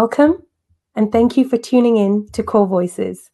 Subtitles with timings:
[0.00, 0.42] Welcome,
[0.96, 3.30] and thank you for tuning in to Core Voices.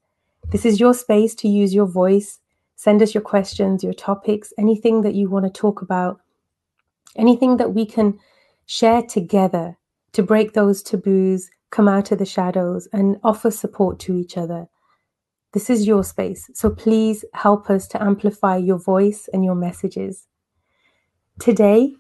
[0.50, 2.38] This is your space to use your voice.
[2.76, 6.20] Send us your questions, your topics, anything that you want to talk about,
[7.16, 8.18] anything that we can
[8.66, 9.78] share together
[10.12, 14.68] to break those taboos, come out of the shadows, and offer support to each other.
[15.54, 20.26] This is your space, so please help us to amplify your voice and your messages.
[21.38, 21.94] Today,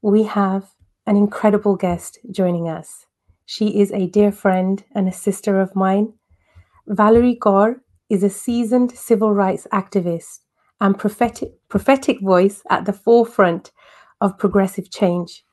[0.00, 0.70] we have
[1.06, 3.04] an incredible guest joining us.
[3.50, 6.12] She is a dear friend and a sister of mine.
[6.86, 7.76] Valarie Kaur
[8.10, 10.40] is a seasoned civil rights activist
[10.82, 13.72] and prophetic, prophetic voice at the forefront
[14.20, 15.44] of progressive change.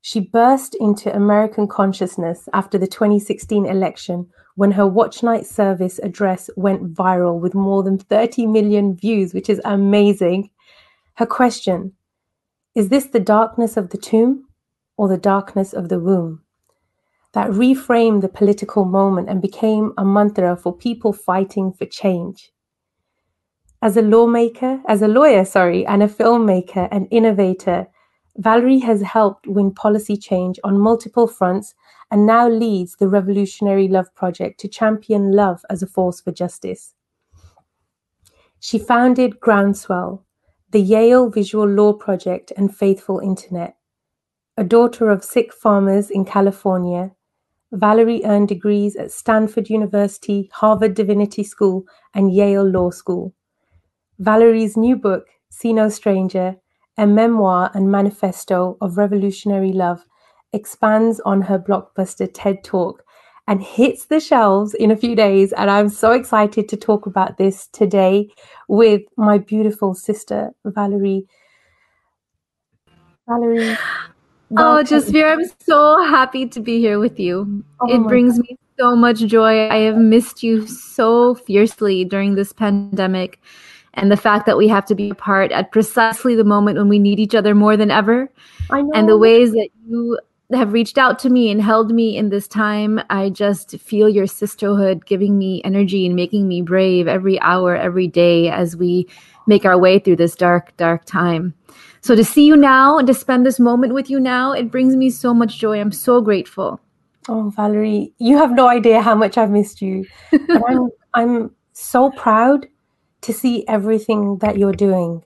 [0.00, 6.48] She burst into American consciousness after the 2016 election when her Watch Night service address
[6.56, 10.48] went viral with more than 30 million views, which is amazing.
[11.16, 11.92] Her question
[12.74, 14.46] Is this the darkness of the tomb
[14.96, 16.43] or the darkness of the womb?
[17.34, 22.52] That reframed the political moment and became a mantra for people fighting for change.
[23.82, 27.88] As a lawmaker, as a lawyer, sorry, and a filmmaker and innovator,
[28.40, 31.74] Valarie has helped win policy change on multiple fronts
[32.10, 36.94] and now leads the Revolutionary Love Project to champion love as a force for justice.
[38.60, 40.22] She founded Groundswell,
[40.70, 43.76] the Yale Visual Law Project, and Faithful Internet.
[44.56, 47.10] A daughter of Sikh farmers in California,
[47.74, 53.34] Valarie earned degrees at Stanford University, Harvard Divinity School, and Yale Law School.
[54.20, 56.56] Valarie's new book, See No Stranger,
[56.96, 60.04] a memoir and manifesto of revolutionary love,
[60.52, 63.02] expands on her blockbuster TED Talk
[63.46, 65.52] and hits the shelves in a few days.
[65.52, 68.30] And I'm so excited to talk about this today
[68.68, 71.26] with my beautiful sister, Valarie.
[73.28, 73.76] Valarie.
[74.52, 77.64] Oh, oh Jasveer, I'm so happy to be here with you.
[77.80, 78.46] Oh it brings God.
[78.48, 79.68] me so much joy.
[79.68, 83.40] I have missed you so fiercely during this pandemic.
[83.94, 86.98] And the fact that we have to be apart at precisely the moment when we
[86.98, 88.28] need each other more than ever.
[88.70, 88.90] I know.
[88.92, 90.18] And the ways that you
[90.52, 93.00] have reached out to me and held me in this time.
[93.10, 98.08] I just feel your sisterhood giving me energy and making me brave every hour, every
[98.08, 99.06] day as we
[99.46, 101.54] make our way through this dark, dark time.
[102.04, 104.94] So to see you now and to spend this moment with you now, it brings
[104.94, 105.80] me so much joy.
[105.80, 106.78] I'm so grateful.
[107.30, 110.04] Oh, Valerie, you have no idea how much I've missed you.
[110.50, 112.66] I'm, I'm so proud
[113.22, 115.24] to see everything that you're doing.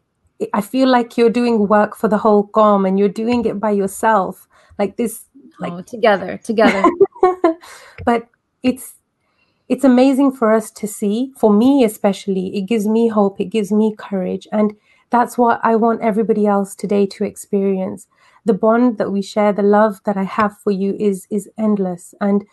[0.53, 3.72] I feel like you're doing work for the whole qaum and you're doing it by
[3.72, 4.47] yourself.
[4.78, 6.84] Like this, oh, like oh, together, together.
[8.05, 8.28] but
[8.62, 8.94] it's
[9.69, 11.33] it's amazing for us to see.
[11.37, 13.41] For me, especially, it gives me hope.
[13.41, 14.77] It gives me courage, and
[15.10, 18.06] that's what I want everybody else today to experience.
[18.44, 22.14] The bond that we share, the love that I have for you is is endless.
[22.20, 22.44] And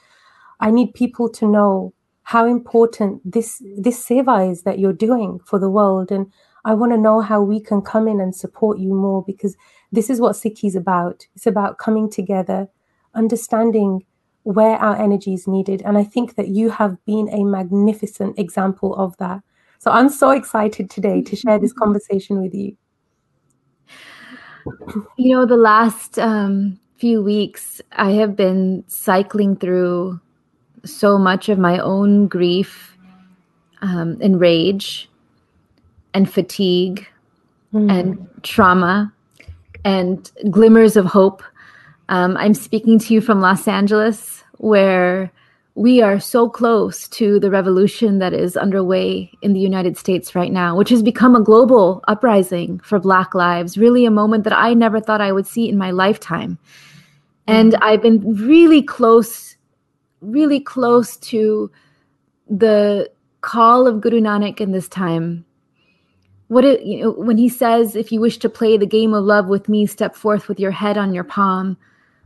[0.60, 1.94] I need people to know
[2.24, 6.12] how important this this seva is that you're doing for the world.
[6.12, 6.32] And
[6.64, 9.56] I want to know how we can come in and support you more because
[9.92, 11.28] this is what Sikhi is about.
[11.36, 12.68] It's about coming together,
[13.14, 14.06] understanding
[14.44, 15.82] where our energy is needed.
[15.84, 19.42] And I think that you have been a magnificent example of that.
[19.80, 22.76] So I'm so excited today to share this conversation with you.
[25.18, 30.20] You know, the last um, few weeks, I have been cycling through
[30.84, 32.98] so much of my own grief
[33.82, 35.10] um, and rage
[36.14, 37.08] and fatigue
[37.74, 37.92] mm.
[37.92, 39.14] and trauma
[39.84, 41.44] and glimmers of hope.
[42.10, 45.32] Um, I'm speaking to you from Los Angeles, where
[45.76, 50.52] we are so close to the revolution that is underway in the United States right
[50.52, 54.74] now, which has become a global uprising for Black lives, really a moment that I
[54.74, 56.58] never thought I would see in my lifetime.
[57.46, 57.84] And mm-hmm.
[57.84, 59.58] I've been really close,
[60.22, 61.70] really close to
[62.50, 65.46] the call of Guru Nanak in this time.
[66.48, 69.26] What it, you know, when he says, if you wish to play the game of
[69.26, 71.76] love with me, step forth with your head on your palm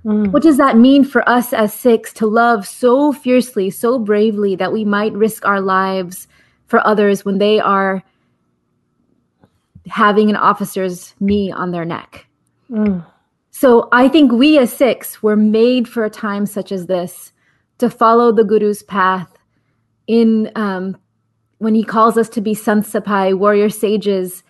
[0.05, 0.31] Mm.
[0.31, 4.71] What does that mean for us as Sikhs to love so fiercely, so bravely that
[4.71, 6.27] we might risk our lives
[6.67, 8.03] for others when they are
[9.87, 12.27] having an officer's knee on their neck?
[12.71, 13.05] Mm.
[13.51, 17.33] So I think we as Sikhs were made for a time such as this
[17.79, 19.37] to follow the Guru's path
[20.07, 20.97] in um,
[21.57, 24.43] when he calls us to be Sant Sipahi, warrior sages.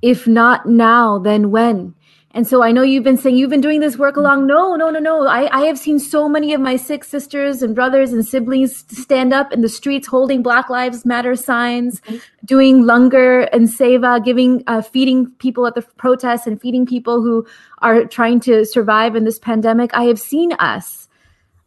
[0.00, 1.94] If not now, then when?
[2.34, 4.48] And so I know you've been saying you've been doing this work along.
[4.48, 5.24] No, no, no, no.
[5.24, 9.32] I, I have seen so many of my Sikh sisters and brothers and siblings stand
[9.32, 12.16] up in the streets holding Black Lives Matter signs, mm-hmm.
[12.44, 17.46] doing langar and seva, giving, uh, feeding people at the protests and feeding people who
[17.82, 19.94] are trying to survive in this pandemic.
[19.94, 21.08] I have seen us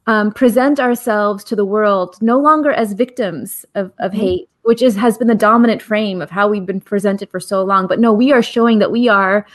[0.05, 4.19] um, present ourselves to the world no longer as victims of, of mm-hmm.
[4.19, 7.63] hate, which is has been the dominant frame of how we've been presented for so
[7.63, 7.87] long.
[7.87, 9.45] But no, we are showing that we are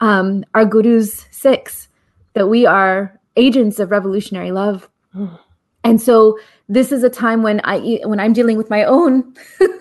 [0.00, 1.88] um, our guru's Sikhs,
[2.34, 4.88] that we are agents of revolutionary love.
[5.14, 5.38] Mm.
[5.84, 9.32] And so this is a time when I when I'm dealing with my own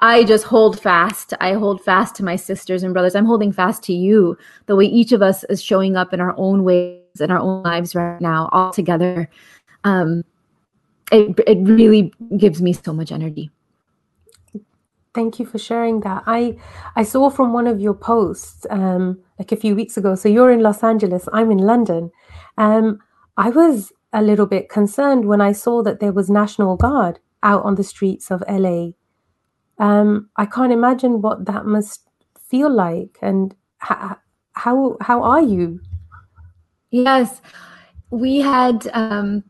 [0.00, 1.34] I just hold fast.
[1.40, 3.14] I hold fast to my sisters and brothers.
[3.14, 4.36] I'm holding fast to you,
[4.66, 7.62] the way each of us is showing up in our own ways in our own
[7.62, 9.28] lives right now, all together.
[9.84, 10.24] Um,
[11.12, 13.50] it, it really gives me so much energy.
[15.12, 16.22] Thank you for sharing that.
[16.26, 16.56] I
[16.94, 20.14] I saw from one of your posts um, like a few weeks ago.
[20.14, 22.10] So you're in Los Angeles, I'm in London.
[22.56, 23.00] Um,
[23.36, 27.64] I was a little bit concerned when I saw that there was National Guard out
[27.64, 28.90] on the streets of LA
[29.80, 32.02] um, I can't imagine what that must
[32.48, 33.18] feel like.
[33.22, 34.20] And ha-
[34.52, 35.80] how how are you?
[36.90, 37.40] Yes,
[38.10, 39.42] we had um,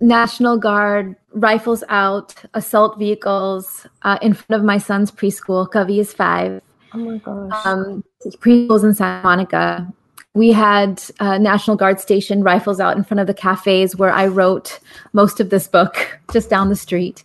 [0.00, 5.68] National Guard rifles out, assault vehicles uh, in front of my son's preschool.
[5.68, 6.62] Kavi is five.
[6.94, 7.66] Oh my gosh.
[7.66, 8.04] Um,
[8.38, 9.92] preschools in Santa Monica.
[10.34, 14.26] We had uh, National Guard station rifles out in front of the cafes where I
[14.26, 14.78] wrote
[15.12, 17.24] most of this book, just down the street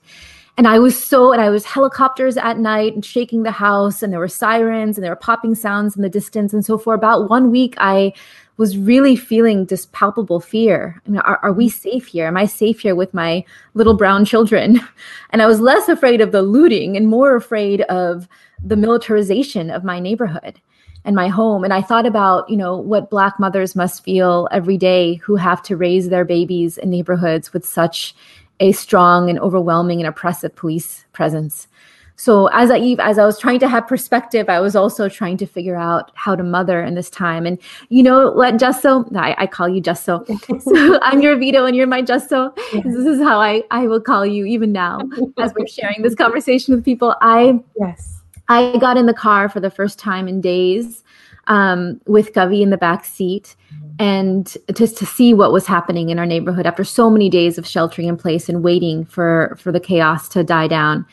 [0.57, 4.13] and I was so, and I was helicopters at night and shaking the house, and
[4.13, 6.53] there were sirens and there were popping sounds in the distance.
[6.53, 8.13] And so, for about one week, I
[8.57, 11.01] was really feeling this palpable fear.
[11.05, 11.89] I mean, are, are we mm-hmm.
[11.89, 12.27] safe here?
[12.27, 14.79] Am I safe here with my little brown children?
[15.31, 18.27] And I was less afraid of the looting and more afraid of
[18.63, 20.61] the militarization of my neighborhood
[21.05, 21.63] and my home.
[21.63, 25.63] And I thought about, you know, what Black mothers must feel every day who have
[25.63, 28.13] to raise their babies in neighborhoods with such
[28.59, 31.67] a strong and overwhelming and oppressive police presence.
[32.15, 35.45] So as I as I was trying to have perspective, I was also trying to
[35.45, 37.45] figure out how to mother in this time.
[37.45, 37.57] And
[37.89, 39.05] you know what, Justo?
[39.15, 40.23] I, I call you Justo.
[40.59, 42.53] so I'm your Vito and you're my Justo.
[42.73, 42.83] Yes.
[42.85, 45.01] This is how I, I will call you even now
[45.39, 47.15] as we're sharing this conversation with people.
[47.21, 48.21] I yes.
[48.47, 51.03] I got in the car for the first time in days
[51.47, 53.55] um, with Kavi in the back seat
[53.99, 57.67] and just to see what was happening in our neighborhood after so many days of
[57.67, 61.05] sheltering in place and waiting for for the chaos to die down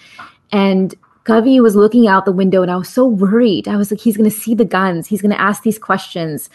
[0.52, 0.94] and
[1.24, 3.68] Kavi was looking out the window and I was so worried.
[3.68, 5.06] I was like, he's going to see the guns.
[5.06, 6.50] He's going to ask these questions.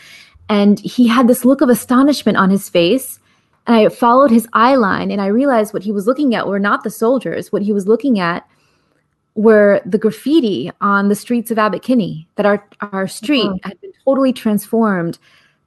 [0.50, 3.20] And he had this look of astonishment on his face.
[3.68, 6.60] And I followed his eye line and I realized what he was looking at were
[6.60, 7.52] not the soldiers.
[7.52, 8.48] What he was looking at
[9.36, 13.70] were the graffiti on the streets of Abbot Kinney, that our, our street uh-huh.
[13.70, 15.18] had been totally transformed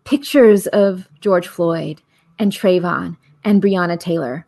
[0.05, 2.01] pictures of George Floyd
[2.39, 4.47] and Trayvon and Breonna Taylor.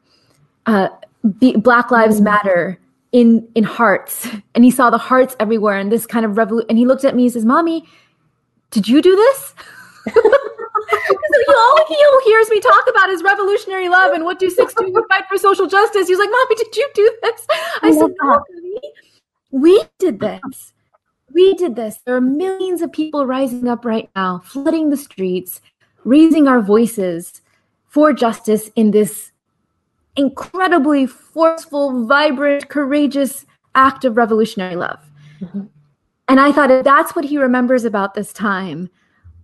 [0.67, 0.89] Uh,
[1.23, 2.25] Black Lives mm.
[2.25, 2.79] Matter
[3.13, 6.69] in in hearts, and he saw the hearts everywhere, and this kind of revolution.
[6.71, 7.87] And he looked at me and says, "Mommy,
[8.71, 9.55] did you do this?"
[10.17, 15.03] all he hears me talk about is revolutionary love and what do Sikhs do to
[15.11, 16.09] fight for social justice.
[16.09, 17.47] He's like, "Mommy, did you do this?"
[17.83, 18.45] I said, "No,
[19.51, 20.73] we did this."
[21.33, 21.99] we did this.
[22.05, 25.61] There are millions of people rising up right now, flooding the streets,
[26.05, 27.41] raising our voices
[27.87, 29.33] for justice in this
[30.21, 35.01] incredibly forceful, vibrant, courageous act of revolutionary love.
[35.41, 35.63] Mm-hmm.
[36.29, 38.91] And I thought if that's what he remembers about this time,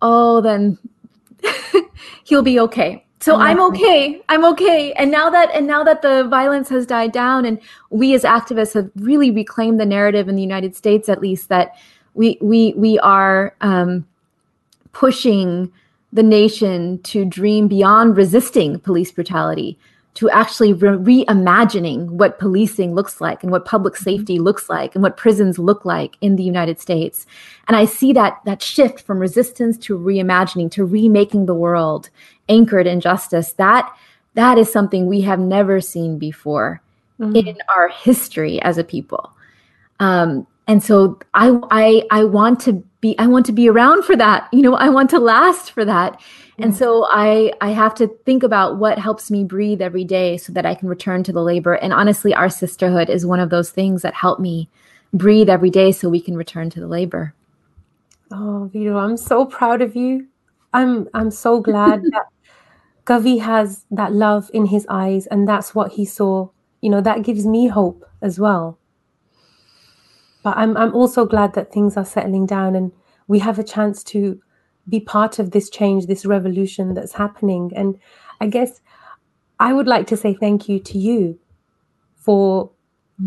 [0.03, 0.79] oh, then
[2.25, 3.03] he'll be okay.
[3.21, 4.23] So I'm okay.
[4.29, 4.93] I'm okay.
[4.93, 7.59] And now that and now that the violence has died down and
[7.91, 11.75] we as activists have really reclaimed the narrative in the United States at least that
[12.15, 14.07] we we we are um,
[14.93, 15.73] pushing
[16.13, 19.77] the nation to dream beyond resisting police brutality
[20.17, 24.05] to actually re- reimagining what policing looks like and what public mm-hmm.
[24.05, 27.27] safety looks like and what prisons look like in the United States.
[27.69, 32.11] And I see that that shift from resistance to reimagining to remaking the world
[32.49, 33.53] anchored in justice.
[33.53, 33.95] That
[34.35, 36.81] that is something we have never seen before
[37.21, 37.37] mm-hmm.
[37.37, 39.31] in our history as a people.
[40.01, 44.17] Um, and so I, I I want to be I want to be around for
[44.17, 44.49] that.
[44.53, 46.21] You know, I want to last for that.
[46.59, 50.53] And so I I have to think about what helps me breathe every day so
[50.53, 51.75] that I can return to the labor.
[51.75, 54.69] And honestly, our sisterhood is one of those things that help me
[55.13, 57.35] breathe every day so we can return to the labor.
[58.33, 60.29] Oh, Vito, I'm so proud of you.
[60.73, 62.27] I'm I'm so glad that
[63.05, 66.49] Kavi has that love in his eyes and that's what he saw.
[66.81, 68.79] You know, that gives me hope as well.
[70.43, 72.93] But I'm I'm also glad that things are settling down and
[73.29, 74.41] we have a chance to
[74.89, 77.73] be part of this change, this revolution that's happening.
[77.75, 77.99] And
[78.41, 78.81] I guess
[79.59, 81.39] I would like to say thank you to you
[82.17, 82.71] for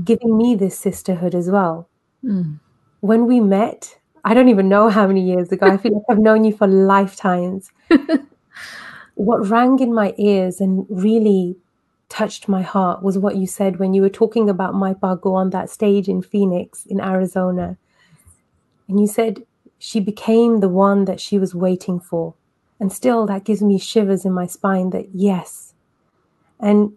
[0.03, 1.89] giving me this sisterhood as well.
[2.23, 2.59] Mm.
[3.01, 6.19] When we met, I don't even know how many years ago, I feel like I've
[6.19, 7.71] known you for lifetimes.
[9.15, 11.57] what rang in my ears and really
[12.09, 15.51] touched my heart was what you said when you were talking about Mai Bhago on
[15.51, 17.77] that stage in Phoenix, in Arizona.
[18.87, 19.43] And you said
[19.79, 22.35] she became the one that she was waiting for.
[22.79, 25.73] And still, that gives me shivers in my spine that yes.
[26.59, 26.93] And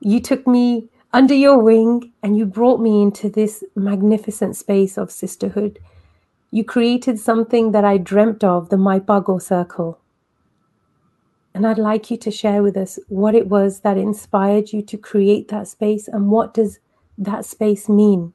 [0.00, 5.10] you took me under your wing and you brought me into this magnificent space of
[5.10, 5.78] sisterhood.
[6.50, 9.98] You created something that I dreamt of, the Mai Bhago Circle.
[11.54, 14.98] And I'd like you to share with us what it was that inspired you to
[14.98, 16.80] create that space and what does
[17.16, 18.32] that space mean?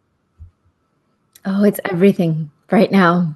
[1.44, 3.36] Oh, it's everything right now.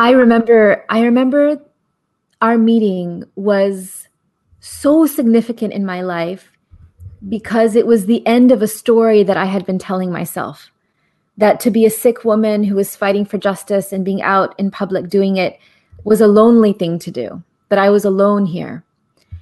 [0.00, 1.60] I remember I remember
[2.40, 4.08] our meeting was
[4.58, 6.52] so significant in my life
[7.28, 10.70] because it was the end of a story that I had been telling myself.
[11.36, 14.70] That to be a Sikh woman who was fighting for justice and being out in
[14.70, 15.58] public doing it
[16.02, 18.82] was a lonely thing to do that I was alone here.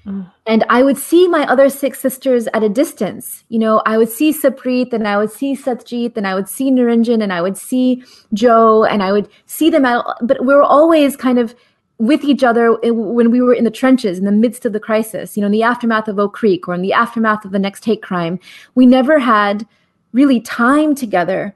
[0.07, 0.31] Mm.
[0.47, 3.45] And I would see my other Sikh sisters at a distance.
[3.49, 6.71] You know, I would see Saprit and I would see Satjit and I would see
[6.71, 8.02] Naranjan and I would see
[8.33, 11.55] Joe and I would see them out, but we were always kind of
[11.99, 15.37] with each other when we were in the trenches in the midst of the crisis,
[15.37, 17.85] you know, in the aftermath of Oak Creek or in the aftermath of the next
[17.85, 18.38] hate crime.
[18.76, 19.67] We never had
[20.12, 21.55] really time together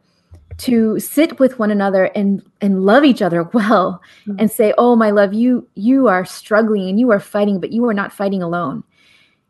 [0.59, 4.37] to sit with one another and and love each other well mm-hmm.
[4.39, 7.85] and say oh my love you you are struggling and you are fighting but you
[7.87, 8.85] are not fighting alone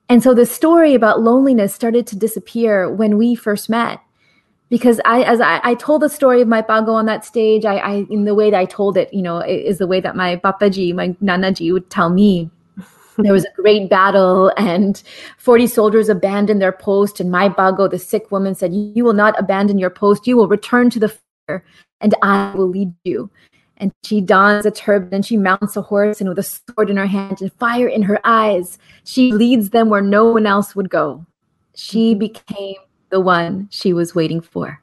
[0.08, 4.00] and so the story about loneliness started to disappear when we first met
[4.72, 7.76] because I, as I, I told the story of Mai Bhago on that stage, I,
[7.76, 10.36] I, in the way that I told it, you know, is the way that my
[10.36, 12.50] papaji, my nanaji would tell me
[13.18, 15.02] there was a great battle and
[15.38, 19.38] 40 soldiers abandoned their post and Mai Bhago the Sikh woman said you will not
[19.38, 20.26] abandon your post.
[20.26, 21.64] You will return to the fire
[22.00, 23.30] and i will lead you.
[23.76, 26.96] And she dons a turban and she mounts a horse and with a sword in
[26.96, 30.90] her hand and fire in her eyes she leads them where no one else would
[30.90, 31.26] go.
[31.74, 32.76] She became
[33.10, 34.81] the one she was waiting for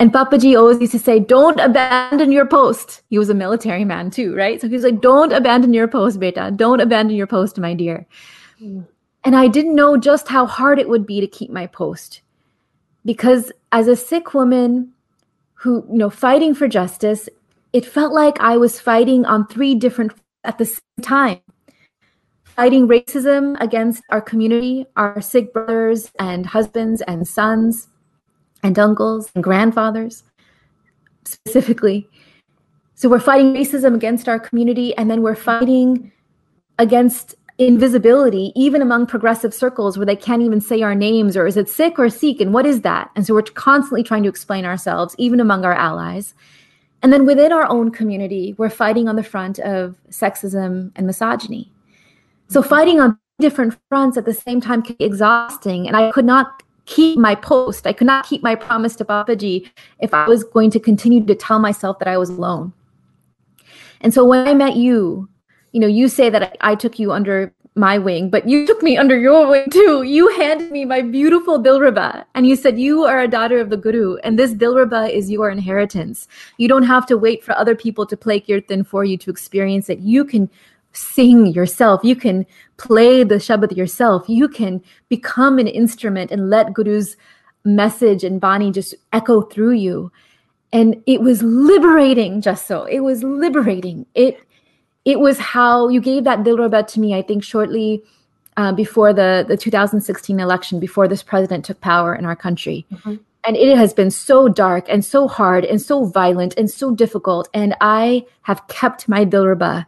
[0.00, 3.02] and Papaji always used to say, Don't abandon your post.
[3.10, 4.58] He was a military man too, right?
[4.58, 6.50] So he was like, Don't abandon your post, beta.
[6.56, 8.06] Don't abandon your post, my dear.
[8.62, 8.86] Mm.
[9.24, 12.22] And I didn't know just how hard it would be to keep my post.
[13.04, 14.92] Because as a Sikh woman
[15.52, 17.28] who, you know, fighting for justice,
[17.74, 20.14] it felt like I was fighting on three different
[20.44, 21.40] at the same time.
[22.44, 27.89] Fighting racism against our community, our Sikh brothers and husbands and sons
[28.62, 30.24] and uncles and grandfathers
[31.24, 32.08] specifically.
[32.94, 36.12] So we're fighting racism against our community, and then we're fighting
[36.78, 41.56] against invisibility, even among progressive circles where they can't even say our names, or is
[41.56, 43.10] it Sikh or Sikh, and what is that?
[43.14, 46.34] And so we're constantly trying to explain ourselves, even among our allies.
[47.02, 51.72] And then within our own community, we're fighting on the front of sexism and misogyny.
[52.48, 55.86] So fighting on different fronts at the same time can be exhausting.
[55.86, 57.86] And I could not keep my post.
[57.86, 59.70] I could not keep my promise to Papaji
[60.00, 62.72] if I was going to continue to tell myself that I was alone.
[64.00, 65.28] And so when I met you,
[65.72, 68.96] you know, you say that I, took you under my wing, but you took me
[68.96, 70.02] under your wing too.
[70.02, 73.76] You handed me my beautiful Dilruba and you said, You are a daughter of the
[73.76, 76.26] Guru, and this Dilruba is your inheritance.
[76.56, 79.88] You don't have to wait for other people to play Kirtan for you to experience
[79.88, 80.00] it.
[80.00, 80.50] You can
[80.92, 82.00] sing yourself.
[82.02, 84.28] You can play the Shabad yourself.
[84.28, 87.16] You can become an instrument and let Guru's
[87.64, 90.10] message and Bani just echo through you.
[90.72, 92.84] And it was liberating, just so.
[92.84, 94.06] It was liberating.
[94.14, 94.40] It
[95.04, 98.02] it was how you gave that Dilruba to me, I think, shortly
[98.56, 102.86] uh, before the, the 2016 election, before this president took power in our country.
[102.92, 103.16] Mm-hmm.
[103.44, 107.48] And it has been so dark and so hard and so violent and so difficult.
[107.54, 109.86] And I have kept my Dilruba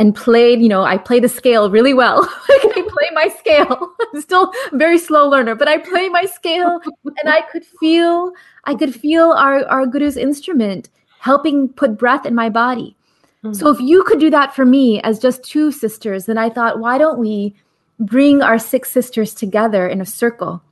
[0.00, 2.26] and played, you know, I play the scale really well.
[2.48, 3.92] I play my scale.
[4.14, 8.32] I'm still a very slow learner, but I play my scale and I could feel
[8.64, 10.88] I could feel our, our Guru's instrument
[11.18, 12.96] helping put breath in my body.
[13.44, 13.52] Mm-hmm.
[13.52, 16.80] So if you could do that for me as just two sisters, then I thought,
[16.80, 17.54] why don't we
[17.98, 20.62] bring our Sikh sisters together in a circle?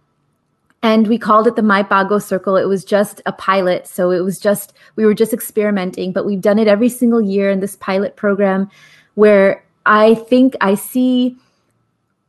[0.83, 2.57] And we called it the Mai Bhago Circle.
[2.57, 3.87] It was just a pilot.
[3.87, 7.51] So it was just, we were just experimenting, but we've done it every single year
[7.51, 8.71] in this pilot program
[9.19, 11.37] where I think I see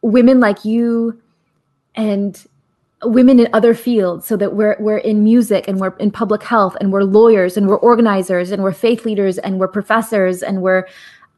[0.01, 1.21] women like you
[1.93, 2.43] and
[3.03, 6.75] women in other fields so that we're we're in music and we're in public health
[6.81, 10.87] and we're lawyers and we're organizers and we're faith leaders and we're professors and we're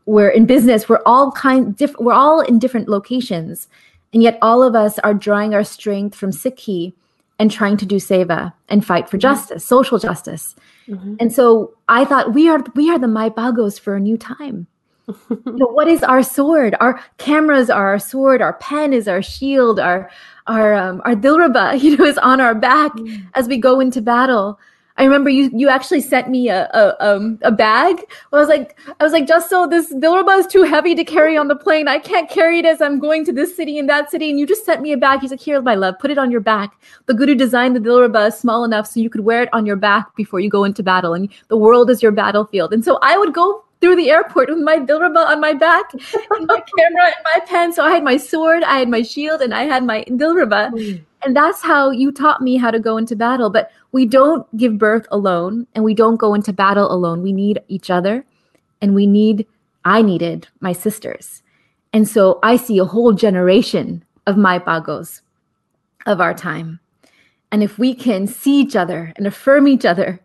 [0.05, 3.67] we're in business we're all kind diff- we're all in different locations
[4.13, 6.93] and yet all of us are drawing our strength from Sikhi
[7.39, 9.33] and trying to do seva and fight for mm-hmm.
[9.33, 10.55] justice social justice
[10.87, 11.15] mm-hmm.
[11.19, 14.67] and so i thought we are we are the Mai Bhagos for a new time
[15.29, 16.75] you know, what is our sword?
[16.79, 18.41] Our cameras are our sword.
[18.41, 19.79] Our pen is our shield.
[19.79, 20.09] Our
[20.47, 23.25] our um, our dilruba, you know, is on our back mm.
[23.35, 24.59] as we go into battle.
[24.97, 28.03] I remember you you actually sent me a a, um, a bag.
[28.31, 31.37] I was like I was like just so this dilruba is too heavy to carry
[31.37, 31.87] on the plane.
[31.87, 34.29] I can't carry it as I'm going to this city and that city.
[34.29, 35.21] And you just sent me a bag.
[35.21, 36.79] He's like, here, my love, put it on your back.
[37.05, 40.15] The guru designed the dilruba small enough so you could wear it on your back
[40.15, 42.73] before you go into battle, and the world is your battlefield.
[42.73, 45.91] And so I would go through the airport with my dilruba on my back
[46.31, 47.73] and my camera and my pen.
[47.73, 50.71] So I had my sword, I had my shield, and I had my dilruba.
[50.71, 51.03] Mm.
[51.23, 53.49] And that's how you taught me how to go into battle.
[53.49, 57.21] But we don't give birth alone and we don't go into battle alone.
[57.21, 58.25] We need each other
[58.81, 59.45] and we need,
[59.83, 61.43] I needed my sisters.
[61.93, 65.21] And so I see a whole generation of Mai Bhagos
[66.05, 66.79] of our time.
[67.51, 70.21] And if we can see each other and affirm each other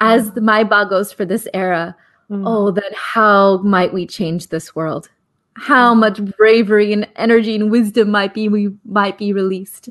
[0.00, 1.96] as the Mai Bhagos for this era,
[2.30, 2.42] mm.
[2.46, 5.08] oh, then how might we change this world?
[5.56, 9.88] How much bravery and energy and wisdom might be we might be released.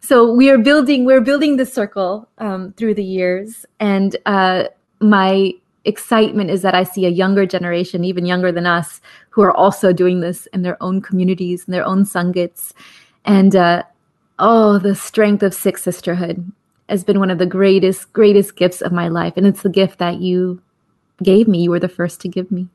[0.00, 3.66] So we are building we're building the circle um, through the years.
[3.80, 4.64] And uh,
[5.00, 5.52] my
[5.86, 9.94] excitement is that i see a younger generation even younger than us who are also
[9.94, 12.72] doing this in their own communities and their own sangats.
[13.24, 13.82] And uh,
[14.38, 16.52] oh the strength of sikh sisterhood
[16.88, 19.34] has been one of the greatest greatest gifts of my life.
[19.36, 20.60] And it's the gift that you
[21.22, 22.68] gave me you were the first to give me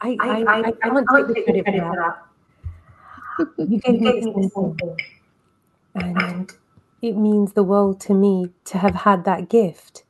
[0.00, 3.68] I, I, I, I, I want to take the credit for that.
[3.68, 4.54] You gave me this
[5.94, 6.52] and
[7.00, 10.04] it means the world to me to have had that gift.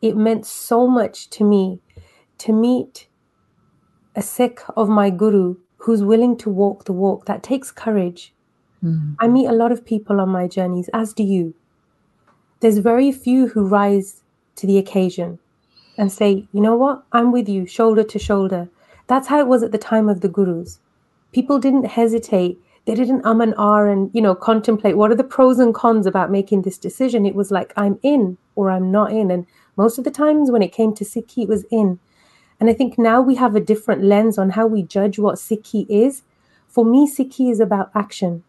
[0.00, 1.80] It meant so much to me
[2.38, 3.08] to meet
[4.14, 7.26] a Sikh of my Guru who's willing to walk the walk.
[7.26, 8.32] That takes courage.
[8.84, 9.16] Mm.
[9.18, 11.54] I meet a lot of people on my journeys, as do you.
[12.60, 14.22] There's very few who rise
[14.56, 15.38] to the occasion
[15.98, 18.68] and say, you know what, I'm with you, shoulder to shoulder.
[19.08, 20.78] That's how it was at the time of the Gurus.
[21.32, 22.58] People didn't hesitate.
[22.86, 26.06] They didn't um and ah and you know contemplate what are the pros and cons
[26.06, 27.26] about making this decision.
[27.26, 29.30] It was like i'm in or i'm not in.
[29.30, 31.98] And most of the times when it came to sikhi it was in.
[32.60, 35.84] And i think now we have a different lens on how we judge what sikhi
[35.90, 36.22] is.
[36.66, 38.42] For me sikhi is about action.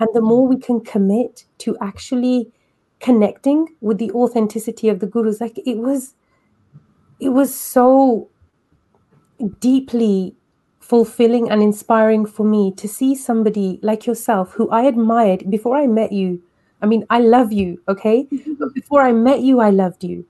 [0.00, 2.50] And the more we can commit to actually
[2.98, 6.14] connecting with the authenticity of the gurus like it was
[7.22, 8.28] it was so
[9.60, 10.34] deeply
[10.80, 15.86] fulfilling and inspiring for me to see somebody like yourself who I admired before I
[15.86, 16.42] met you.
[16.82, 18.26] I mean, I love you, okay?
[18.58, 20.26] but before I met you, I loved you.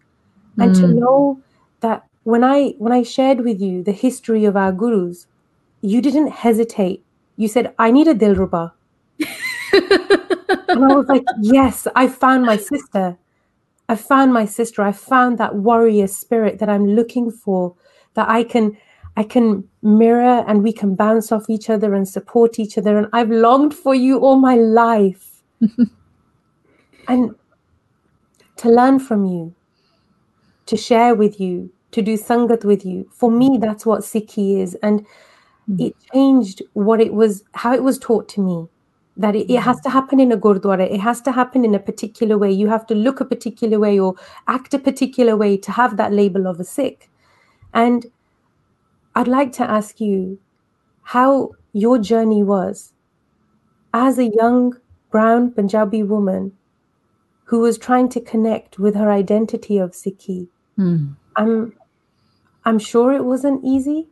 [0.59, 0.81] And mm.
[0.81, 1.41] to know
[1.81, 5.27] that when I when I shared with you the history of our gurus,
[5.81, 7.03] you didn't hesitate.
[7.37, 8.73] You said, I need a Dilruba.
[9.73, 13.17] and I was like, yes, I found my sister.
[13.93, 14.81] I found my sister.
[14.81, 17.75] I found that warrior spirit that I'm looking for,
[18.15, 18.79] that I can
[19.19, 22.97] I can mirror and we can bounce off each other and support each other.
[22.97, 25.43] And I've longed for you all my life.
[27.09, 27.35] and
[28.57, 29.55] to learn from you,
[30.65, 33.07] to share with you, to do sangat with you.
[33.13, 34.75] For me, that's what Sikhi is.
[34.77, 35.07] And
[35.69, 35.87] mm.
[35.87, 38.69] it changed what it was, how it was taught to me.
[39.17, 41.79] That it, it has to happen in a gurdwara, it has to happen in a
[41.79, 42.51] particular way.
[42.51, 44.15] You have to look a particular way or
[44.49, 47.11] act a particular way to have that label of a Sikh.
[47.75, 48.07] And
[49.15, 50.39] I'd like to ask you
[51.03, 52.93] how your journey was
[53.93, 54.77] as a young
[55.11, 56.53] brown Punjabi woman
[57.45, 60.49] who was trying to connect with her identity of Sikhi.
[60.79, 61.17] Mm.
[61.37, 61.75] I'm
[62.65, 64.09] I'm sure it wasn't easy,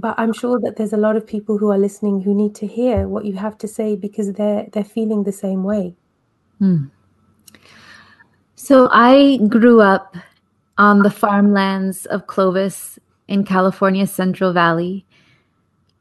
[0.00, 2.66] but I'm sure that there's a lot of people who are listening who need to
[2.66, 5.94] hear what you have to say because they're they're feeling the same way.
[6.60, 6.90] Mm.
[8.54, 10.16] So I grew up
[10.76, 15.04] on the farmlands of Clovis in California's Central Valley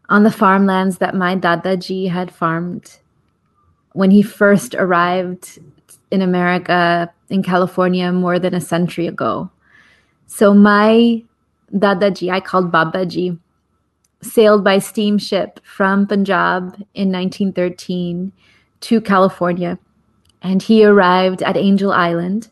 [0.10, 2.98] on the farmlands that my Dadaji had farmed
[3.94, 5.60] when he first arrived
[6.12, 9.50] in America, in California, more than a century ago.
[10.28, 11.24] So my
[11.74, 13.38] Dadaji, I called Babaji,
[14.22, 18.32] sailed by steamship from Punjab in 1913
[18.82, 19.78] to California.
[20.42, 22.50] And he arrived at Angel Island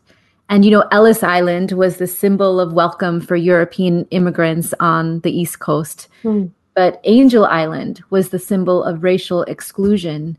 [0.48, 5.36] and, you know, Ellis Island was the symbol of welcome for European immigrants on the
[5.36, 6.08] East Coast.
[6.22, 6.50] Mm.
[6.74, 10.38] But Angel Island was the symbol of racial exclusion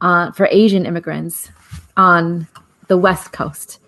[0.00, 1.50] uh, for Asian immigrants
[1.96, 2.46] on
[2.86, 3.80] the West Coast.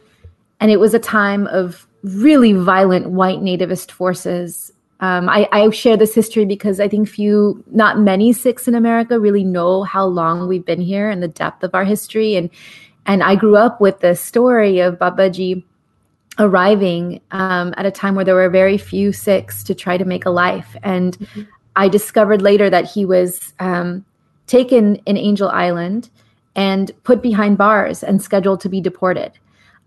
[0.59, 4.73] And it was a time of really violent white nativist forces.
[5.03, 9.19] Um, I, I share this history because I think few, not many Sikhs in America
[9.19, 12.37] really know how long we've been here and the depth of our history.
[12.37, 12.49] And
[13.05, 15.65] and I grew up with the story of Babaji
[16.39, 20.25] arriving um, at a time where there were very few Sikhs to try to make
[20.25, 20.77] a life.
[20.85, 21.43] And mm-hmm.
[21.75, 24.05] I discovered later that he was um,
[24.47, 26.11] taken in Angel Island
[26.55, 29.33] and put behind bars and scheduled to be deported.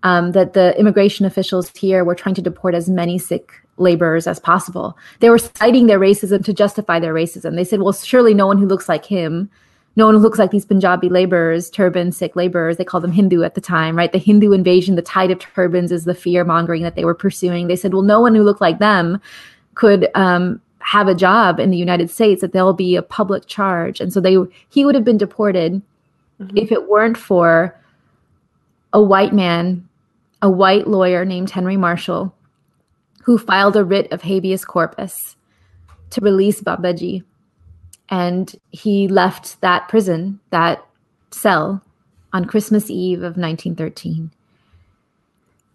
[0.04, 4.40] Um, that the immigration officials here were trying to deport as many Sikh laborers as
[4.40, 4.98] possible.
[5.20, 7.56] They were citing their racism to justify their racism.
[7.56, 9.50] They said, well, surely no one who looks like him
[9.96, 12.78] no one who looks like these Punjabi laborers, turban Sikh laborers.
[12.78, 14.12] They called them Hindu at the time, right?
[14.12, 17.68] The Hindu invasion, the tide of turbans is the fear mongering that they were pursuing.
[17.68, 19.22] They said, well, no one who looked like them
[19.76, 24.02] could um, have a job in the United States, that there'll be a public charge.
[24.02, 24.38] And so they
[24.70, 25.82] he would have been deported
[26.42, 26.58] mm-hmm.
[26.58, 27.80] if it weren't for
[28.92, 29.88] a white man,
[30.42, 32.34] a white lawyer named Henry Marshall,
[33.26, 35.36] who filed a writ of habeas corpus
[36.12, 37.24] to release Babaji
[38.10, 40.86] and he left that prison, that
[41.32, 41.82] cell,
[42.34, 44.32] on Christmas Eve of 1913.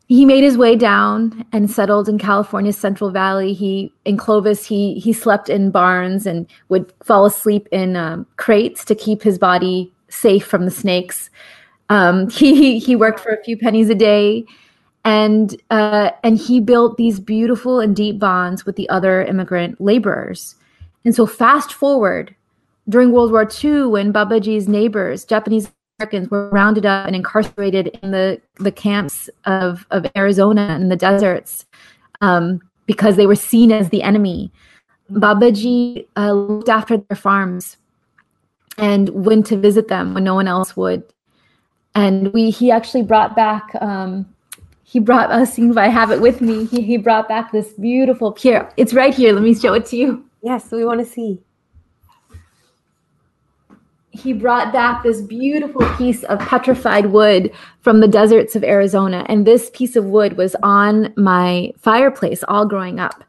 [0.07, 3.53] He made his way down and settled in California's Central Valley.
[3.53, 8.85] He in Clovis, he he slept in barns and would fall asleep in um, crates
[8.87, 11.31] to keep his body safe from the snakes.
[11.91, 14.45] Um, he he worked for a few pennies a day,
[15.05, 20.57] and uh, and he built these beautiful and deep bonds with the other immigrant laborers.
[21.05, 22.35] And so, fast forward
[22.89, 28.11] during World War II, when Babaji's neighbors, Japanese Americans, were rounded up and incarcerated in
[28.11, 31.67] the, the camps of, of Arizona and the deserts
[32.21, 34.51] um, because they were seen as the enemy,
[35.11, 37.77] Babaji uh, looked after their farms
[38.77, 41.05] and went to visit them when no one else would.
[41.95, 44.27] And we, he actually brought back um,
[44.91, 48.35] he brought us, if I have it with me, he, he brought back this beautiful
[48.35, 48.69] here.
[48.77, 49.33] It's right here.
[49.33, 50.25] Let me show it to you.
[50.43, 51.41] Yes, we want to see.
[54.11, 59.25] He brought back this beautiful piece of petrified wood from the deserts of Arizona.
[59.29, 63.23] And this piece of wood was on my fireplace all growing up.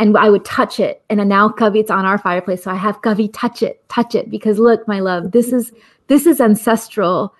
[0.00, 1.04] And I would touch it.
[1.10, 2.64] And now Kavi, it's on our fireplace.
[2.64, 4.30] So I have Kavi touch it, touch it.
[4.30, 5.70] Because look, my love, this is
[6.08, 7.32] this is ancestral.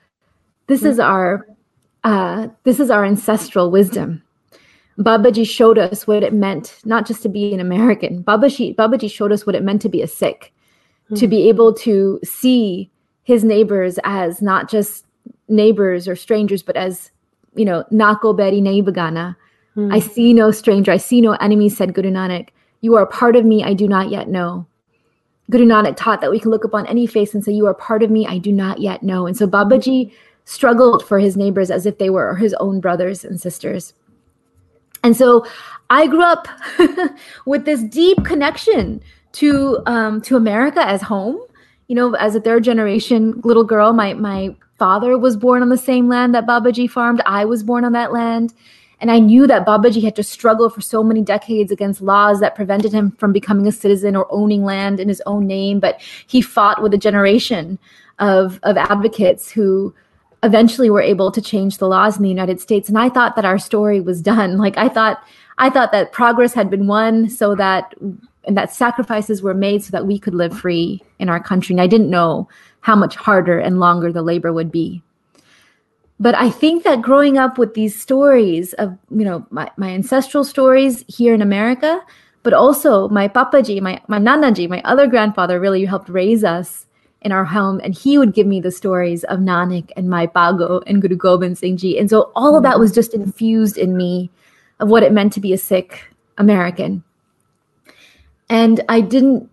[0.69, 1.45] This is our
[2.05, 4.23] uh, this is our ancestral wisdom.
[4.99, 8.23] Babaji showed us what it meant not just to be an American.
[8.23, 10.53] Babaji, Babaji showed us what it meant to be a Sikh,
[11.07, 11.17] mm-hmm.
[11.17, 12.91] to be able to see
[13.25, 15.07] his neighbors as not just
[15.49, 17.11] neighbors or strangers, but as,
[17.57, 19.35] you know, Nako Beri Naibagana.
[19.77, 19.93] Mm-hmm.
[19.93, 22.51] I see no stranger, I see no enemy, said Guru Nanak.
[22.83, 24.67] You are a part of me I do not yet know.
[25.51, 28.03] Guru Nanak taught that we can look upon any face and say, You are part
[28.03, 29.27] of me I do not yet know.
[29.27, 30.13] And so Babaji
[30.45, 33.95] struggled for his neighbors as if they were his own brothers and sisters.
[35.03, 35.47] And so
[35.91, 36.49] I grew up
[37.47, 39.03] with this deep connection
[39.33, 41.41] to um, to America as home.
[41.89, 45.79] You know, as a third generation little girl, my my father was born on the
[45.79, 47.21] same land that Babaji farmed.
[47.27, 48.55] I was born on that land.
[49.01, 52.55] And I knew that Babaji had to struggle for so many decades against laws that
[52.55, 55.79] prevented him from becoming a citizen or owning land in his own name.
[55.79, 57.79] But he fought with a generation
[58.19, 59.93] of, of advocates who
[60.45, 62.89] eventually we were able to change the laws in the United States.
[62.89, 64.59] And I thought that our story was done.
[64.65, 65.23] Like I thought,
[65.59, 67.95] I thought that progress had been won so that
[68.47, 71.73] and that sacrifices were made so that we could live free in our country.
[71.75, 72.49] And I didn't know
[72.81, 75.03] how much harder and longer the labor would be.
[76.21, 80.45] But I think that growing up with these stories of, you know, my, my ancestral
[80.45, 82.01] stories here in America,
[82.43, 86.87] but also my papaji, my, my nanaji, my other grandfather really helped raise us
[87.25, 90.83] in our home, and he would give me the stories of Nanak and Mai Bhago
[90.87, 91.99] and Guru Gobind Singh Ji.
[91.99, 94.31] And so all of that was just infused in me
[94.79, 96.05] of what it meant to be a Sikh
[96.37, 97.03] American.
[98.51, 99.49] And I didn't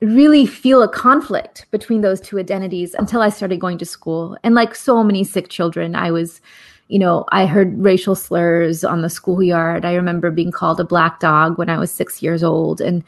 [0.00, 4.38] really feel a conflict between those two identities until I started going to school.
[4.42, 6.40] And like so many Sikh children, I was,
[6.86, 9.84] you know, I heard racial slurs on the schoolyard.
[9.84, 12.80] I remember being called a black dog when I was six years old.
[12.80, 13.04] And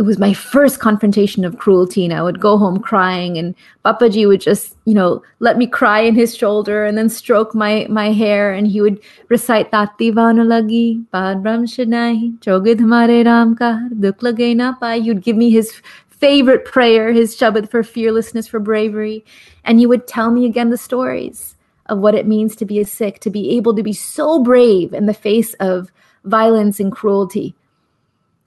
[0.00, 4.26] it was my first confrontation of cruelty and I would go home crying and Papaji
[4.26, 8.10] would just, you know, let me cry in his shoulder and then stroke my my
[8.10, 14.22] hair and he would recite Tati Vanulagi, Pad Ram Shanai, Chogid Hamare Ram Ka, Duk
[14.22, 14.72] Lage Na.
[14.94, 19.22] He would give me his favorite prayer, his Shabad for fearlessness, for bravery.
[19.64, 21.56] And he would tell me again the stories
[21.92, 24.94] of what it means to be a Sikh, to be able to be so brave
[24.94, 25.92] in the face of
[26.24, 27.54] violence and cruelty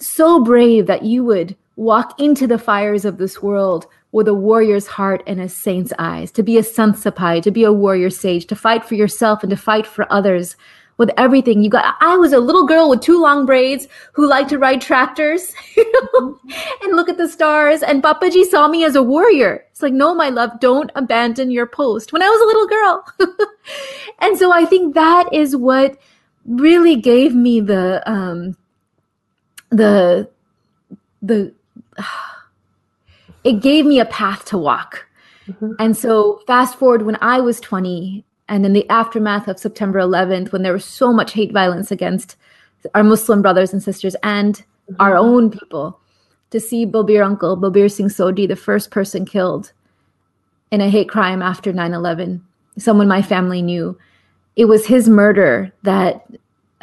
[0.03, 4.85] so brave that you would walk into the fires of this world with a warrior's
[4.85, 8.45] heart and a saint's eyes, to be a Sant Sipahi, to be a warrior sage,
[8.45, 10.55] to fight for yourself and to fight for others
[10.97, 11.95] with everything you got.
[11.99, 16.95] I was a little girl with two long braids who liked to ride tractors and
[16.95, 17.81] look at the stars.
[17.81, 19.65] And Papaji saw me as a warrior.
[19.71, 23.47] It's like, no, my love, don't abandon your post when I was a little girl.
[24.19, 25.97] and so I think that is what
[26.45, 28.55] really gave me the um
[29.77, 30.29] the
[31.21, 31.53] the
[33.43, 35.07] it gave me a path to walk
[35.47, 35.71] mm-hmm.
[35.79, 40.51] and so fast forward when i was 20 and in the aftermath of september 11th
[40.51, 42.35] when there was so much hate violence against
[42.93, 44.95] our muslim brothers and sisters and mm-hmm.
[44.99, 45.99] our own people
[46.51, 49.73] to see Balbir uncle Balbir Singh Sodhi the first person killed
[50.71, 52.41] in a hate crime after 9-11
[52.77, 53.97] someone my family knew
[54.55, 56.25] it was his murder that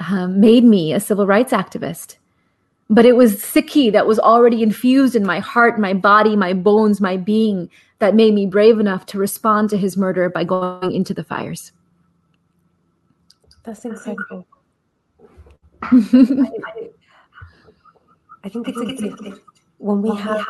[0.01, 2.17] um, made me a civil rights activist.
[2.93, 7.01] But it was Sikhi that was already infused in my heart, my body, my bones,
[7.01, 11.15] my being that made me brave enough to respond to his murder by going into
[11.15, 11.71] the fires.
[13.63, 14.47] That's incredible.
[15.83, 16.91] I,
[18.45, 19.41] I, think it's a gift
[19.79, 20.45] when we have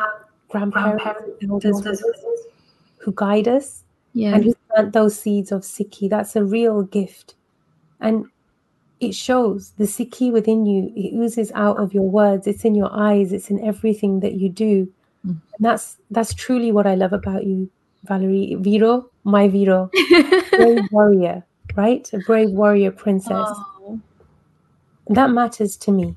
[0.49, 1.03] grandparents
[1.41, 2.03] and elders
[2.97, 4.35] who guide us yeah.
[4.35, 6.09] and who plant those seeds of Sikhi.
[6.09, 7.35] That's a real gift.
[7.99, 8.25] And
[9.01, 10.93] it shows the Sikhi within you.
[10.95, 12.45] It oozes out of your words.
[12.45, 13.33] It's in your eyes.
[13.33, 14.85] It's in everything that you do.
[15.25, 15.41] Mm.
[15.57, 17.69] And that's that's truly what I love about you,
[18.07, 18.57] Valarie.
[18.63, 19.89] Viro, my Viro,
[20.51, 21.43] brave warrior,
[21.75, 22.07] right?
[22.13, 23.33] A brave warrior princess.
[23.33, 23.99] Oh.
[25.07, 26.15] That matters to me.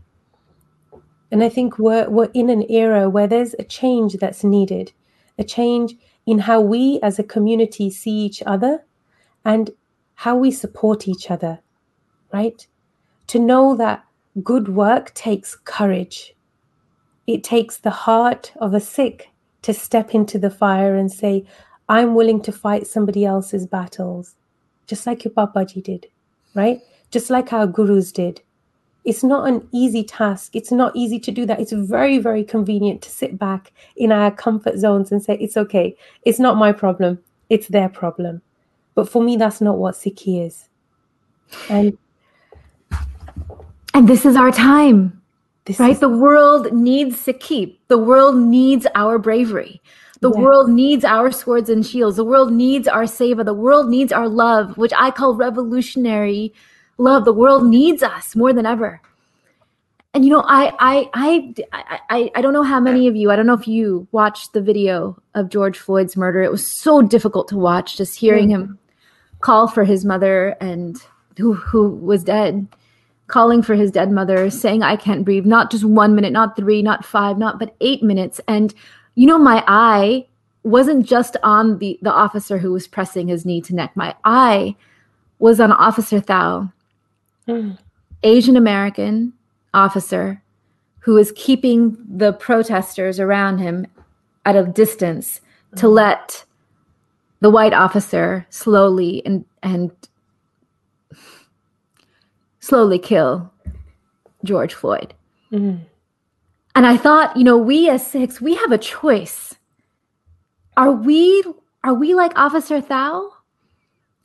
[1.30, 4.92] And I think we're we're in an era where there's a change that's needed,
[5.38, 8.84] a change in how we as a community see each other
[9.44, 9.70] and
[10.14, 11.60] how we support each other,
[12.32, 12.66] right?
[13.28, 14.04] To know that
[14.42, 16.34] good work takes courage.
[17.26, 19.30] It takes the heart of a Sikh
[19.62, 21.46] to step into the fire and say,
[21.88, 24.34] I'm willing to fight somebody else's battles,
[24.86, 26.06] just like your Papaji did,
[26.54, 26.80] right?
[27.10, 28.42] Just like our gurus did.
[29.04, 30.56] It's not an easy task.
[30.56, 31.60] It's not easy to do that.
[31.60, 35.94] It's very, very convenient to sit back in our comfort zones and say, it's okay.
[36.24, 37.18] It's not my problem.
[37.50, 38.40] It's their problem.
[38.94, 40.68] But for me, that's not what Sikhi is.
[41.68, 41.98] And
[43.94, 45.22] and this is our time.
[45.64, 45.92] This right?
[45.92, 47.80] Is- the world needs to keep.
[47.88, 49.80] The world needs our bravery.
[50.20, 50.40] The yeah.
[50.40, 52.16] world needs our swords and shields.
[52.16, 53.44] The world needs our seva.
[53.44, 56.54] The world needs our love, which I call revolutionary
[56.98, 57.24] love.
[57.24, 59.00] The world needs us more than ever.
[60.14, 63.36] And you know, I I I I I don't know how many of you, I
[63.36, 66.42] don't know if you watched the video of George Floyd's murder.
[66.42, 68.62] It was so difficult to watch just hearing mm-hmm.
[68.62, 68.78] him
[69.40, 70.96] call for his mother and
[71.36, 72.68] who who was dead,
[73.26, 76.82] calling for his dead mother, saying I can't breathe, not just 1 minute, not 3,
[76.82, 78.74] not 5, not but 8 minutes and
[79.14, 80.26] you know my eye
[80.64, 83.92] wasn't just on the the officer who was pressing his knee to neck.
[83.94, 84.74] My eye
[85.38, 86.72] was on Officer Thao
[88.22, 89.34] Asian American
[89.72, 90.42] officer
[91.00, 93.86] who is keeping the protesters around him
[94.46, 95.40] at a distance
[95.76, 95.94] to mm-hmm.
[95.94, 96.44] let
[97.40, 99.90] the white officer slowly and and
[102.64, 103.52] slowly kill
[104.42, 105.12] George Floyd.
[105.52, 105.82] Mm-hmm.
[106.74, 109.54] And I thought, you know, we as Sikhs, we have a choice.
[110.76, 111.44] Are we
[111.84, 113.30] are we like Officer Thao?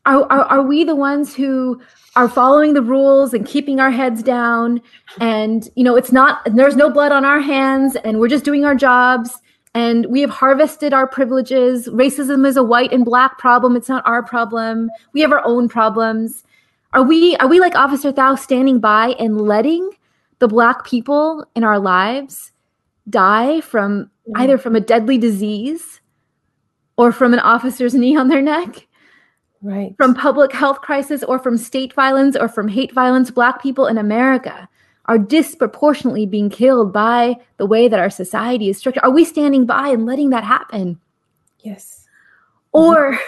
[0.06, 1.82] Are, are, are we the ones who
[2.16, 4.82] are following the rules and keeping our heads down
[5.20, 8.66] and you know it's not there's no blood on our hands and we're just doing
[8.66, 9.40] our jobs
[9.76, 14.08] and we have harvested our privileges racism is a white and black problem it's not
[14.08, 16.44] our problem we have our own problems
[16.94, 19.90] are we are we like officer thao standing by and letting
[20.40, 22.52] the black people in our lives
[23.10, 24.42] die from mm-hmm.
[24.42, 26.02] either from a deadly disease
[26.98, 28.88] or from an officer's knee on their neck?
[29.62, 29.94] Right.
[29.98, 33.98] From public health crisis or from state violence or from hate violence black people in
[33.98, 34.70] america
[35.10, 39.04] are disproportionately being killed by the way that our society is structured.
[39.04, 41.00] Are we standing by and letting that happen?
[41.62, 42.06] Yes.
[42.74, 43.20] Or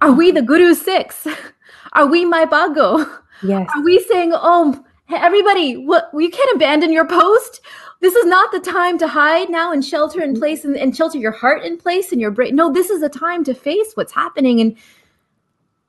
[0.00, 1.26] are we the guru Sikhs
[1.92, 7.06] are we Mai Bhago yes are we saying oh everybody what you can't abandon your
[7.06, 7.60] post
[8.00, 11.18] this is not the time to hide now and shelter in place and, and shelter
[11.18, 14.12] your heart in place and your brain no this is a time to face what's
[14.12, 14.76] happening and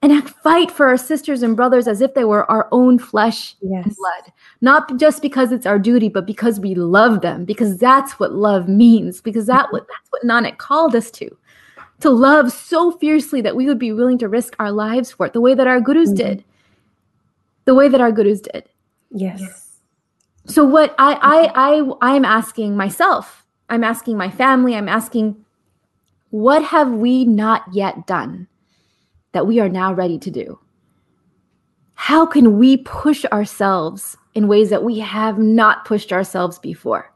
[0.02, 3.86] and fight for our sisters and brothers as if they were our own flesh yes.
[3.86, 4.34] and blood.
[4.62, 8.68] Not just because it's our duty, but because we love them, because that's what love
[8.68, 9.74] means, because that mm-hmm.
[9.74, 11.36] what that's what Nanak called us to.
[12.02, 15.34] To love so fiercely that we would be willing to risk our lives for it,
[15.34, 16.28] the way that our gurus mm-hmm.
[16.28, 16.44] did.
[17.66, 18.70] The way that our gurus did.
[19.10, 19.80] Yes.
[20.46, 25.44] So what I I I I'm asking myself, I'm asking my family, I'm asking,
[26.30, 28.48] what have we not yet done?
[29.38, 30.60] that we are now ready to do?
[31.94, 37.14] How can we push ourselves in ways that we have not pushed ourselves before?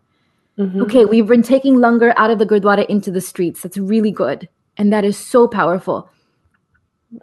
[0.60, 0.84] Mm-hmm.
[0.84, 3.64] Okay, we've been taking langar out of the Gurdwara into the streets.
[3.64, 4.48] That's really good.
[4.82, 6.10] And that is so powerful.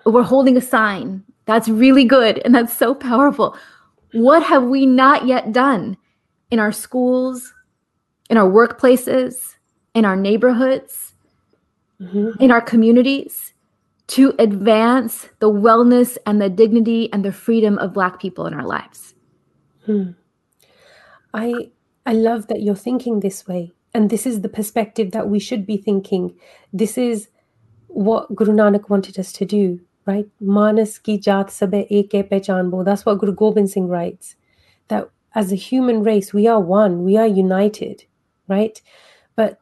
[0.06, 1.24] We're holding a sign.
[1.44, 2.40] That's really good.
[2.44, 3.56] And that's so powerful.
[4.12, 5.96] What have we not yet done
[6.52, 7.52] in our schools,
[8.30, 9.56] in our workplaces,
[9.92, 11.14] in our neighborhoods,
[12.00, 12.40] mm-hmm.
[12.40, 13.54] in our communities
[14.06, 18.64] to advance the wellness and the dignity and the freedom of Black people in our
[18.64, 19.16] lives?
[19.84, 20.10] Hmm.
[21.34, 21.72] I
[22.06, 23.72] I love that you're thinking this way.
[23.92, 26.38] And this is the perspective that we should be thinking.
[26.72, 27.28] This is
[27.88, 30.26] what Guru Nanak wanted us to do, right?
[30.40, 32.84] Manas ki jaat sabe ek bo.
[32.84, 34.36] That's what Guru Gobind Singh writes.
[34.88, 38.04] That as a human race, we are one, we are united,
[38.46, 38.80] right?
[39.36, 39.60] But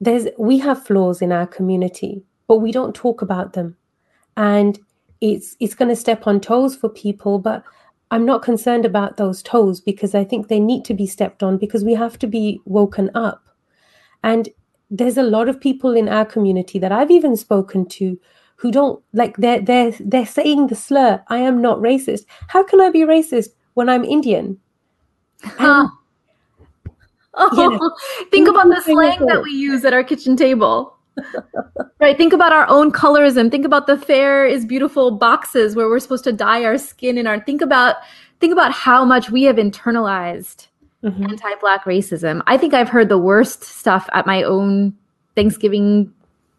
[0.00, 3.76] there's we have flaws in our community, but we don't talk about them.
[4.36, 4.78] And
[5.20, 7.64] it's it's going to step on toes for people, but
[8.10, 11.58] I'm not concerned about those toes because I think they need to be stepped on
[11.58, 13.42] because we have to be woken up.
[14.22, 14.48] And
[14.90, 18.18] there's a lot of people in our community that I've even spoken to
[18.56, 22.24] who don't like they're they're they're saying the slur, I am not racist.
[22.48, 24.58] How can I be racist when I'm Indian?
[25.42, 25.88] Huh.
[27.34, 27.96] Oh, you know,
[28.30, 30.96] think about the slang that we use at our kitchen table
[32.00, 32.16] right.
[32.16, 33.50] Think about our own colorism.
[33.50, 37.26] Think about the fair is beautiful boxes where we're supposed to dye our skin in
[37.26, 37.96] our think about
[38.40, 40.66] think about how much we have internalized
[41.06, 41.24] mm-hmm.
[41.24, 42.42] anti-black racism.
[42.46, 44.94] I think I've heard the worst stuff at my own
[45.34, 46.12] Thanksgiving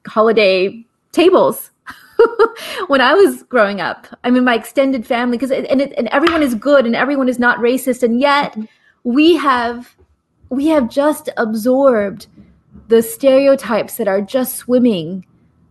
[0.08, 1.72] holiday tables
[2.88, 4.08] when I was growing up.
[4.24, 7.40] I mean, my extended family, because and it, and everyone is good and everyone is
[7.40, 8.66] not racist, and yet mm-hmm.
[9.04, 9.96] we have
[10.50, 12.28] we have just absorbed
[12.88, 15.26] the stereotypes that are just swimming.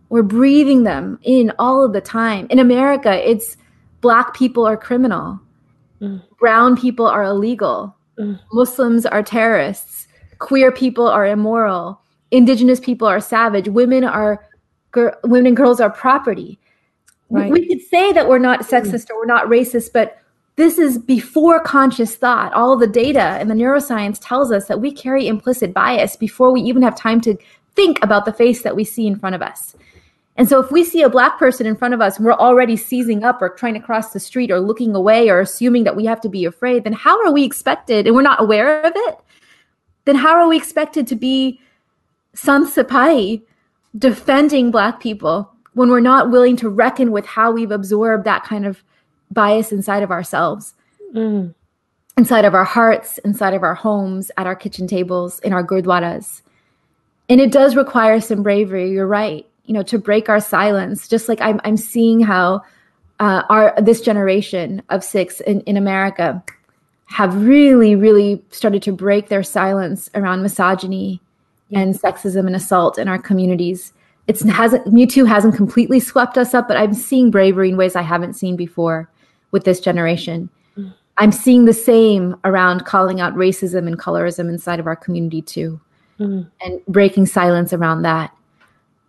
[0.09, 2.47] We're breathing them in all of the time.
[2.49, 3.57] In America, it's
[4.01, 5.39] black people are criminal,
[6.01, 6.21] mm.
[6.39, 8.39] brown people are illegal, mm.
[8.51, 10.07] Muslims are terrorists,
[10.39, 12.01] queer people are immoral,
[12.31, 14.45] indigenous people are savage, women are
[15.23, 16.59] women and girls are property.
[17.29, 17.51] Right.
[17.51, 19.11] We, we could say that we're not sexist mm.
[19.11, 20.17] or we're not racist, but
[20.55, 22.53] this is before conscious thought.
[22.53, 26.61] All the data and the neuroscience tells us that we carry implicit bias before we
[26.61, 27.37] even have time to
[27.75, 29.75] think about the face that we see in front of us.
[30.37, 32.77] And so if we see a black person in front of us and we're already
[32.77, 36.05] seizing up or trying to cross the street or looking away or assuming that we
[36.05, 39.17] have to be afraid, then how are we expected, and we're not aware of it,
[40.05, 41.59] then how are we expected to be
[42.33, 43.41] Sant Sipahi
[43.97, 48.65] defending black people when we're not willing to reckon with how we've absorbed that kind
[48.65, 48.83] of
[49.31, 50.75] bias inside of ourselves,
[51.13, 51.53] mm.
[52.15, 56.41] inside of our hearts, inside of our homes, at our kitchen tables, in our gurdwaras.
[57.27, 58.89] And it does require some bravery.
[58.91, 59.45] You're right.
[59.67, 62.63] You know, to break our silence, just like I'm, I'm seeing how
[63.19, 66.43] uh, our this generation of Sikhs in, in America
[67.07, 71.21] have really, really started to break their silence around misogyny
[71.71, 73.93] and sexism and assault in our communities.
[74.27, 77.95] It's hasn't Me Too hasn't completely swept us up, but I'm seeing bravery in ways
[77.95, 79.09] I haven't seen before
[79.51, 80.49] with this generation.
[80.77, 80.93] Mm.
[81.17, 85.79] I'm seeing the same around calling out racism and colorism inside of our community too,
[86.19, 86.49] mm.
[86.61, 88.33] and breaking silence around that.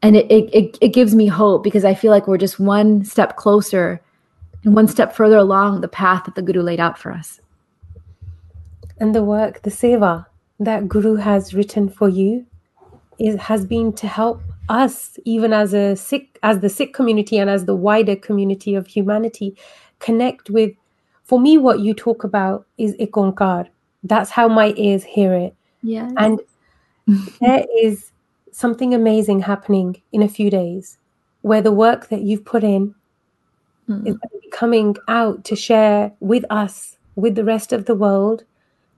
[0.03, 3.37] And it, it, it gives me hope because I feel like we're just one step
[3.37, 4.01] closer
[4.65, 7.41] and one step further along the path that the Guru laid out for us.
[8.99, 10.27] And the work, the seva
[10.61, 12.47] that Guru has written for you,
[13.19, 17.51] is, has been to help us, even as a Sikh, as the Sikh community and
[17.51, 19.57] as the wider community of humanity,
[19.99, 20.73] connect with
[21.25, 23.69] for me what you talk about is ikonkar.
[24.03, 25.55] That's how my ears hear it.
[25.83, 26.41] Yeah and
[27.41, 28.13] there is
[28.59, 30.99] something amazing happening in a few days
[31.43, 32.93] where the work that you've put in
[33.89, 34.09] mm.
[34.09, 34.17] is
[34.51, 38.43] coming out to share with us with the rest of the world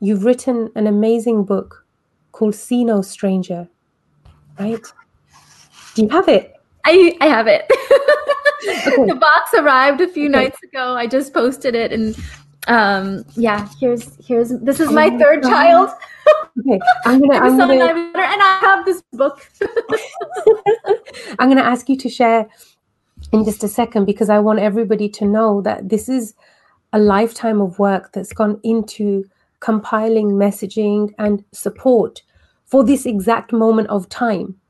[0.00, 1.84] you've written an amazing book
[2.32, 3.68] called see no stranger
[4.58, 4.86] right
[5.94, 6.54] do you have it
[6.86, 7.66] i i have it
[8.64, 10.44] the box arrived a few okay.
[10.44, 10.94] nights ago.
[10.94, 12.16] I just posted it, and
[12.70, 15.50] um, yeah, here's here's this is oh my, third God.
[15.50, 15.90] child.
[16.61, 19.50] okay, I'm gonna I'm gonna and I have this book.
[21.38, 22.48] I'm gonna ask you to share
[23.33, 26.34] in just a second because I want everybody to know that this is
[26.92, 29.24] a lifetime of work that's gone into
[29.61, 32.22] compiling messaging and support
[32.64, 34.61] for this exact moment of time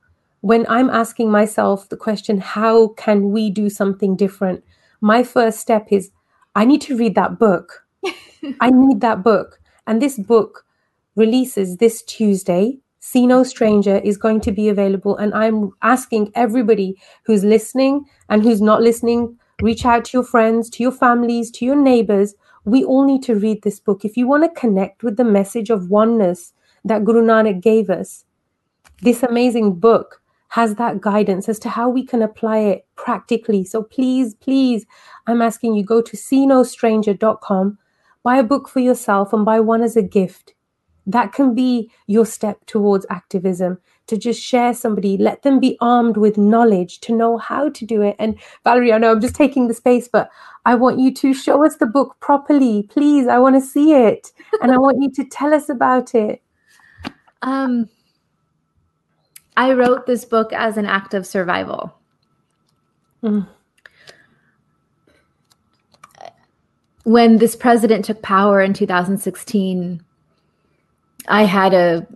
[0.41, 4.65] when I'm asking myself the question, how can we do something different?
[5.01, 6.11] My first step is,
[6.55, 7.87] I need to read that book.
[8.61, 9.61] I need that book.
[9.87, 10.65] And this book
[11.17, 12.79] releases this Tuesday.
[13.01, 15.17] See No Stranger is going to be available.
[15.17, 20.71] And I'm asking everybody who's listening and who's not listening, reach out to your friends,
[20.71, 22.35] to your families, to your neighbors.
[22.65, 24.05] We all need to read this book.
[24.05, 26.53] If you want to connect with the message of oneness
[26.85, 28.25] that Guru Nanak gave us,
[29.03, 33.65] this amazing book has that guidance as to how we can apply it practically.
[33.65, 34.85] So please, please,
[35.27, 37.79] I'm asking you go to seenostranger.com,
[38.23, 40.55] buy a book for yourself and buy one as a gift.
[41.07, 46.17] That can be your step towards activism to just share somebody, let them be armed
[46.17, 48.17] with knowledge to know how to do it.
[48.19, 50.29] And Valarie, I know I'm just taking the space, but
[50.67, 52.83] I want you to show us the book properly.
[52.83, 54.33] Please, I want to see it.
[54.61, 56.43] And I want you to tell us about it.
[57.43, 57.89] Um,
[59.57, 61.95] I wrote this book as an act of survival.
[63.23, 63.49] Mm.
[67.05, 70.03] When this president took power in 2016,
[71.29, 72.07] I had a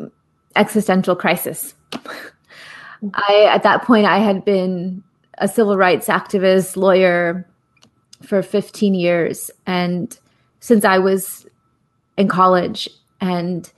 [0.57, 1.75] existential crisis.
[1.93, 3.09] Mm-hmm.
[3.15, 5.03] I at that point I had been
[5.39, 7.47] a civil rights activist, lawyer
[8.23, 10.19] for 15 years and
[10.61, 11.47] since I was
[12.17, 12.89] in college
[13.21, 13.71] and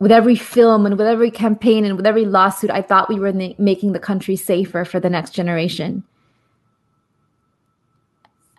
[0.00, 3.32] with every film and with every campaign and with every lawsuit I thought we were
[3.58, 6.02] making the country safer for the next generation.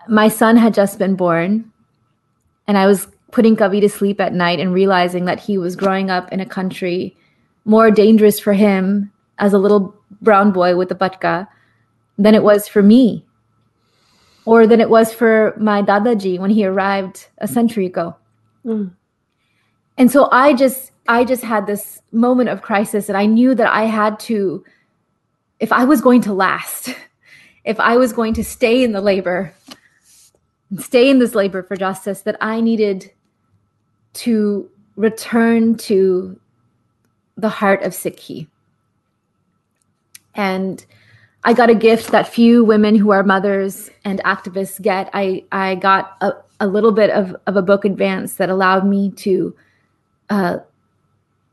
[0.07, 1.71] My son had just been born
[2.67, 6.09] and I was putting Kavi to sleep at night and realizing that he was growing
[6.09, 7.15] up in a country
[7.65, 11.47] more dangerous for him as a little brown boy with a patka
[12.17, 13.25] than it was for me
[14.45, 18.15] or than it was for my dadaji when he arrived a century ago
[18.65, 18.91] mm.
[19.97, 23.71] and so i just i just had this moment of crisis and i knew that
[23.71, 24.63] i had to
[25.59, 26.95] if i was going to last
[27.63, 29.53] if i was going to stay in the labor
[30.79, 33.11] stay in this labor for justice that i needed
[34.13, 36.39] to return to
[37.37, 38.47] the heart of Sikhi.
[40.35, 40.85] And
[41.43, 45.09] I got a gift that few women who are mothers and activists get.
[45.13, 49.11] I, I got a, a little bit of, of a book advance that allowed me
[49.11, 49.55] to
[50.29, 50.57] uh,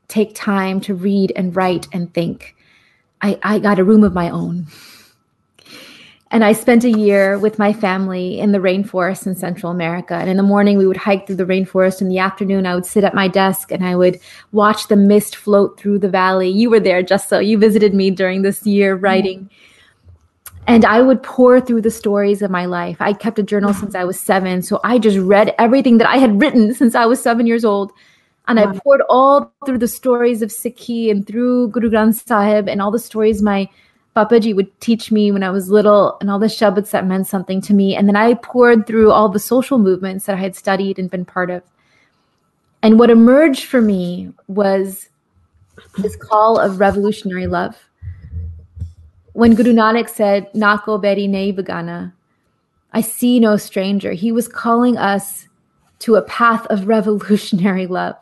[0.08, 2.54] take time to read and write and think.
[3.22, 4.66] I, I got a room of my own.
[6.30, 10.14] And I spent a year with my family in the rainforest in Central America.
[10.14, 12.02] And in the morning, we would hike through the rainforest.
[12.02, 14.20] In the afternoon, I would sit at my desk and I would
[14.52, 16.50] watch the mist float through the valley.
[16.50, 19.04] You were there, just so you visited me during this year mm-hmm.
[19.04, 19.50] writing.
[20.66, 22.98] And I would pour through the stories of my life.
[23.00, 24.60] I kept a journal since I was seven.
[24.60, 27.90] So I just read everything that I had written since I was seven years old.
[28.48, 28.72] And wow.
[28.72, 32.90] I poured all through the stories of Sikhi and through Guru Granth Sahib and all
[32.90, 33.68] the stories my
[34.18, 37.60] Papaji would teach me when I was little and all the shabads that meant something
[37.62, 37.94] to me.
[37.94, 41.24] And then I poured through all the social movements that I had studied and been
[41.24, 41.62] part of.
[42.82, 45.08] And what emerged for me was
[45.98, 47.76] this call of revolutionary love.
[49.34, 52.12] When Guru Nanak said, Nako beri nei begana,
[52.92, 55.46] I see no stranger, he was calling us
[56.00, 58.16] to a path of revolutionary love.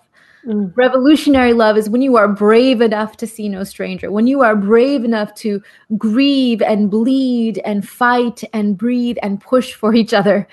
[0.46, 0.72] Mm.
[0.76, 4.54] Revolutionary love is when you are brave enough to see no stranger, when you are
[4.54, 5.60] brave enough to
[5.98, 10.46] grieve and bleed and fight and breathe and push for each other,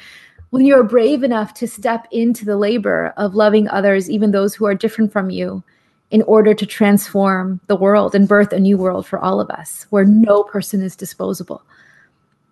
[0.49, 4.53] when you are brave enough to step into the labor of loving others, even those
[4.55, 5.63] who are different from you,
[6.11, 9.87] in order to transform the world and birth a new world for all of us
[9.89, 11.63] where no person is disposable.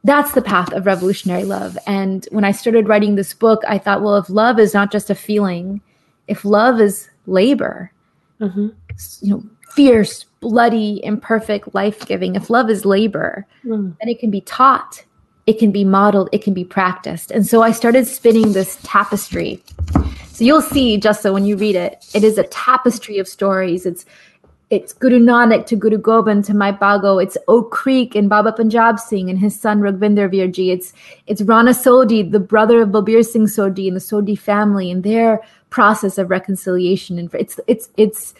[0.03, 1.77] That's the path of revolutionary love.
[1.85, 5.11] And when I started writing this book, I thought, well, if love is not just
[5.11, 5.79] a feeling,
[6.27, 7.91] if love is labor,
[8.39, 8.69] mm-hmm.
[9.21, 13.95] you know, fierce, bloody, imperfect, life giving, if love is labor, mm.
[13.99, 15.03] then it can be taught,
[15.47, 17.31] it can be modeled, it can be practiced.
[17.31, 19.63] And so I started spinning this tapestry.
[20.27, 23.85] So you'll see, just so when you read it, it is a tapestry of stories.
[23.85, 24.05] It's
[24.71, 27.21] it's Guru Nanak to Guru Gobind to Mai Bhago.
[27.21, 30.71] It's Oak Creek and Baba Punjab Singh and his son Raghvinder Virji.
[30.71, 30.93] It's
[31.27, 35.41] it's Rana Sodhi, the brother of Balbir Singh Sodhi and the Sodhi family and their
[35.71, 37.17] process of reconciliation.
[37.17, 38.35] And it's it's it's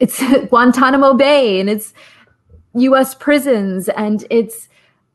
[0.00, 1.94] it's Guantanamo Bay and it's
[2.74, 3.14] U.S.
[3.14, 4.68] prisons and it's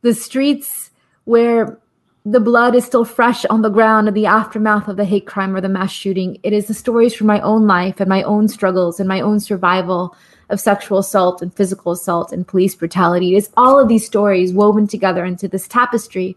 [0.04, 0.92] the streets
[1.26, 1.78] where
[2.24, 5.56] the blood is still fresh on the ground in the aftermath of the hate crime
[5.56, 6.38] or the mass shooting.
[6.44, 9.40] It is the stories from my own life and my own struggles and my own
[9.40, 10.16] survival
[10.50, 13.34] of sexual assault and physical assault and police brutality.
[13.34, 16.36] It is all of these stories woven together into this tapestry.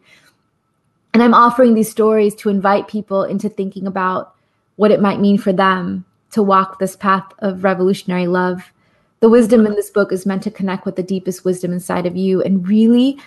[1.12, 4.34] And I'm offering these stories to invite people into thinking about
[4.80, 8.72] what it might mean for them to walk this path of revolutionary love.
[9.20, 12.16] The wisdom in this book is meant to connect with the deepest wisdom inside of
[12.16, 13.18] you and really.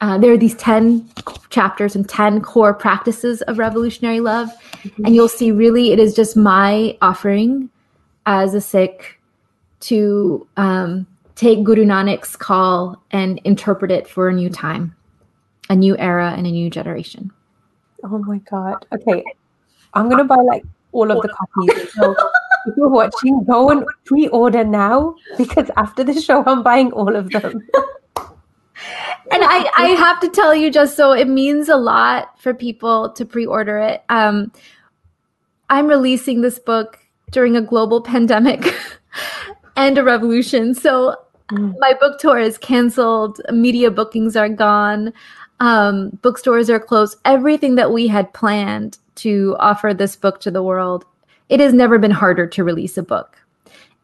[0.00, 1.10] Uh, there are these 10
[1.50, 4.48] chapters and 10 core practices of revolutionary love.
[4.84, 5.06] Mm-hmm.
[5.06, 7.68] And you'll see, really, it is just my offering
[8.26, 9.18] as a Sikh
[9.80, 11.04] to um,
[11.34, 14.94] take Guru Nanak's call and interpret it for a new time,
[15.68, 17.32] a new era, and a new generation.
[18.04, 18.86] Oh my God.
[18.92, 19.24] Okay.
[19.96, 21.92] I'm going to buy like all of the copies.
[21.92, 22.14] So
[22.66, 27.14] if you're watching, go and pre order now because after the show, I'm buying all
[27.14, 27.66] of them.
[29.30, 33.10] and I, I have to tell you just so it means a lot for people
[33.12, 34.52] to pre-order it um,
[35.68, 36.98] I'm releasing this book
[37.30, 38.74] during a global pandemic
[39.76, 40.74] and a revolution.
[40.74, 41.16] So
[41.50, 41.74] mm.
[41.78, 45.12] my book tour is canceled, media bookings are gone,
[45.58, 47.18] um, bookstores are closed.
[47.24, 51.04] Everything that we had planned to offer this book to the world,
[51.48, 53.38] it has never been harder to release a book.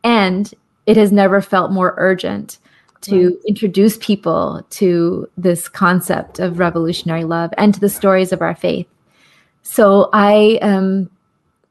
[0.05, 0.53] And
[0.87, 2.59] it has never felt more urgent
[3.03, 3.37] to right.
[3.47, 8.87] introduce people to this concept of revolutionary love and to the stories of our faith.
[9.63, 11.11] So I am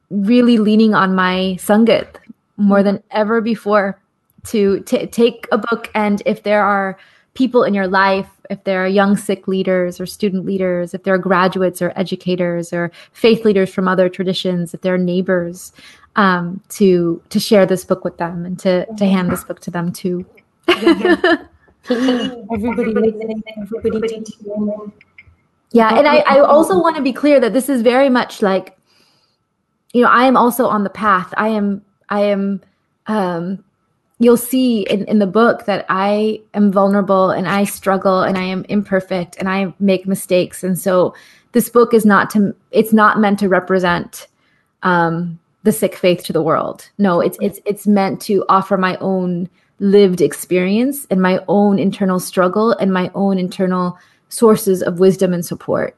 [0.10, 2.18] really leaning on my sangat
[2.58, 4.00] more than ever before
[4.48, 6.98] to t- take a book and if there are
[7.34, 11.14] people in your life if there are young Sikh leaders or student leaders if there
[11.14, 15.72] are graduates or educators or faith leaders from other traditions if there are neighbors
[16.18, 19.72] um, to to share this book with them and to to hand this book to
[19.72, 20.26] them too.
[21.90, 23.44] Everybody listening
[23.76, 24.24] everybody
[25.72, 28.78] yeah and I, I also want to be clear that this is very much like
[29.92, 31.34] you know i am also on the path.
[31.38, 32.62] I am i am
[33.08, 33.64] um
[34.22, 38.44] you'll see in, in the book that i am vulnerable and i struggle and i
[38.44, 40.64] am imperfect and i make mistakes.
[40.64, 41.14] And so
[41.54, 44.28] this book is not to it's not meant to represent
[44.84, 46.90] um the Sikh faith to the world.
[46.98, 49.50] No it's it's it's meant to offer my own
[49.80, 53.98] lived experience and my own internal struggle and my own internal
[54.30, 55.98] sources of wisdom and support.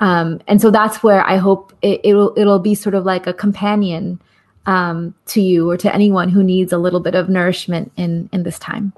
[0.00, 3.32] Um, and so that's where I hope it, will it'll be sort of like a
[3.32, 4.20] companion
[4.66, 8.42] um, to you or to anyone who needs a little bit of nourishment in in
[8.42, 8.92] this time.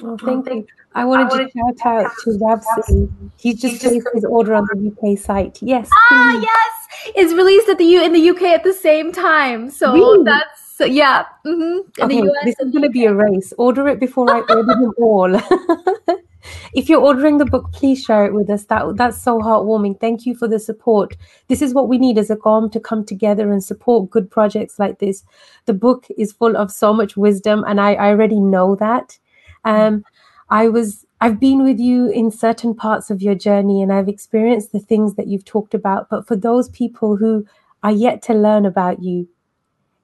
[0.00, 0.66] Well, thank you.
[0.94, 3.08] I wanted to shout out to Rabsi.
[3.38, 5.58] He's just placed his order on the UK site.
[5.62, 5.88] Yes.
[5.92, 6.42] Ah, please.
[6.42, 7.14] yes.
[7.16, 9.70] It's released at the U in the UK at the same time.
[9.70, 10.24] So really?
[10.24, 11.26] that's yeah.
[11.46, 12.02] Mm-hmm.
[12.02, 13.52] Okay, this is going to be a race.
[13.58, 15.40] Order it before I order them all.
[16.72, 18.64] if you're ordering the book, please share it with us.
[18.64, 20.00] That that's so heartwarming.
[20.00, 21.16] Thank you for the support.
[21.48, 24.78] This is what we need as a qaum to come together and support good projects
[24.78, 25.24] like this.
[25.66, 29.18] The book is full of so much wisdom, and I, I already know that.
[29.64, 30.04] Um,
[30.48, 34.72] I was I've been with you in certain parts of your journey, and I've experienced
[34.72, 36.08] the things that you've talked about.
[36.08, 37.46] But for those people who
[37.82, 39.28] are yet to learn about you,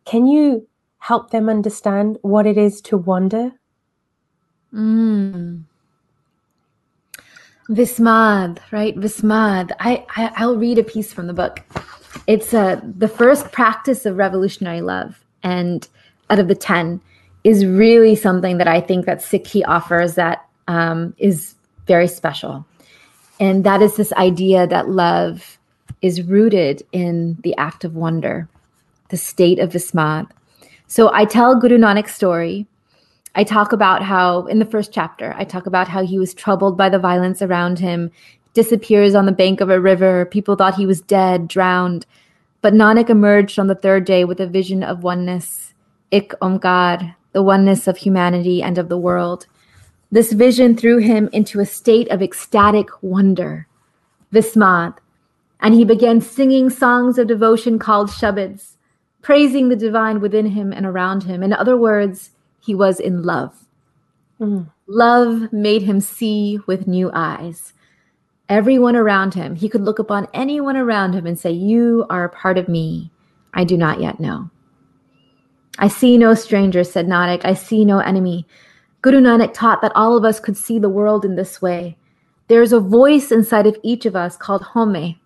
[0.04, 0.68] can you
[0.98, 3.52] help them understand what it is to wander?
[4.72, 5.64] Mm.
[7.68, 8.96] Vismad, right?
[8.96, 9.72] Vismad.
[9.80, 11.62] I, I will read a piece from the book.
[12.26, 15.86] It's uh, the first practice of revolutionary love, and
[16.30, 17.00] out of the ten,
[17.44, 21.54] is really something that I think that Sikhi offers that um, is
[21.86, 22.64] very special,
[23.38, 25.58] and that is this idea that love
[26.02, 28.48] is rooted in the act of wonder,
[29.10, 30.28] the state of Vismad.
[30.88, 32.66] So I tell Guru Nanak's story
[33.38, 36.78] I talk about how, in the first chapter, I talk about how he was troubled
[36.78, 38.10] by the violence around him,
[38.54, 40.24] disappears on the bank of a river.
[40.24, 42.06] People thought he was dead, drowned.
[42.62, 45.74] But Nanak emerged on the third day with a vision of oneness,
[46.10, 49.46] Ik Omkar, the oneness of humanity and of the world.
[50.10, 53.66] This vision threw him into a state of ecstatic wonder,
[54.32, 54.94] Vismad,
[55.60, 58.76] and he began singing songs of devotion called Shabads,
[59.20, 61.42] praising the divine within him and around him.
[61.42, 62.30] In other words,
[62.66, 63.66] he was in love.
[64.40, 64.70] Mm.
[64.88, 67.72] Love made him see with new eyes.
[68.48, 72.28] Everyone around him, he could look upon anyone around him and say, You are a
[72.28, 73.10] part of me
[73.56, 74.50] I do not yet know.
[75.78, 77.44] I see no stranger, said Nanak.
[77.44, 78.46] I see no enemy.
[79.00, 81.96] Guru Nanak taught that all of us could see the world in this way.
[82.48, 85.18] There is a voice inside of each of us called haumai,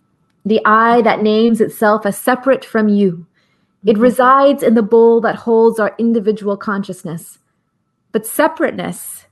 [0.44, 3.26] the I that names itself as separate from you.
[3.84, 7.38] It resides in the bowl that holds our individual consciousness.
[8.12, 9.26] But separateness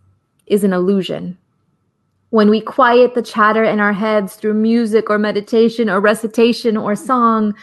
[0.46, 1.36] is an illusion.
[2.30, 6.94] When we quiet the chatter in our heads through music or meditation or recitation or
[6.94, 7.54] song,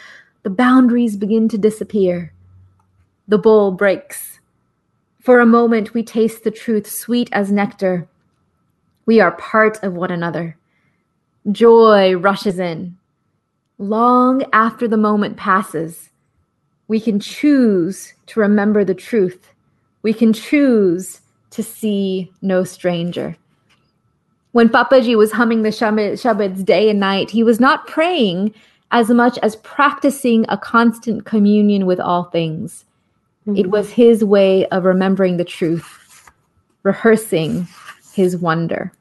[0.43, 2.33] the boundaries begin to disappear.
[3.27, 4.39] The bowl breaks.
[5.19, 8.07] For a moment, we taste the truth sweet as nectar.
[9.07, 10.57] We are part of one another.
[11.51, 12.97] Joy rushes in.
[13.79, 16.09] Long after the moment passes,
[16.87, 19.51] we can choose to remember the truth.
[20.03, 21.21] We can choose
[21.51, 23.35] to see no stranger.
[24.51, 28.53] When Papaji was humming the Shabads day and night, he was not praying
[28.91, 32.85] as much as practicing a constant communion with all things.
[33.47, 33.57] Mm-hmm.
[33.57, 36.31] It was his way of remembering the truth,
[36.83, 37.67] rehearsing
[38.13, 38.91] his wonder.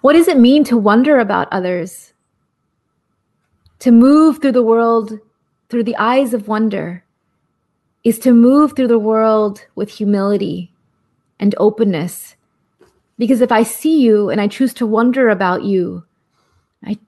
[0.00, 2.13] What does it mean to wonder about others?
[3.84, 5.12] To move through the world
[5.68, 7.04] through the eyes of wonder
[8.02, 10.72] is to move through the world with humility
[11.38, 12.34] and openness.
[13.18, 16.02] Because if I see you and I choose to wonder about you,
[16.82, 16.98] I,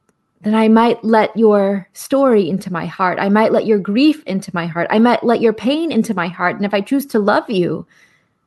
[0.42, 3.18] then I might let your story into my heart.
[3.18, 4.86] I might let your grief into my heart.
[4.90, 6.56] I might let your pain into my heart.
[6.56, 7.86] And if I choose to love you,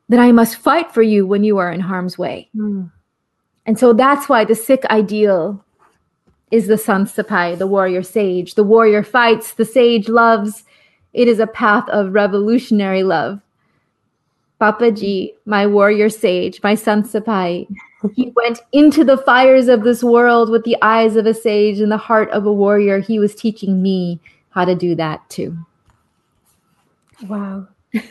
[0.07, 2.47] then I must fight for you when you are in harm's way.
[2.55, 2.91] Mm.
[3.65, 5.65] And so that's why the Sikh ideal
[6.51, 8.55] is the Sant Sipahi, the warrior sage.
[8.55, 10.63] The warrior fights, the sage loves.
[11.13, 13.41] It is a path of revolutionary love.
[14.59, 17.67] Papaji, my warrior sage, my Sant Sipahi,
[18.13, 21.91] he went into the fires of this world with the eyes of a sage and
[21.91, 22.99] the heart of a warrior.
[22.99, 24.19] He was teaching me
[24.49, 25.57] how to do that too.
[27.27, 27.67] Wow.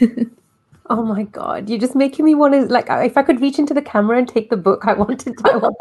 [0.90, 1.68] oh my God.
[1.68, 4.28] You're just making me want to, like, if I could reach into the camera and
[4.28, 5.34] take the book, I wanted to.
[5.44, 5.76] I, want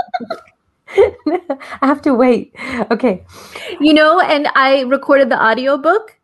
[0.98, 2.56] I have to wait.
[2.92, 3.26] Okay.
[3.80, 6.18] You know, and I recorded the audiobook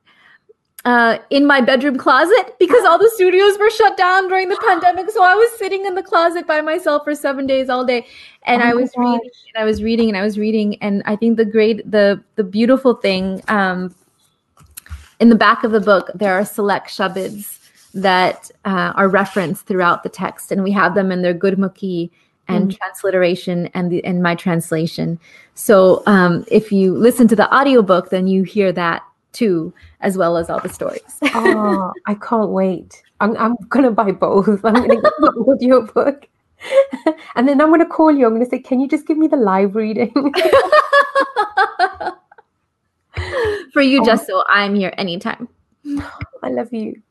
[0.86, 5.10] uh, in my bedroom closet because all the studios were shut down during the pandemic.
[5.12, 8.06] So I was sitting in the closet by myself for seven days all day,
[8.44, 10.76] and oh I was reading and I was reading and I was reading.
[10.82, 13.96] And I think the great, the the beautiful thing um,
[15.20, 17.60] in the back of the book, there are select shabads
[17.94, 22.12] that uh, are referenced throughout the text, and we have them in their Gurmukhi
[22.48, 22.78] and mm.
[22.78, 25.20] transliteration and the and my translation.
[25.56, 30.38] So um, if you listen to the audiobook, then you hear that too, as well
[30.38, 31.02] as all the stories.
[31.24, 33.04] oh, I can't wait.
[33.20, 34.48] I'm, I'm going to buy both.
[34.66, 36.28] I'm going to get the audio book.
[37.36, 38.26] and then I'm going to call you.
[38.26, 40.14] I'm going to say, can you just give me the live reading?
[43.74, 44.06] For you, oh.
[44.06, 45.50] just so I'm here anytime.
[46.44, 47.02] I love you.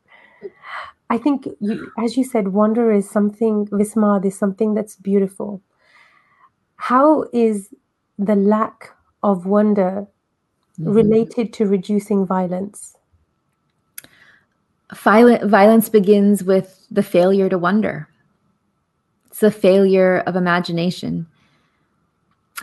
[1.13, 5.61] I think, you, as you said, wonder is something, Vismad is something that's beautiful.
[6.77, 7.69] How is
[8.17, 8.89] the lack
[9.21, 10.07] of wonder
[10.79, 10.89] mm-hmm.
[10.89, 12.97] related to reducing violence?
[14.91, 18.09] Violent, violence begins with the failure to wonder.
[19.27, 21.27] It's the failure of imagination.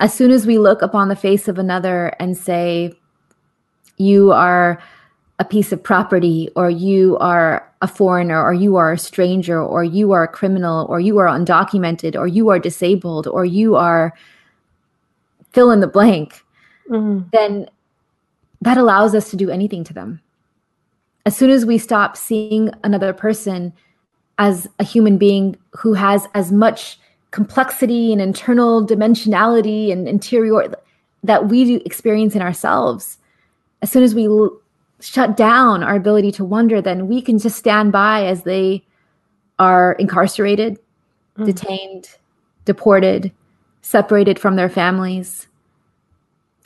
[0.01, 2.95] As soon as we look upon the face of another and say,
[3.97, 4.83] you are
[5.41, 9.83] a piece of property, or you are a foreigner, or you are a stranger, or
[9.83, 14.15] you are a criminal, or you are undocumented, or you are disabled, or you are
[15.53, 16.45] fill in the blank,
[16.89, 17.29] mm.
[17.33, 17.69] then
[18.61, 20.21] that allows us to do anything to them.
[21.27, 23.73] As soon as we stop seeing another person
[24.39, 26.99] as a human being who has as much
[27.31, 30.75] complexity and internal dimensionality and interior
[31.23, 33.19] that we do experience in ourselves,
[33.83, 34.60] as soon as we l-
[35.01, 38.85] shut down our ability to wonder, then we can just stand by as they
[39.59, 40.79] are incarcerated,
[41.37, 41.47] mm.
[41.47, 42.09] detained,
[42.65, 43.33] deported,
[43.83, 45.49] separated from their families,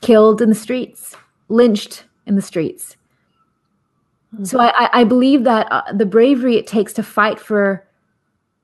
[0.01, 1.17] killed in the streets
[1.49, 2.97] lynched in the streets.
[4.35, 4.45] Mm-hmm.
[4.45, 7.87] So I, I, believe that uh, the bravery it takes to fight for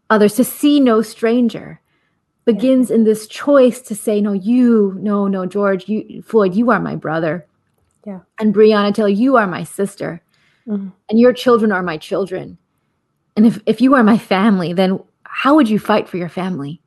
[0.09, 1.81] others, to see no stranger,
[2.45, 2.97] begins yeah.
[2.97, 6.97] in this choice to say, no, you, no, no, George, you, Floyd, you are my
[6.97, 7.47] brother.
[8.11, 8.21] Yeah.
[8.39, 10.21] And Breonna Taylor, you are my sister.
[10.67, 10.89] Mm-hmm.
[11.09, 12.59] And your children are my children.
[13.37, 16.81] And if, if you are my family, then how would you fight for your family?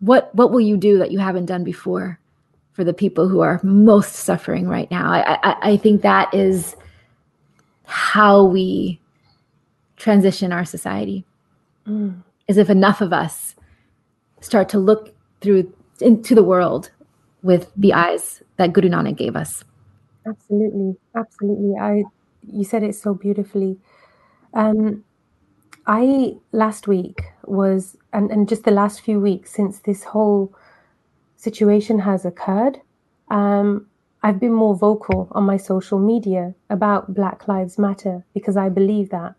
[0.00, 2.20] What what will you do that you haven't done before?
[2.80, 5.12] for the people who are most suffering right now.
[5.12, 6.76] I, I, I think that is
[7.84, 8.98] how we
[9.96, 11.26] transition our society.
[11.86, 12.22] Mm.
[12.48, 13.54] Is if enough of us
[14.40, 16.90] start to look through into the world
[17.42, 19.62] with the eyes that Guru Nanak gave us.
[20.30, 21.76] Absolutely, absolutely.
[21.78, 22.04] I
[22.46, 23.78] you said it so beautifully.
[24.54, 25.04] Um,
[25.86, 30.54] I last week was and, and just the last few weeks since this whole
[31.36, 32.80] situation has occurred,
[33.28, 33.86] um,
[34.22, 39.10] I've been more vocal on my social media about Black Lives Matter because I believe
[39.10, 39.34] that.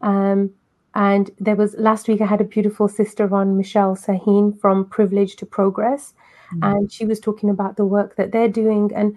[0.00, 0.50] Um,
[0.94, 5.36] and there was last week, I had a beautiful sister on, Michelle Saahene from Privilege
[5.36, 6.14] to Progress.
[6.54, 6.64] Mm-hmm.
[6.64, 9.16] And she was talking about the work that they're doing and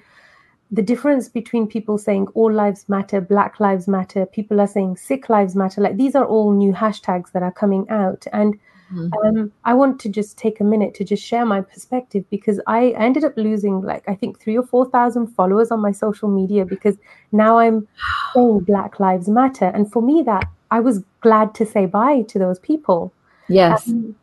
[0.72, 5.30] the difference between people saying all lives matter, Black Lives Matter, people are saying Sikh
[5.30, 5.82] Lives Matter.
[5.82, 8.26] Like these are all new hashtags that are coming out.
[8.34, 8.60] And
[8.94, 9.40] Mm-hmm.
[9.40, 12.92] Um, I want to just take a minute to just share my perspective because I
[12.92, 16.66] ended up losing like I think three or four thousand followers on my social media
[16.66, 16.96] because
[17.32, 17.88] now I'm
[18.34, 22.40] saying Black Lives Matter, and for me that I was glad to say bye to
[22.40, 23.14] those people.
[23.50, 23.90] Yes.
[23.90, 24.16] Um,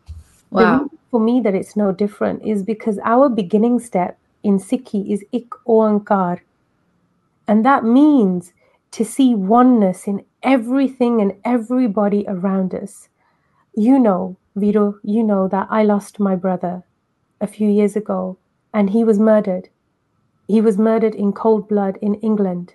[0.51, 0.91] wow.
[1.11, 5.51] for me that it's no different is because our beginning step in Sikhi is ik
[5.67, 6.41] oankar,
[7.49, 8.53] and that means
[8.93, 13.09] to see oneness in everything and everybody around us.
[13.75, 16.85] You know, Viro, you know that I lost my brother
[17.41, 18.37] a few years ago
[18.73, 19.69] and he was murdered.
[20.47, 22.75] He was murdered in cold blood in England.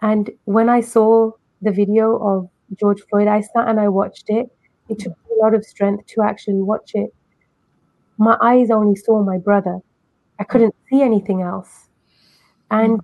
[0.00, 2.48] And when I saw the video of
[2.78, 4.50] George Floyd, I sat and I watched it.
[4.88, 7.12] It took a lot of strength to actually watch it.
[8.16, 9.80] My eyes only saw my brother.
[10.40, 11.86] I couldn't see anything else.
[12.70, 13.00] And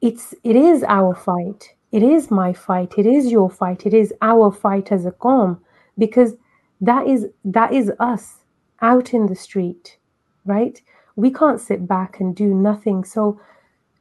[0.00, 1.74] it's it is our fight.
[1.92, 2.94] It is my fight.
[2.96, 3.84] It is your fight.
[3.84, 5.60] It is our fight as a qaum
[5.98, 6.36] because
[6.80, 8.38] that is that is us
[8.80, 9.98] out in the street,
[10.46, 10.80] right?
[11.16, 13.04] We can't sit back and do nothing.
[13.04, 13.38] So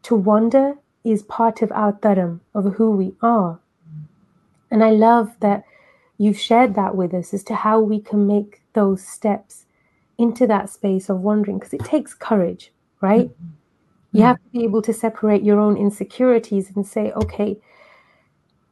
[0.03, 3.59] to wander is part of our dharam, of who we are.
[4.71, 5.63] And I love that
[6.17, 9.65] you've shared that with us as to how we can make those steps
[10.19, 13.29] into that space of wondering because it takes courage, right?
[13.29, 13.47] Mm-hmm.
[14.11, 17.57] You have to be able to separate your own insecurities and say, okay,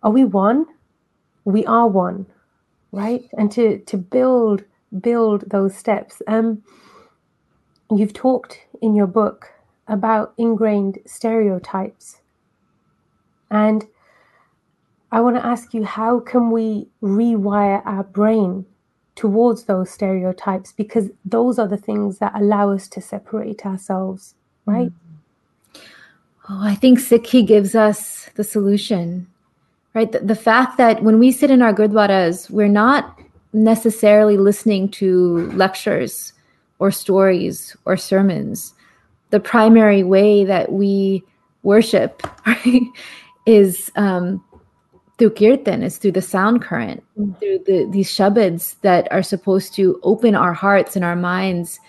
[0.04, 0.66] are we one?
[1.46, 2.26] We are one,
[2.92, 3.24] right?
[3.38, 4.66] And to to build
[5.00, 6.22] build those steps.
[6.28, 6.64] Um,
[7.90, 9.48] you've talked in your book
[9.88, 12.22] about ingrained stereotypes,
[13.50, 13.88] and
[15.12, 18.66] I want to ask you, how can we rewire our brain
[19.18, 20.72] towards those stereotypes?
[20.72, 24.88] Because those are the things that allow us to separate ourselves, right?
[24.88, 25.82] Mm-hmm.
[26.50, 29.28] Oh, I think Sikhi gives us the solution,
[29.94, 30.10] right?
[30.10, 33.20] The, the fact that when we sit in our gurdwaras, we're not
[33.52, 36.32] necessarily listening to lectures
[36.80, 38.74] or stories or sermons.
[39.32, 41.24] The primary way that we
[41.64, 42.82] worship right,
[43.46, 44.42] is um,
[45.18, 47.38] through kirtan, is through the sound current, mm.
[47.40, 51.80] through the, these shabads that are supposed to open our hearts and our minds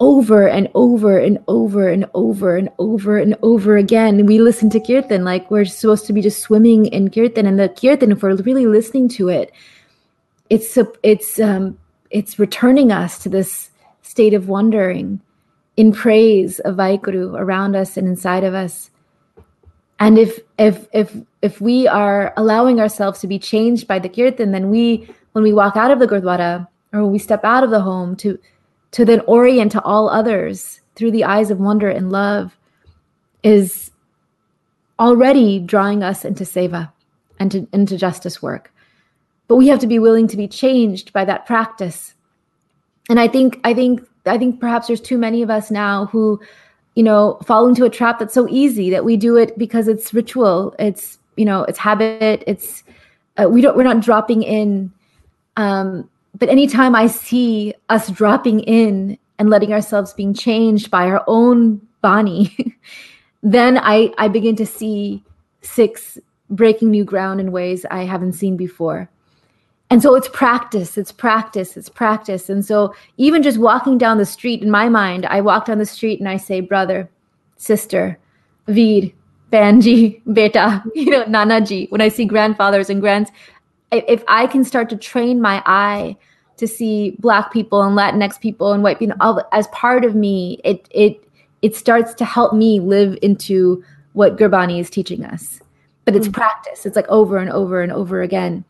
[0.00, 4.26] over and over and over and over and over and over again.
[4.26, 7.68] We listen to kirtan like we're supposed to be just swimming in kirtan, and the
[7.68, 9.52] kirtan, if we're really listening to it,
[10.50, 11.78] it's it's um,
[12.10, 13.70] it's returning us to this
[14.02, 15.20] state of wondering
[15.76, 18.90] in praise of Vaheguru around us and inside of us.
[20.00, 24.52] And if if if if we are allowing ourselves to be changed by the kirtan,
[24.52, 27.70] then we when we walk out of the gurdwara or when we step out of
[27.70, 28.38] the home to
[28.92, 32.56] to then orient to all others through the eyes of wonder and love
[33.42, 33.90] is
[34.98, 36.92] already drawing us into seva
[37.38, 38.72] and to, into justice work.
[39.48, 42.14] But we have to be willing to be changed by that practice.
[43.10, 46.40] And I think, I think, I think perhaps there's too many of us now who,
[46.94, 50.14] you know, fall into a trap that's so easy that we do it because it's
[50.14, 52.84] ritual, it's you know, it's habit, it's
[53.36, 54.92] uh, we don't we're not dropping in
[55.56, 61.22] um, but anytime I see us dropping in and letting ourselves being changed by our
[61.26, 62.76] own bani,
[63.42, 65.22] then I, I begin to see
[65.62, 66.18] Sikhs
[66.50, 69.08] breaking new ground in ways I haven't seen before.
[69.94, 72.50] And so it's practice, it's practice, it's practice.
[72.50, 75.86] And so even just walking down the street, in my mind, I walk down the
[75.86, 77.08] street and I say, brother,
[77.58, 78.18] sister,
[78.66, 79.12] Veer,
[79.52, 81.88] Bhenji, Beta, you know, Nanaji.
[81.92, 83.30] When I see grandfathers and grands,
[83.92, 86.16] if I can start to train my eye
[86.56, 90.60] to see black people and Latinx people and white people all, as part of me,
[90.64, 91.22] it it
[91.62, 93.84] it starts to help me live into
[94.14, 95.60] what Gurbani is teaching us.
[96.04, 96.32] But it's mm-hmm.
[96.32, 96.84] practice.
[96.84, 98.64] It's like over and over and over again.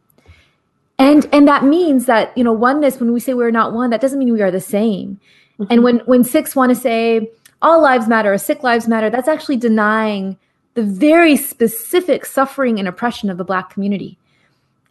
[0.98, 4.00] And and that means that, you know, oneness, when we say we're not one, that
[4.00, 5.20] doesn't mean we are the same.
[5.58, 5.72] Mm-hmm.
[5.72, 7.30] And when when Sikhs want to say
[7.62, 10.38] all lives matter or Sikh lives matter, that's actually denying
[10.74, 14.18] the very specific suffering and oppression of the black community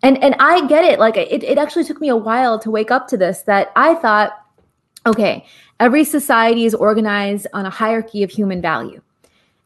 [0.03, 2.91] and and i get it like it, it actually took me a while to wake
[2.91, 4.45] up to this that i thought
[5.05, 5.45] okay
[5.79, 9.01] every society is organized on a hierarchy of human value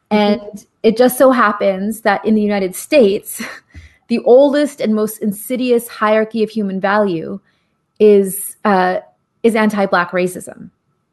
[0.09, 0.57] and mm-hmm.
[0.83, 3.41] it just so happens that in the united states
[4.08, 7.39] the oldest and most insidious hierarchy of human value
[7.99, 8.99] is uh,
[9.43, 10.70] is anti-black racism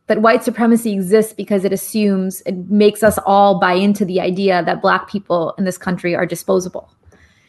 [0.07, 4.63] that white supremacy exists because it assumes it makes us all buy into the idea
[4.65, 6.93] that black people in this country are disposable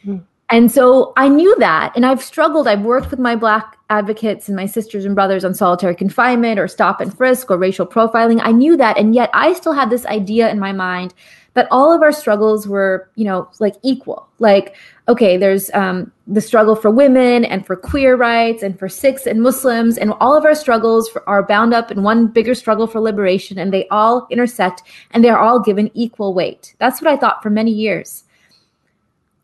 [0.06, 0.24] mm.
[0.50, 1.94] And so I knew that.
[1.96, 2.68] And I've struggled.
[2.68, 6.68] I've worked with my Black advocates and my sisters and brothers on solitary confinement or
[6.68, 8.40] stop and frisk or racial profiling.
[8.44, 8.98] I knew that.
[8.98, 11.14] And yet I still had this idea in my mind
[11.56, 14.28] that all of our struggles were, you know, like equal.
[14.40, 14.76] Like,
[15.08, 19.42] okay, there's um, the struggle for women and for queer rights and for Sikhs and
[19.42, 23.00] Muslims, and all of our struggles for, are bound up in one bigger struggle for
[23.00, 26.76] liberation, and they all intersect and they're all given equal weight.
[26.78, 28.26] That's what I thought for many years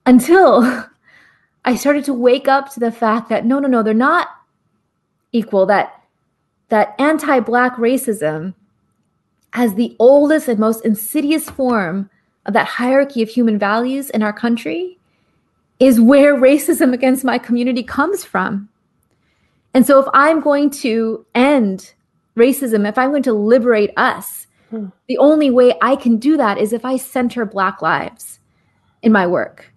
[0.05, 0.85] until
[1.65, 4.27] I started to wake up to the fact that no, no, no, they're not
[5.31, 5.65] equal.
[5.65, 6.01] That
[6.67, 8.53] that anti-black racism
[9.53, 12.09] as the oldest and most insidious form
[12.45, 14.97] of that hierarchy of human values in our country
[15.79, 18.69] is where racism against my community comes from.
[19.73, 21.93] And so if I'm going to end
[22.35, 24.87] racism, if I'm going to liberate us, hmm.
[25.07, 28.39] the only way I can do that is if I center black lives
[29.01, 29.71] in my work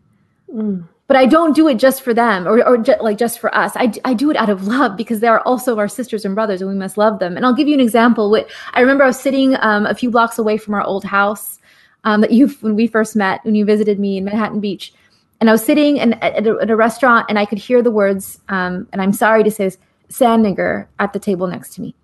[0.54, 0.88] Mm.
[1.06, 3.72] But I don't do it just for them or, or ju- like just for us.
[3.74, 6.62] I, I do it out of love because they are also our sisters and brothers
[6.62, 7.36] and we must love them.
[7.36, 8.30] And I'll give you an example.
[8.30, 11.58] What I remember I was sitting um, a few blocks away from our old house
[12.04, 14.94] um, that you when we first met when you visited me in Manhattan Beach,
[15.40, 17.90] and I was sitting in, at, a, at a restaurant and I could hear the
[17.90, 19.78] words, um, and I'm sorry to say this,
[20.08, 21.94] sand nigger at the table next to me.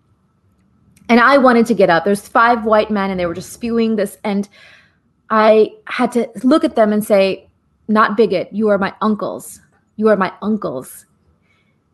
[1.09, 2.05] And I wanted to get up.
[2.05, 4.19] There's five white men and they were just spewing this.
[4.25, 4.49] And
[5.29, 7.49] I had to look at them and say,
[7.91, 9.61] not bigot, you are my uncles.
[9.97, 11.07] You are my uncles.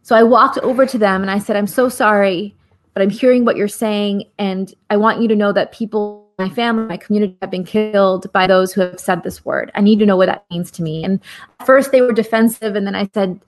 [0.02, 2.54] So I walked over to them and I said, I'm so sorry,
[2.94, 4.24] but I'm hearing what you're saying.
[4.38, 8.30] And I want you to know that people my family, my community have been killed
[8.32, 9.70] by those who have said this word.
[9.74, 11.02] I need to know what that means to me.
[11.02, 11.20] And
[11.64, 13.40] first they were defensive, and then I said,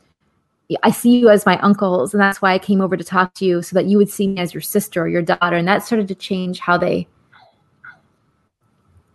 [0.83, 3.45] I see you as my uncles, and that's why I came over to talk to
[3.45, 5.57] you so that you would see me as your sister or your daughter.
[5.57, 7.07] And that started to change how they.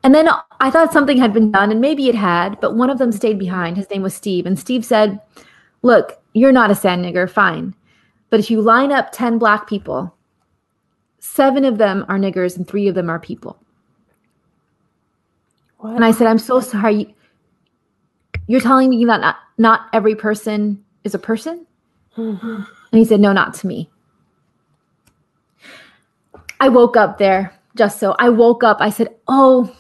[0.04, 0.28] And then
[0.60, 3.40] I thought something had been done, and maybe it had, but one of them stayed
[3.40, 3.78] behind.
[3.78, 4.46] His name was Steve.
[4.46, 5.22] And Steve said,
[5.82, 7.74] Look, you're not a sand nigger, fine.
[8.30, 10.16] But if you line up 10 black people,
[11.20, 13.58] seven of them are niggers and three of them are people.
[15.78, 15.96] What?
[15.96, 17.16] And I said, I'm so sorry.
[18.48, 21.66] You're telling me that not, not every person is a person?
[22.18, 22.56] Mm-hmm.
[22.92, 23.90] And he said, No, not to me.
[26.60, 28.78] I woke up there, just so I woke up.
[28.80, 29.74] I said, Oh,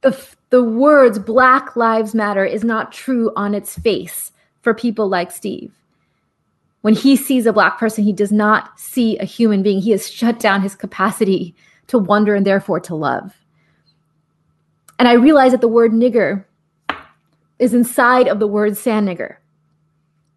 [0.00, 4.32] the, the words Black Lives Matter is not true on its face
[4.62, 5.72] for people like Steve.
[6.82, 9.80] When he sees a Black person, he does not see a human being.
[9.80, 11.54] He has shut down his capacity
[11.88, 13.34] to wonder and therefore to love.
[14.98, 16.44] And I realize that the word nigger
[17.58, 19.36] is inside of the word sand nigger.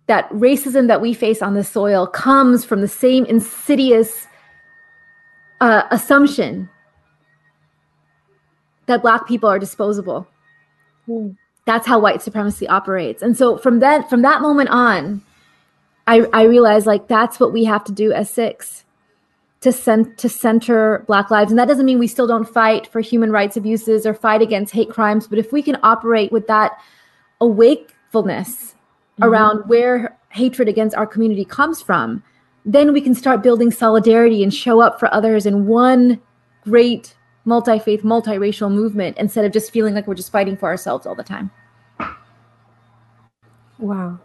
[0.08, 4.28] That racism that we face on the soil comes from the same insidious
[5.62, 6.70] uh, assumption
[8.92, 10.28] that black people are disposable.
[11.08, 11.38] Mm.
[11.66, 13.22] That's how white supremacy operates.
[13.22, 15.22] And so from that from that moment on,
[16.08, 18.86] I, I realized like that's what we have to do as Sikhs
[19.62, 23.00] to cent- to center black lives and that doesn't mean we still don't fight for
[23.00, 26.72] human rights abuses or fight against hate crimes but if we can operate with that
[27.40, 29.24] awakefulness mm-hmm.
[29.24, 32.24] around where hatred against our community comes from
[32.66, 36.20] then we can start building solidarity and show up for others in one
[36.64, 37.16] great
[37.46, 41.24] multi-faith multiracial movement instead of just feeling like we're just fighting for ourselves all the
[41.24, 41.52] time.
[43.80, 44.20] Wow.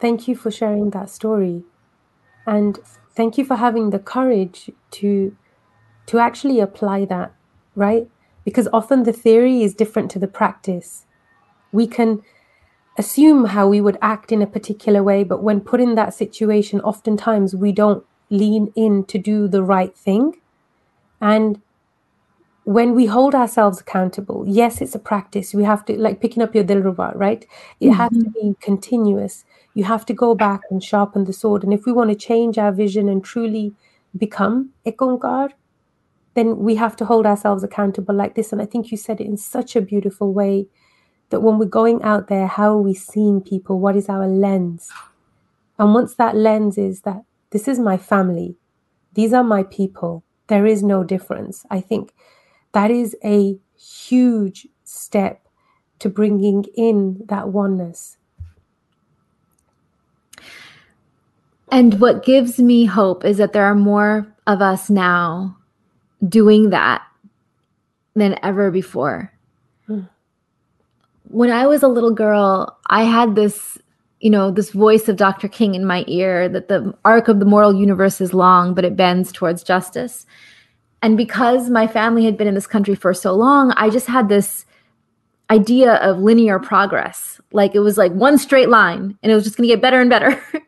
[0.00, 1.64] Thank you for sharing that story.
[2.46, 2.78] And
[3.14, 5.36] thank you for having the courage to
[6.06, 7.32] to actually apply that
[7.74, 8.08] right?
[8.44, 11.06] Because often the theory is different to the practice.
[11.72, 12.22] We can
[12.98, 16.80] assume how we would act in a particular way but when put in that situation
[16.80, 20.36] oftentimes we don't lean in to do the right thing.
[21.20, 21.60] And
[22.64, 26.54] when we hold ourselves accountable yes it's a practice we have to like picking up
[26.54, 27.46] your dilruba right
[27.80, 27.94] it mm-hmm.
[27.94, 29.44] has to be continuous
[29.74, 31.62] you have to go back and sharpen the sword.
[31.62, 33.72] And if we want to change our vision and truly
[34.16, 35.50] become Ikonkar,
[36.34, 38.52] then we have to hold ourselves accountable like this.
[38.52, 40.66] And I think you said it in such a beautiful way
[41.30, 43.78] that when we're going out there, how are we seeing people?
[43.78, 44.90] What is our lens?
[45.78, 48.56] And once that lens is that this is my family,
[49.14, 51.64] these are my people, there is no difference.
[51.70, 52.12] I think
[52.72, 55.46] that is a huge step
[55.98, 58.16] to bringing in that oneness.
[61.70, 65.56] And what gives me hope is that there are more of us now
[66.26, 67.02] doing that
[68.14, 69.32] than ever before.
[69.86, 70.00] Hmm.
[71.28, 73.78] When I was a little girl, I had this,
[74.18, 75.46] you know, this voice of Dr.
[75.46, 78.96] King in my ear that the arc of the moral universe is long, but it
[78.96, 80.26] bends towards justice.
[81.02, 84.28] And because my family had been in this country for so long, I just had
[84.28, 84.66] this
[85.50, 87.40] idea of linear progress.
[87.52, 90.00] Like it was like one straight line and it was just going to get better
[90.00, 90.40] and better.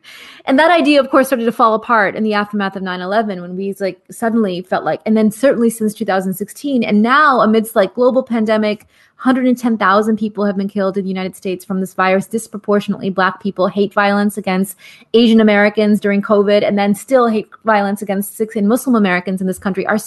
[0.45, 3.41] and that idea, of course, started to fall apart in the aftermath of 9 11
[3.41, 6.83] when we like suddenly felt like, and then certainly since 2016.
[6.83, 8.85] And now, amidst like global pandemic,
[9.23, 13.69] 110,000 people have been killed in the United States from this virus, disproportionately Black people,
[13.69, 14.75] hate violence against
[15.13, 19.47] Asian Americans during COVID, and then still hate violence against Sikh and Muslim Americans in
[19.47, 19.99] this country are,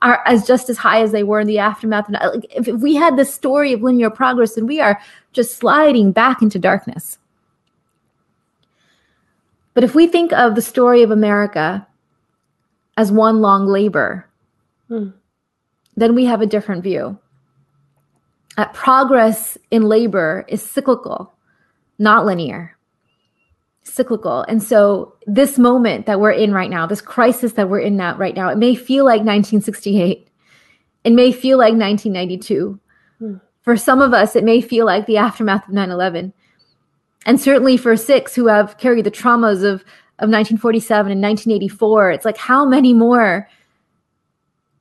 [0.00, 2.08] are as just as high as they were in the aftermath.
[2.08, 4.98] Uh, like, if, if we had this story of linear progress, then we are
[5.34, 7.18] just sliding back into darkness.
[9.74, 11.86] But if we think of the story of America
[12.96, 14.28] as one long labor,
[14.88, 15.10] hmm.
[15.96, 17.18] then we have a different view
[18.56, 21.34] that progress in labor is cyclical,
[21.98, 22.76] not linear.
[23.82, 24.42] Cyclical.
[24.42, 28.16] And so, this moment that we're in right now, this crisis that we're in now,
[28.16, 30.28] right now, it may feel like 1968.
[31.04, 32.80] It may feel like 1992.
[33.18, 33.34] Hmm.
[33.60, 36.32] For some of us, it may feel like the aftermath of 9 11.
[37.26, 39.82] And certainly for Sikhs who have carried the traumas of,
[40.20, 43.48] of 1947 and 1984, it's like how many more,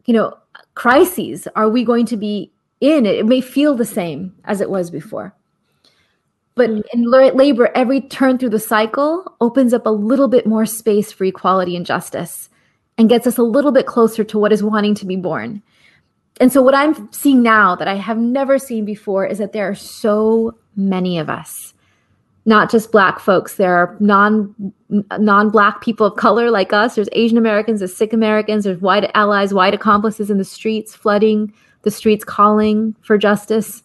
[0.06, 0.38] you know,
[0.76, 3.06] crises are we going to be in?
[3.06, 5.34] It, it may feel the same as it was before.
[6.56, 6.82] But mm.
[6.94, 11.26] in labor, every turn through the cycle opens up a little bit more space for
[11.26, 12.50] equality and justice
[12.98, 15.64] and gets us a little bit closer to what is wanting to be born.
[16.40, 19.70] And so, what I'm seeing now that I have never seen before is that there
[19.70, 21.73] are so many of us,
[22.46, 23.56] not just Black folks.
[23.56, 24.54] There are non
[24.90, 26.96] non Black people of color like us.
[26.96, 31.54] There's Asian Americans, there's Sikh Americans, there's white allies, white accomplices in the streets, flooding
[31.84, 33.84] the streets, calling for justice.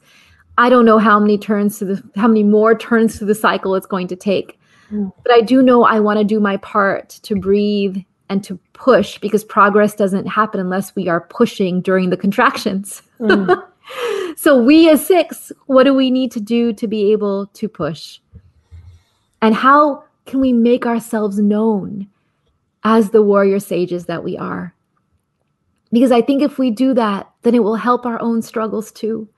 [0.56, 3.74] I don't know how many turns to the how many more turns to the cycle
[3.74, 4.58] it's going to take.
[4.90, 5.12] Mm.
[5.22, 7.98] But I do know I want to do my part to breathe
[8.28, 13.02] and to push because progress doesn't happen unless we are pushing during the contractions.
[13.20, 13.62] Mm.
[14.36, 18.18] so we as Sikhs what do we need to do to be able to push?
[19.40, 22.08] And how can we make ourselves known
[22.84, 24.74] as the warrior sages that we are?
[25.92, 29.28] Because I think if we do that, then it will help our own struggles too.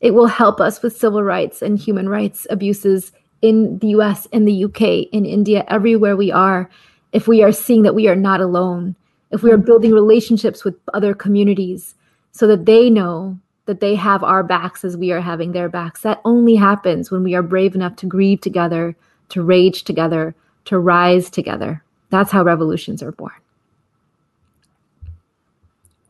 [0.00, 4.44] It will help us with civil rights and human rights abuses in the US, in
[4.44, 6.68] the UK, in India, everywhere we are.
[7.12, 8.96] If we are seeing that we are not alone,
[9.30, 9.66] if we are mm-hmm.
[9.66, 11.94] building relationships with other communities
[12.32, 16.02] so that they know that they have our backs as we are having their backs,
[16.02, 18.96] that only happens when we are brave enough to grieve together,
[19.32, 20.34] to rage together,
[20.66, 21.82] to rise together.
[22.10, 23.32] That's how revolutions are born.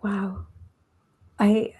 [0.02, 0.46] Wow.
[1.38, 1.74] I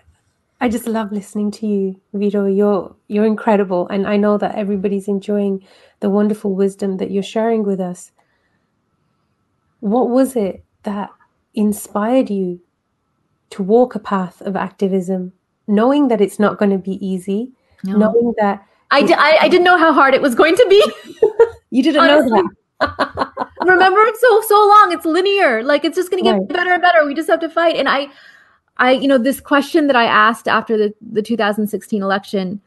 [0.61, 2.47] I just love listening to you, Vito.
[2.47, 5.67] You're you're incredible, and I know that everybody's enjoying
[5.99, 8.13] the wonderful wisdom that you're sharing with us.
[9.81, 11.11] What was it that
[11.55, 12.61] inspired you
[13.51, 15.33] to walk a path of activism,
[15.67, 17.51] knowing that it's not going to be easy,
[17.83, 17.99] no.
[17.99, 20.93] knowing that I, di- I, I didn't know how hard it was going to be.
[21.71, 22.43] you didn't Honestly.
[22.43, 22.49] know
[22.81, 23.49] that.
[23.63, 24.93] Remember, it's so so long.
[24.93, 25.63] It's linear.
[25.63, 27.07] Like it's just going to get better and better.
[27.07, 27.77] We just have to fight.
[27.77, 28.09] And I
[28.79, 32.61] I, you know, this question that I asked after the, the 2016 election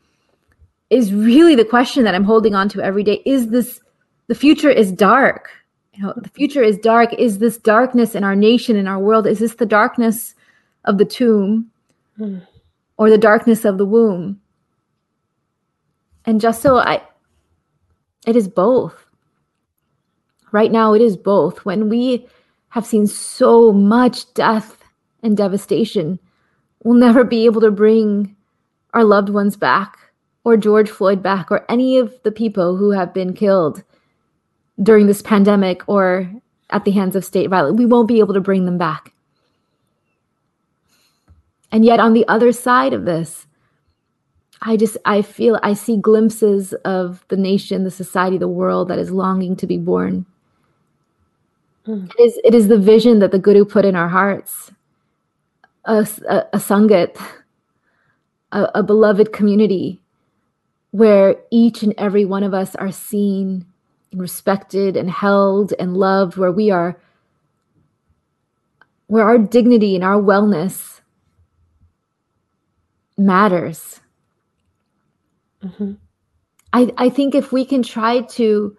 [0.90, 3.22] is really the question that I'm holding on to every day.
[3.26, 3.82] Is this
[4.28, 5.50] the future is dark?
[5.94, 7.14] You know, the future is dark.
[7.14, 9.28] Is this darkness in our nation, in our world?
[9.28, 10.36] Is this the darkness
[10.86, 11.72] of the tomb
[12.20, 12.42] mm.
[12.98, 14.40] or the darkness of the womb?
[16.26, 17.02] And just so I,
[18.26, 19.06] it is both.
[20.52, 21.66] Right now, it is both.
[21.66, 22.28] When we
[22.76, 24.84] have seen so much death
[25.24, 26.20] and devastation.
[26.84, 28.36] We'll never be able to bring
[28.94, 29.98] our loved ones back,
[30.44, 33.82] or George Floyd back, or any of the people who have been killed
[34.84, 36.30] during this pandemic or
[36.70, 37.78] at the hands of state violence.
[37.78, 39.14] We won't be able to bring them back.
[41.72, 43.48] And yet, on the other side of this,
[44.62, 49.00] I just I feel I see glimpses of the nation, the society, the world that
[49.00, 50.26] is longing to be born.
[51.88, 52.10] Mm.
[52.18, 54.72] It is it is the vision that the Guru put in our hearts
[55.86, 57.18] a, a, a sangat,
[58.52, 60.02] a, a beloved community
[60.92, 63.66] where each and every one of us are seen
[64.12, 66.98] and respected and held and loved, where we are,
[69.08, 71.02] where our dignity and our wellness
[73.18, 74.00] matters.
[75.64, 75.94] Mm-hmm.
[76.74, 78.78] I, I think if we can try to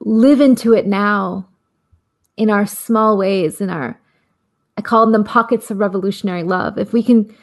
[0.00, 1.48] live into it now
[2.36, 4.00] in our small ways, in our
[4.76, 6.78] I call them pockets of revolutionary love.
[6.78, 7.34] If we can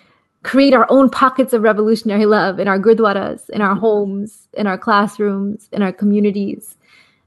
[0.44, 4.78] create our own pockets of revolutionary love in our gurdwaras, in our homes, in our
[4.78, 6.78] classrooms, in our communities,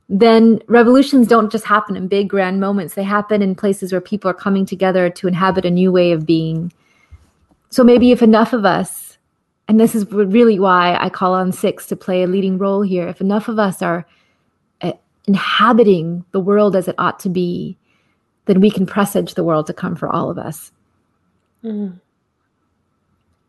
[0.08, 2.94] then revolutions don't just happen in big grand moments.
[2.94, 6.26] They happen in places where people are coming together to inhabit a new way of
[6.26, 6.72] being.
[7.68, 9.09] So maybe if enough of us,
[9.70, 13.06] and this is really why I call on Sikhs to play a leading role here,
[13.06, 14.04] if enough of us are
[14.80, 14.94] uh,
[15.28, 17.78] inhabiting the world as it ought to be,
[18.46, 20.72] then we can presage the world to come for all of us.
[21.62, 22.00] Mm.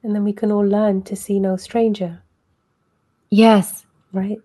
[0.04, 2.22] And then we can all learn to see no stranger.
[3.32, 3.88] Yes.
[4.14, 4.38] Right.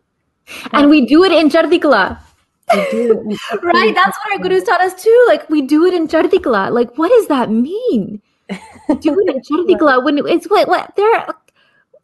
[0.73, 2.19] And we do it in Chardikala.
[2.73, 3.95] right?
[3.95, 5.25] That's what our gurus taught us too.
[5.29, 6.73] Like we do it in Chardikala.
[6.73, 8.23] Like, what does that mean?
[8.49, 11.27] do it in Chardikala when it's what, what there.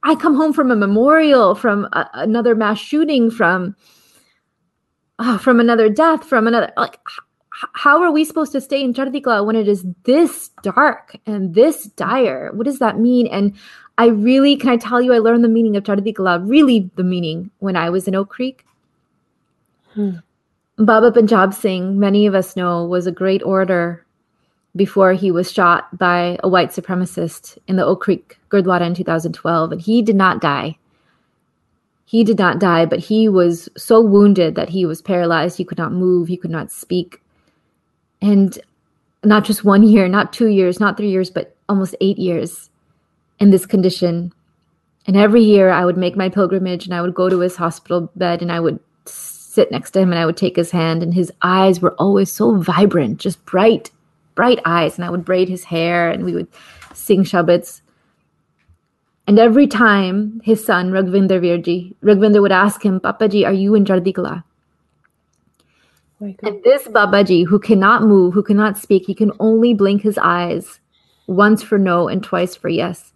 [0.05, 3.76] I come home from a memorial, from a, another mass shooting, from
[5.18, 6.98] oh, from another death, from another like
[7.74, 11.84] how are we supposed to stay in Chardikala when it is this dark and this
[11.84, 12.50] dire?
[12.53, 13.26] What does that mean?
[13.28, 13.55] And
[13.98, 17.50] I really, can I tell you, I learned the meaning of Chardikala, really the meaning
[17.59, 18.64] when I was in Oak Creek.
[19.94, 20.16] Hmm.
[20.78, 24.01] Baba Punjab Singh, many of us know, was a great orator
[24.74, 29.72] before he was shot by a white supremacist in the Oak Creek Gurdwara in 2012.
[29.72, 30.78] And he did not die.
[32.04, 35.56] He did not die, but he was so wounded that he was paralyzed.
[35.56, 37.22] He could not move, he could not speak.
[38.20, 38.58] And
[39.24, 42.70] not just one year, not two years, not three years, but almost eight years
[43.38, 44.32] in this condition.
[45.06, 48.10] And every year I would make my pilgrimage and I would go to his hospital
[48.14, 48.78] bed and I would
[49.52, 52.32] sit next to him and I would take his hand, and his eyes were always
[52.32, 53.90] so vibrant, just bright,
[54.34, 54.96] bright eyes.
[54.96, 56.48] And I would braid his hair and we would
[56.94, 57.82] sing Shabads.
[59.26, 63.84] And every time his son, Ragvinder Virji, Ragvinder would ask him, Papaji, are you in
[63.84, 64.44] Chardikala?
[66.22, 70.78] and this Babaji, who cannot move, who cannot speak, he can only blink his eyes
[71.26, 73.12] once for no and twice for yes.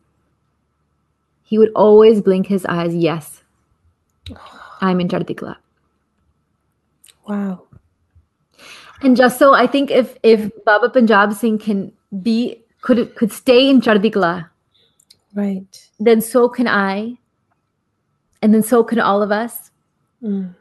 [1.44, 3.44] He would always blink his eyes, yes.
[4.80, 5.56] I'm in Chardikala.
[7.28, 7.65] Wow.
[9.03, 11.92] And just so I think if if Baba Punjab Singh can
[12.22, 14.49] be could could stay in Chardikala,
[15.34, 17.18] right, then so can I,
[18.42, 19.70] and then so can all of us.
[20.22, 20.55] Mm.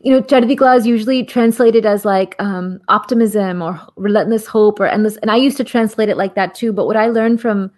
[0.00, 5.16] You know, Chardikala is usually translated as like um, optimism or relentless hope or endless.
[5.18, 6.72] And I used to translate it like that too.
[6.72, 7.70] But what I learned from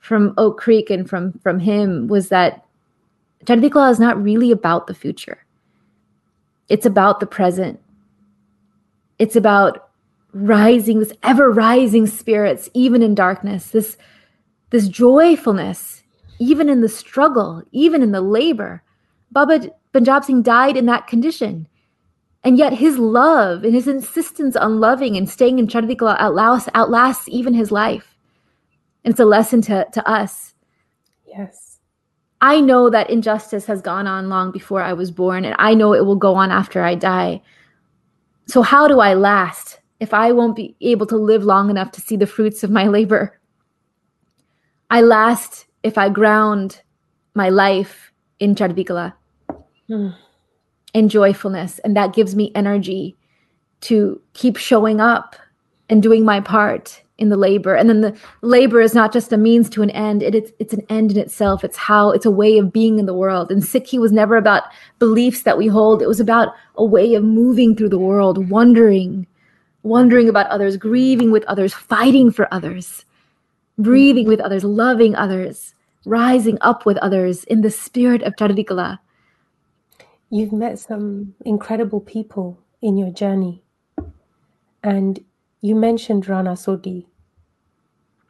[0.00, 2.66] from Oak Creek and from from him was that
[3.44, 5.44] Chardikala is not really about the future.
[6.68, 7.80] It's about the present.
[9.22, 9.90] It's about
[10.32, 13.96] rising, this ever rising spirits, even in darkness, this,
[14.70, 16.02] this joyfulness,
[16.40, 18.82] even in the struggle, even in the labor.
[19.30, 21.68] Baba Punjab Singh died in that condition.
[22.42, 27.28] And yet his love and his insistence on loving and staying in Chardikala outlasts, outlasts
[27.28, 28.16] even his life.
[29.04, 30.52] And it's a lesson to, to us.
[31.28, 31.78] Yes.
[32.40, 35.92] I know that injustice has gone on long before I was born, and I know
[35.92, 37.40] it will go on after I die.
[38.46, 42.00] So, how do I last if I won't be able to live long enough to
[42.00, 43.38] see the fruits of my labor?
[44.90, 46.82] I last if I ground
[47.34, 49.14] my life in Chardikala,
[49.88, 50.14] mm.
[50.92, 53.16] in joyfulness, and that gives me energy
[53.82, 55.36] to keep showing up
[55.88, 57.74] and doing my part in the labor.
[57.74, 60.22] And then the labor is not just a means to an end.
[60.22, 61.64] It, it's it's an end in itself.
[61.64, 63.50] It's how it's a way of being in the world.
[63.50, 64.64] And sikhi was never about
[64.98, 66.02] beliefs that we hold.
[66.02, 69.26] It was about a way of moving through the world wondering
[69.84, 73.04] wondering about others grieving with others fighting for others
[73.78, 79.00] breathing with others loving others rising up with others in the spirit of chardikala
[80.32, 83.62] you've met some incredible people in your journey.
[84.82, 85.24] And
[85.60, 87.06] you mentioned Rana Sodhi.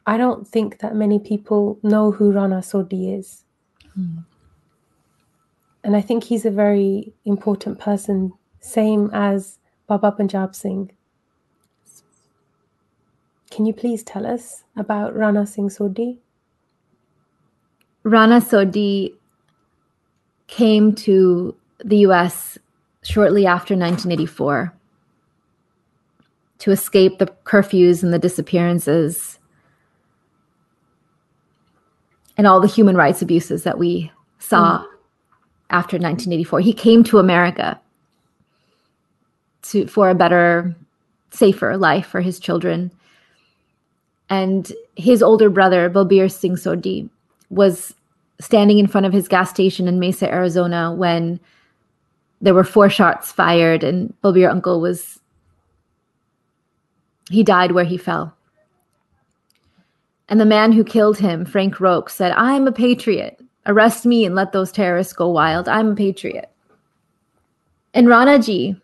[0.05, 3.43] I don't think that many people know who Rana Sodhi is.
[3.97, 4.25] Mm.
[5.83, 10.91] And I think he's a very important person, same as Baba Punjab Singh.
[13.49, 16.17] Can you please tell us about Rana Singh Sodhi?
[18.03, 19.13] Rana Sodhi
[20.47, 22.57] came to the US
[23.03, 24.73] shortly after 1984
[26.59, 29.39] to escape the curfews and the disappearances
[32.37, 34.85] and all the human rights abuses that we saw mm.
[35.69, 36.59] after 1984.
[36.59, 37.79] He came to America
[39.63, 40.75] to for a better,
[41.31, 42.91] safer life for his children.
[44.29, 47.09] And his older brother, Balbir Singh Sodhi,
[47.49, 47.93] was
[48.39, 51.39] standing in front of his gas station in Mesa, Arizona, when
[52.41, 55.19] there were four shots fired, and Balbir uncle was
[57.29, 58.35] he died where he fell.
[60.33, 63.39] And the man who killed him, Frank Roque, said, I'm a patriot.
[63.67, 65.69] Arrest me and let those terrorists go wild.
[65.69, 66.49] I'm a patriot.
[67.93, 68.81] And Ranaji,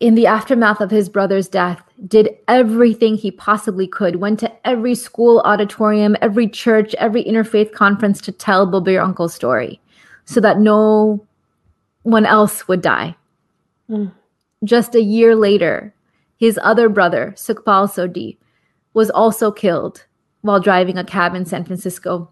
[0.00, 4.96] in the aftermath of his brother's death, did everything he possibly could, went to every
[4.96, 9.80] school auditorium, every church, every interfaith conference to tell Balbir Uncle's story
[10.24, 11.24] so that no
[12.02, 13.14] one else would die.
[13.88, 14.10] Mm.
[14.64, 15.94] Just a year later,
[16.38, 18.36] his other brother, Sukhpal Sodhi,
[18.94, 20.06] was also killed
[20.46, 22.30] while driving a cab in San Francisco.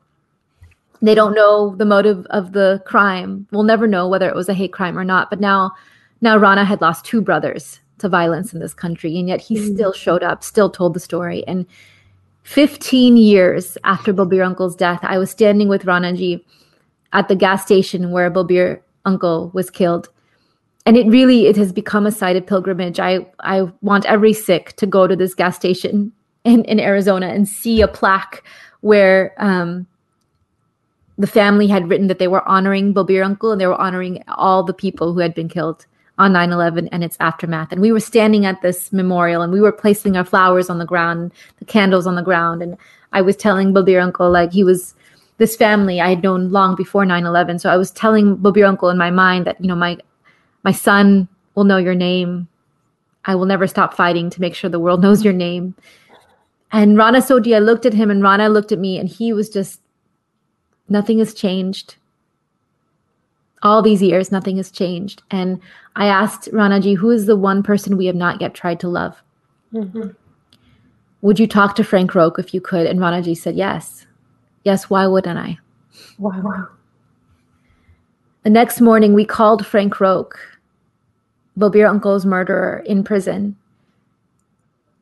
[1.03, 3.47] They don't know the motive of the crime.
[3.51, 5.29] We'll never know whether it was a hate crime or not.
[5.29, 5.73] But now,
[6.21, 9.75] now Rana had lost two brothers to violence in this country, and yet he mm.
[9.75, 11.47] still showed up, still told the story.
[11.47, 11.67] And
[12.45, 16.45] 15 years after Balbir Uncle's death, I was standing with Ranaji
[17.13, 20.09] at the gas station where Balbir Uncle was killed
[20.87, 23.01] and it really it has become a site of pilgrimage.
[23.01, 26.13] I I want every Sikh to go to this gas station
[26.45, 28.45] in, in Arizona and see a plaque
[28.81, 29.87] where um,
[31.19, 34.63] the family had written that they were honoring Balbir Uncle and they were honoring all
[34.63, 35.87] the people who had been killed
[36.19, 37.73] on 9 11 and its aftermath.
[37.73, 40.85] And we were standing at this memorial and we were placing our flowers on the
[40.85, 42.63] ground, the candles on the ground.
[42.63, 42.77] And
[43.13, 44.95] I was telling Balbir uncle, like, he was
[45.39, 47.59] this family I had known long before 9 11.
[47.59, 49.99] So I was telling Balbir uncle in my mind that, you know, my,
[50.63, 52.49] my son will know your name.
[53.25, 55.75] I will never stop fighting to make sure the world knows your name.
[56.75, 59.49] And Rana Sodhi, I looked at him and Rana looked at me and he was
[59.49, 59.81] just,
[60.89, 61.95] nothing has changed
[63.63, 65.23] all these years, nothing has changed.
[65.31, 65.61] And
[65.95, 69.23] I asked Ranaji, who is the one person we have not yet tried to love?
[69.73, 70.09] Mm-hmm.
[71.23, 72.87] Would you talk to Frank Roque if you could?
[72.87, 74.07] And Ranaji said, yes.
[74.65, 75.59] Yes, why wouldn't I?
[76.19, 76.67] Wow.
[78.43, 80.39] The next morning, we called Frank Roque,
[81.57, 83.57] Balbir Uncle's murderer, in prison.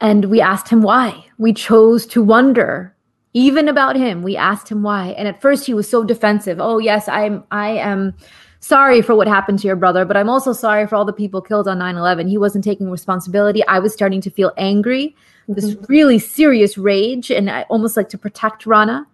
[0.03, 1.25] And we asked him why.
[1.39, 2.95] We chose to wonder
[3.35, 4.23] even about him.
[4.23, 5.11] We asked him why.
[5.17, 6.59] And at first he was so defensive.
[6.61, 8.15] Oh, yes, I'm I am
[8.59, 11.41] sorry for what happened to your brother, but I'm also sorry for all the people
[11.41, 12.27] killed on 9 11.
[12.27, 13.65] He wasn't taking responsibility.
[13.69, 15.15] I was starting to feel angry,
[15.47, 15.85] this mm-hmm.
[15.89, 19.07] really serious rage, and I almost like to protect Rana.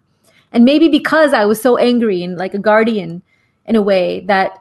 [0.51, 3.21] And maybe because I was so angry and like a guardian
[3.67, 4.59] in a way that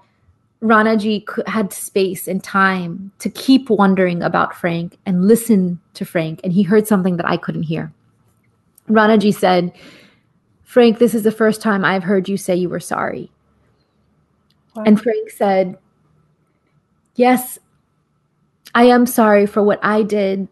[0.63, 6.41] Ranaji had space and time to keep wondering about Frank and listen to Frank.
[6.43, 7.93] And he heard something that I couldn't hear.
[8.89, 9.73] Ranaji said,
[10.65, 13.31] Frank, this is the first time I've heard you say you were sorry.
[14.87, 15.77] And Frank said,
[17.15, 17.59] Yes,
[18.75, 20.47] I am sorry for what I did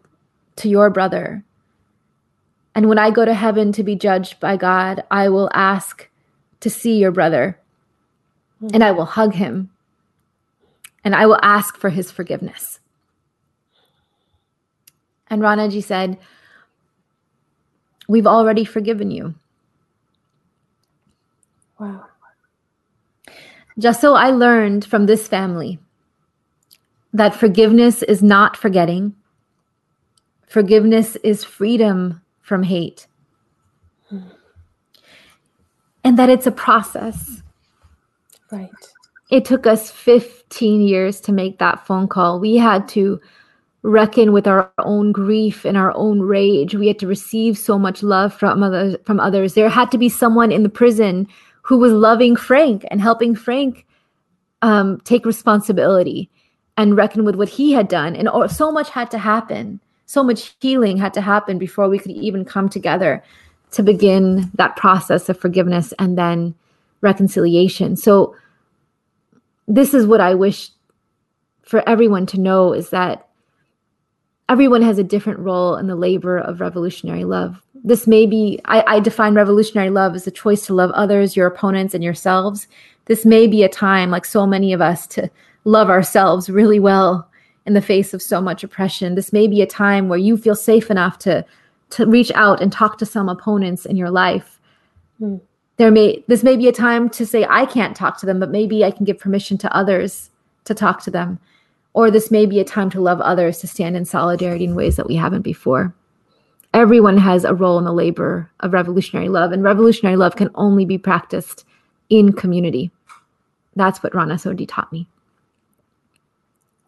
[0.57, 1.43] to your brother.
[2.75, 6.09] And when I go to heaven to be judged by God, I will ask
[6.59, 7.57] to see your brother
[8.61, 8.73] mm-hmm.
[8.73, 9.69] and I will hug him
[11.07, 12.81] and I will ask for his forgiveness.
[15.29, 16.17] And Ranaji said,
[18.09, 19.33] We've already forgiven you.
[21.79, 22.07] Wow.
[23.79, 25.79] Just so I learned from this family
[27.13, 29.15] that forgiveness is not forgetting,
[30.45, 33.07] forgiveness is freedom from hate.
[34.09, 34.27] Hmm.
[36.03, 37.43] And that it's a process.
[38.51, 38.69] Right.
[39.29, 42.39] It took us 15 years to make that phone call.
[42.39, 43.19] We had to
[43.83, 46.75] reckon with our own grief and our own rage.
[46.75, 49.53] We had to receive so much love from others, from others.
[49.53, 51.27] There had to be someone in the prison
[51.61, 53.85] who was loving Frank and helping Frank
[54.61, 56.29] um, take responsibility
[56.77, 58.15] and reckon with what he had done.
[58.15, 59.79] And so much had to happen.
[60.05, 63.23] So much healing had to happen before we could even come together
[63.71, 66.55] to begin that process of forgiveness and then
[67.01, 67.95] reconciliation.
[67.95, 68.35] So,
[69.67, 70.69] this is what I wish
[71.63, 73.27] for everyone to know is that
[74.49, 77.61] everyone has a different role in the labor of revolutionary love.
[77.83, 81.47] This may be, I, I, define revolutionary love as a choice to love others, your
[81.47, 82.67] opponents, and yourselves.
[83.05, 85.29] This may be a time, like so many of us, to
[85.65, 87.29] love ourselves really well
[87.65, 89.15] in the face of so much oppression.
[89.15, 91.45] This may be a time where you feel safe enough to,
[91.91, 94.59] to reach out and talk to some opponents in your life.
[95.21, 95.41] Mm.
[95.77, 98.49] There may this may be a time to say I can't talk to them, but
[98.49, 100.31] maybe I can give permission to others
[100.65, 101.39] to talk to them
[101.97, 104.97] or this may be a time to love others, to stand in solidarity in ways
[104.97, 105.95] that we haven't before.
[106.71, 110.85] Everyone has a role in the labor of revolutionary love, and revolutionary love can only
[110.85, 111.65] be practiced
[112.11, 112.91] in community.
[113.75, 115.07] That's what Rana Sodhi taught me.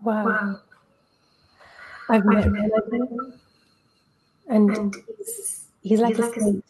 [0.03, 0.26] Wow.
[0.26, 0.60] wow.
[2.10, 3.34] I've met him,
[4.48, 6.64] and he's, he's like a saint.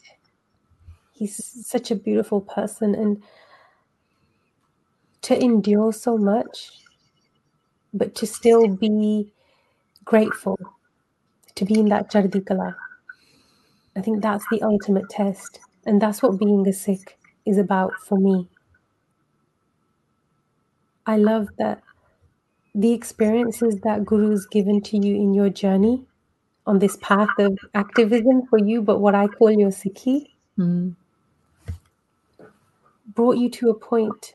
[1.20, 3.22] He's such a beautiful person, and
[5.22, 6.72] to endure so much
[7.94, 9.32] but to still be
[10.06, 10.58] grateful
[11.56, 12.76] to be in that Chardikala.
[13.96, 15.60] I think that's the ultimate test.
[15.86, 18.48] And that's what being a Sikh is about for me.
[21.06, 21.82] I love that
[22.76, 26.06] the experiences that Guru's given to you in your journey
[26.68, 30.28] on this path of activism for you, but what I call your Sikhi,
[30.58, 30.96] mm.
[33.20, 34.34] Brought you to a point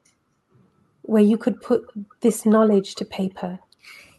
[1.05, 1.91] where you could put
[2.21, 3.59] this knowledge to paper.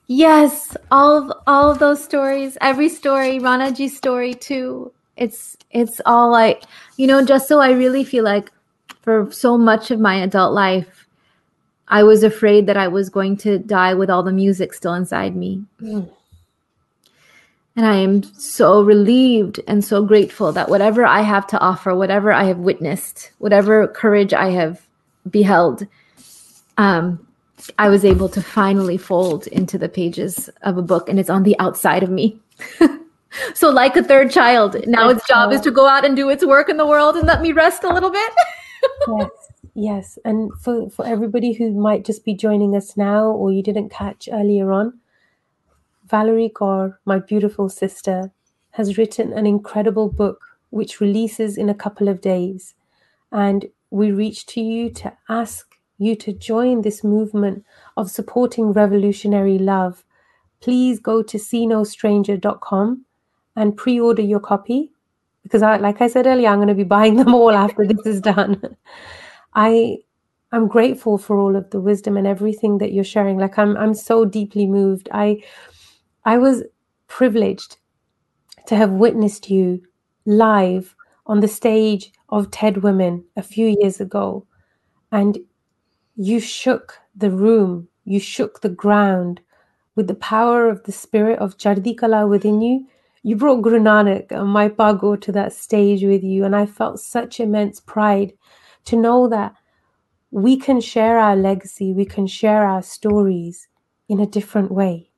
[0.07, 4.91] Yes, all of all of those stories, every story, Ranaji's story too.
[5.17, 6.63] It's it's all like
[6.97, 8.51] you know, just so I really feel like
[9.03, 11.07] for so much of my adult life,
[11.87, 15.35] I was afraid that I was going to die with all the music still inside
[15.35, 15.63] me.
[15.79, 16.09] Mm.
[17.75, 22.31] And I am so relieved and so grateful that whatever I have to offer, whatever
[22.31, 24.81] I have witnessed, whatever courage I have
[25.29, 25.85] beheld,
[26.77, 27.25] um,
[27.77, 31.43] I was able to finally fold into the pages of a book, and it's on
[31.43, 32.39] the outside of me.
[33.53, 36.45] so, like a third child, now its job is to go out and do its
[36.45, 38.31] work in the world and let me rest a little bit.
[39.17, 39.29] yes,
[39.77, 43.89] Yes, and for, for everybody who might just be joining us now or you didn't
[43.89, 44.97] catch earlier on,
[46.07, 48.31] Valarie Kaur, my beautiful sister,
[48.71, 52.75] has written an incredible book which releases in a couple of days.
[53.31, 57.63] And we reach to you to ask you to join this movement
[57.95, 60.03] of supporting revolutionary love.
[60.59, 63.05] Please go to seenostranger.com
[63.55, 64.91] and pre order your copy
[65.43, 68.05] because, I, like I said earlier, I'm going to be buying them all after this
[68.05, 68.75] is done.
[69.55, 69.99] I
[70.51, 73.37] I'm grateful for all of the wisdom and everything that you're sharing.
[73.37, 75.09] Like I'm I'm so deeply moved.
[75.11, 75.43] I
[76.27, 76.63] I was
[77.07, 77.77] privileged
[78.65, 79.83] to have witnessed you
[80.25, 80.95] live
[81.27, 84.47] on the stage of TED Women a few years ago.
[85.11, 85.37] And
[86.15, 89.41] you shook the room, you shook the ground
[89.95, 92.87] with the power of the spirit of Chardi Kala within you.
[93.21, 96.43] You brought Guru Nanak and Mai Bhago to that stage with you.
[96.43, 98.33] And I felt such immense pride
[98.85, 99.53] to know that
[100.31, 103.67] we can share our legacy, we can share our stories
[104.09, 105.11] in a different way.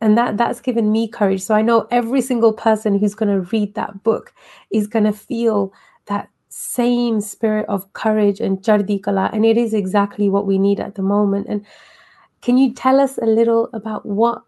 [0.00, 1.42] And that that's given me courage.
[1.42, 4.32] So I know every single person who's going to read that book
[4.70, 5.72] is going to feel
[6.06, 9.32] that same spirit of courage and chardikala.
[9.32, 11.46] And it is exactly what we need at the moment.
[11.48, 11.66] And
[12.40, 14.42] can you tell us a little about what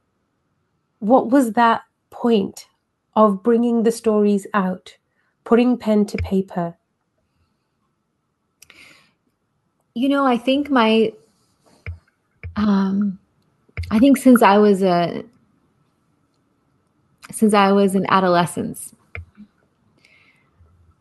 [1.01, 2.69] what was that point
[3.17, 4.97] of bringing the stories out,
[5.45, 6.77] putting pen to paper,
[9.95, 11.13] you know, I think my,
[12.57, 13.19] um,
[13.91, 15.25] I think since I was a,
[17.33, 18.95] since I was in adolescence,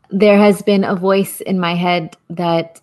[0.09, 2.81] there has been a voice in my head that,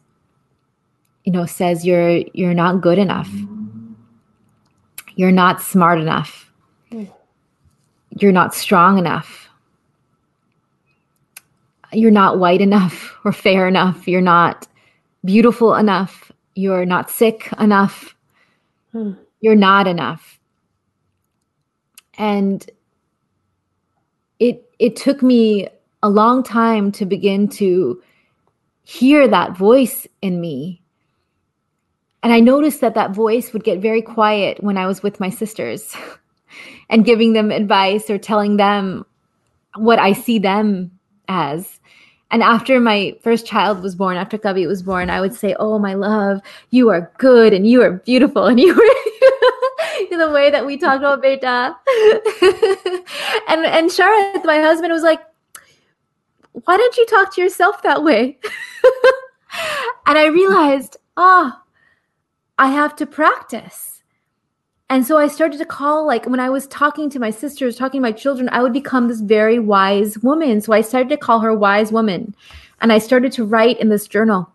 [1.24, 3.30] you know, says you're you're not good enough.
[5.14, 6.50] You're not smart enough.
[8.10, 9.48] You're not strong enough.
[11.92, 14.08] You're not white enough or fair enough.
[14.08, 14.66] You're not
[15.24, 16.32] beautiful enough.
[16.54, 18.14] You're not Sikh enough.
[18.92, 19.12] Hmm.
[19.40, 20.40] You're not enough.
[22.16, 22.68] And
[24.38, 25.68] it it took me
[26.02, 28.00] a long time to begin to
[28.84, 30.80] hear that voice in me.
[32.22, 35.30] And I noticed that that voice would get very quiet when I was with my
[35.30, 35.94] sisters
[36.90, 39.04] and giving them advice or telling them
[39.76, 40.90] what I see them
[41.28, 41.80] as.
[42.30, 45.78] And after my first child was born, after Kavi was born, I would say, Oh,
[45.78, 46.40] my love,
[46.70, 48.82] you are good and you are beautiful and you were
[50.10, 51.76] the way that we talked about Beta.
[53.48, 55.20] and and Sharat, my husband, was like,
[56.52, 58.38] Why don't you talk to yourself that way?
[60.06, 61.52] and I realized, oh,
[62.58, 64.02] I have to practice.
[64.90, 68.00] And so I started to call, like, when I was talking to my sisters, talking
[68.00, 70.62] to my children, I would become this very wise woman.
[70.62, 72.34] So I started to call her wise woman.
[72.80, 74.50] And I started to write in this journal.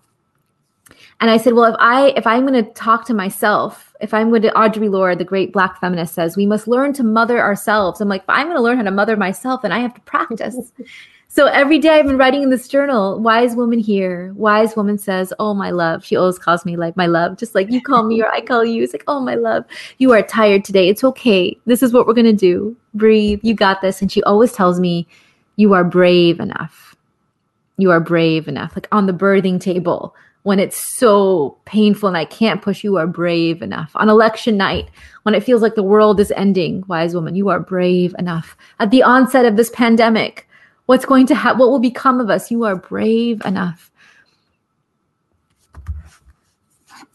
[1.19, 4.29] And I said, well, if I if I'm going to talk to myself, if I'm
[4.29, 8.01] going to Audre Lorde, the great black feminist says, we must learn to mother ourselves.
[8.01, 10.57] I'm like, I'm going to learn how to mother myself, and I have to practice.
[11.29, 15.33] So every day I've been writing in this journal, wise woman here, wise woman says,
[15.39, 16.05] Oh, my love.
[16.05, 18.63] She always calls me like my love, just like you call me or I call
[18.63, 18.83] you.
[18.83, 19.65] It's like, Oh, my love,
[19.97, 20.89] you are tired today.
[20.89, 21.57] It's okay.
[21.65, 22.77] This is what we're going to do.
[22.93, 23.39] Breathe.
[23.41, 23.99] You got this.
[23.99, 25.07] And she always tells me,
[25.55, 26.95] You are brave enough.
[27.77, 28.75] You are brave enough.
[28.75, 33.07] Like on the birthing table, when it's so painful and I can't push, you are
[33.07, 33.91] brave enough.
[33.95, 34.89] On election night,
[35.23, 38.55] when it feels like the world is ending, wise woman, you are brave enough.
[38.79, 40.47] At the onset of this pandemic,
[40.85, 41.59] What's going to happen?
[41.59, 42.51] What will become of us?
[42.51, 43.89] You are brave enough.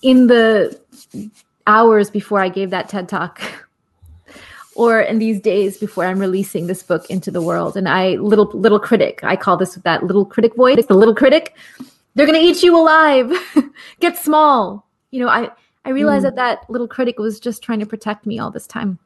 [0.01, 0.81] In the
[1.67, 3.43] hours before I gave that TED talk,
[4.75, 8.47] or in these days before I'm releasing this book into the world, and I little
[8.55, 11.55] little critic, I call this that little critic voice, It's the little critic.
[12.19, 13.33] They're gonna eat you alive.
[14.01, 14.87] Get small.
[15.11, 15.51] You know, I
[15.85, 16.35] I realized mm.
[16.35, 18.99] that that little critic was just trying to protect me all this time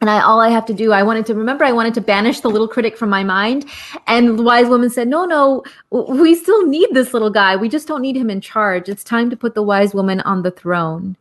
[0.00, 2.40] and I, all I have to do, I wanted to remember, I wanted to banish
[2.40, 3.66] the little critic from my mind.
[4.06, 7.56] And the wise woman said, No, no, we still need this little guy.
[7.56, 8.88] We just don't need him in charge.
[8.88, 11.16] It's time to put the wise woman on the throne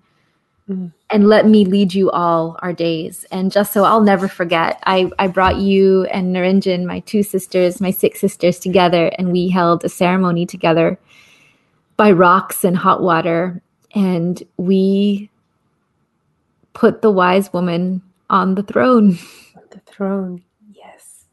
[0.69, 0.91] mm.
[1.09, 3.25] and let me lead you all our days.
[3.31, 7.81] And just so I'll never forget, I, I brought you and Narinjan, my two sisters,
[7.81, 10.99] my Sikh sisters together, and we held a ceremony together
[11.97, 13.61] by rocks and hot water.
[13.93, 15.29] And we
[16.73, 19.17] put the wise woman on the throne.
[19.71, 20.41] The throne,
[20.73, 21.25] yes.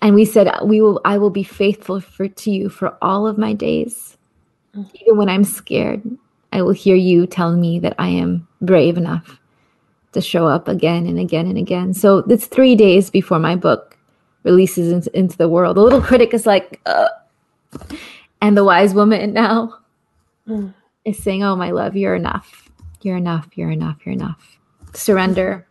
[0.00, 1.00] And we said, "We will.
[1.04, 4.16] I will be faithful for to you for all of my days,
[4.72, 4.88] mm-hmm.
[5.00, 6.04] even when I'm scared.
[6.52, 9.38] I will hear you tell me that I am brave enough
[10.12, 13.96] to show up again and again and again." So it's three days before my book
[14.44, 15.76] releases into, into the world.
[15.76, 17.08] The little critic is like, uh,
[18.40, 19.78] And the wise woman now
[20.48, 20.74] Mm.
[21.04, 22.68] is saying, Oh, my love, you're enough.
[23.02, 23.48] You're enough.
[23.54, 23.98] You're enough.
[24.04, 24.58] You're enough.
[24.94, 25.64] Surrender,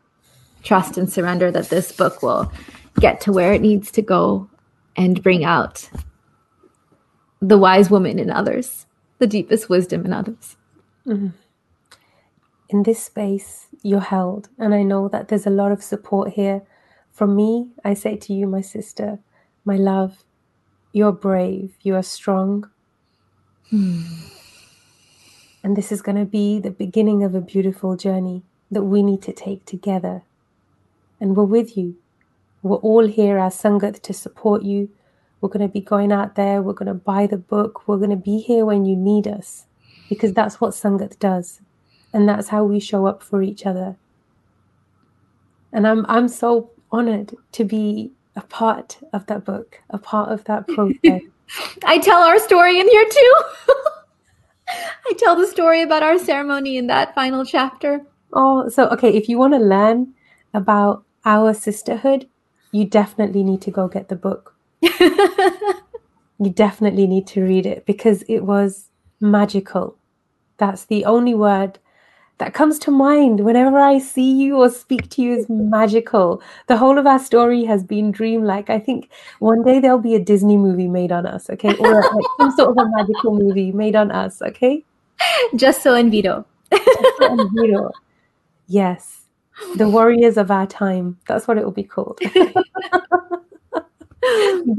[0.64, 2.50] trust, and surrender that this book will
[3.00, 4.50] get to where it needs to go
[4.96, 5.90] and bring out
[7.42, 8.86] the wise woman in others,
[9.20, 10.56] the deepest wisdom in others.
[11.08, 11.30] Mm-hmm.
[12.70, 16.62] in this space you're held and i know that there's a lot of support here.
[17.12, 19.20] From me i say to you my sister
[19.66, 20.24] my love
[20.94, 22.70] you're brave you are strong.
[23.70, 24.04] Hmm.
[25.64, 29.22] And this is going to be the beginning of a beautiful journey that we need
[29.24, 30.24] to take together.
[31.20, 31.98] And we're with you.
[32.64, 34.90] We're all here as sangat to support you.
[35.40, 36.62] We're going to be going out there.
[36.62, 37.88] We're going to buy the book.
[37.88, 39.66] We're going to be here when you need us
[40.12, 41.62] because that's what sangat does
[42.12, 43.96] and that's how we show up for each other
[45.72, 50.44] and i'm i'm so honored to be a part of that book a part of
[50.44, 51.22] that process
[51.84, 53.34] I tell our story in here too.
[54.70, 58.02] I tell the story about our ceremony in that final chapter.
[58.34, 60.14] oh so okay if you want to learn
[60.54, 62.28] about our sisterhood
[62.72, 68.24] you definitely need to go get the book you definitely need to read it because
[68.36, 68.86] it was
[69.20, 69.98] magical
[70.62, 71.80] that's the only word
[72.38, 76.42] that comes to mind whenever I see you or speak to you is magical.
[76.68, 78.70] The whole of our story has been dreamlike.
[78.70, 79.10] I think
[79.40, 81.76] one day there'll be a Disney movie made on us, okay?
[81.78, 84.84] Or like some sort of a magical movie made on us, okay?
[85.56, 86.46] Just so in Vito.
[87.20, 87.92] And, you
[88.68, 89.22] yes,
[89.76, 91.20] the warriors of our time.
[91.28, 92.20] That's what it will be called.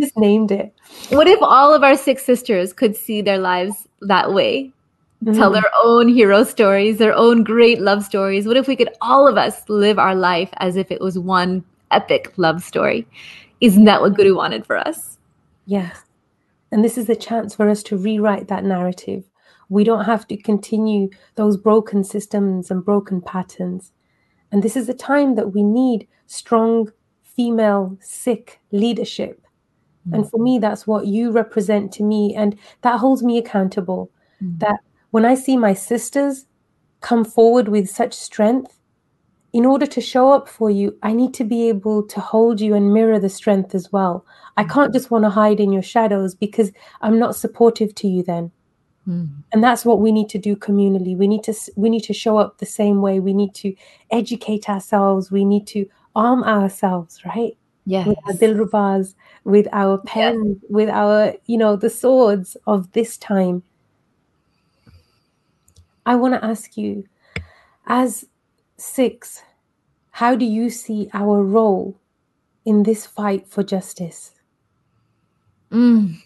[0.00, 0.74] just named it.
[1.10, 4.72] What if all of our Sikh sisters could see their lives that way?
[5.24, 5.54] Tell Mhm.
[5.54, 8.46] their own hero stories, their own great love stories.
[8.46, 11.62] What if we could all of us live our life as if it was one
[11.92, 13.06] epic love story?
[13.60, 15.18] Isn't that what Guru wanted for us?
[15.66, 16.02] Yes.
[16.72, 19.22] And this is a chance for us to rewrite that narrative.
[19.68, 23.92] We don't have to continue those broken systems and broken patterns.
[24.50, 26.90] And this is a time that we need strong
[27.22, 29.40] female Sikh leadership.
[30.12, 32.34] And for me, that's what you represent to me.
[32.34, 34.10] And that holds me accountable.
[34.42, 34.58] Mm.
[34.58, 34.80] That
[35.12, 36.46] when I see my sisters
[37.00, 38.78] come forward with such strength,
[39.52, 42.74] in order to show up for you, I need to be able to hold you
[42.74, 44.24] and mirror the strength as well.
[44.56, 46.72] I can't just want to hide in your shadows because
[47.02, 48.50] I'm not supportive to you then.
[49.06, 49.28] Mm.
[49.52, 51.16] And that's what we need to do communally.
[51.16, 53.20] We need to we need to show up the same way.
[53.20, 53.74] We need to
[54.10, 55.30] educate ourselves.
[55.30, 55.86] We need to
[56.16, 57.56] arm ourselves, right?
[57.84, 58.06] Yes.
[58.06, 59.14] With our dilrubas,
[59.44, 63.62] with our pens, with our, you know, the swords of this time.
[66.04, 67.04] I want to ask you,
[67.86, 68.24] as
[68.76, 69.42] Sikhs,
[70.10, 71.98] how do you see our role
[72.64, 74.32] in this fight for justice?
[75.70, 76.16] Mm.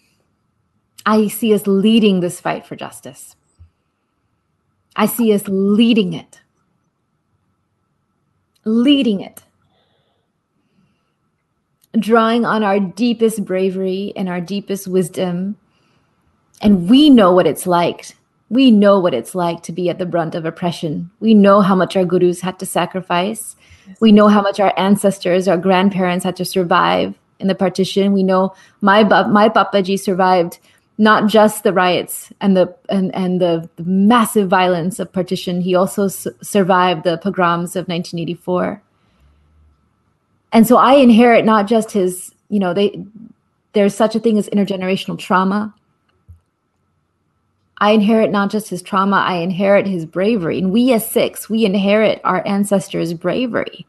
[1.05, 3.35] I see us leading this fight for justice.
[4.95, 6.41] I see us leading it.
[8.65, 9.43] Leading it.
[11.97, 15.55] Drawing on our deepest bravery and our deepest wisdom.
[16.61, 18.15] And we know what it's like.
[18.49, 21.11] We know what it's like to be at the brunt of oppression.
[21.19, 23.55] We know how much our gurus had to sacrifice.
[23.99, 28.13] We know how much our ancestors, our grandparents had to survive in the partition.
[28.13, 30.59] We know my my papaji survived
[30.97, 35.61] not just the riots and the and and the, the massive violence of partition.
[35.61, 38.81] He also s- survived the pogroms of 1984.
[40.53, 43.03] And so I inherit not just his, you know, they
[43.73, 45.73] there's such a thing as intergenerational trauma.
[47.79, 50.57] I inherit not just his trauma, I inherit his bravery.
[50.57, 53.85] And we as Sikhs, we inherit our ancestors' bravery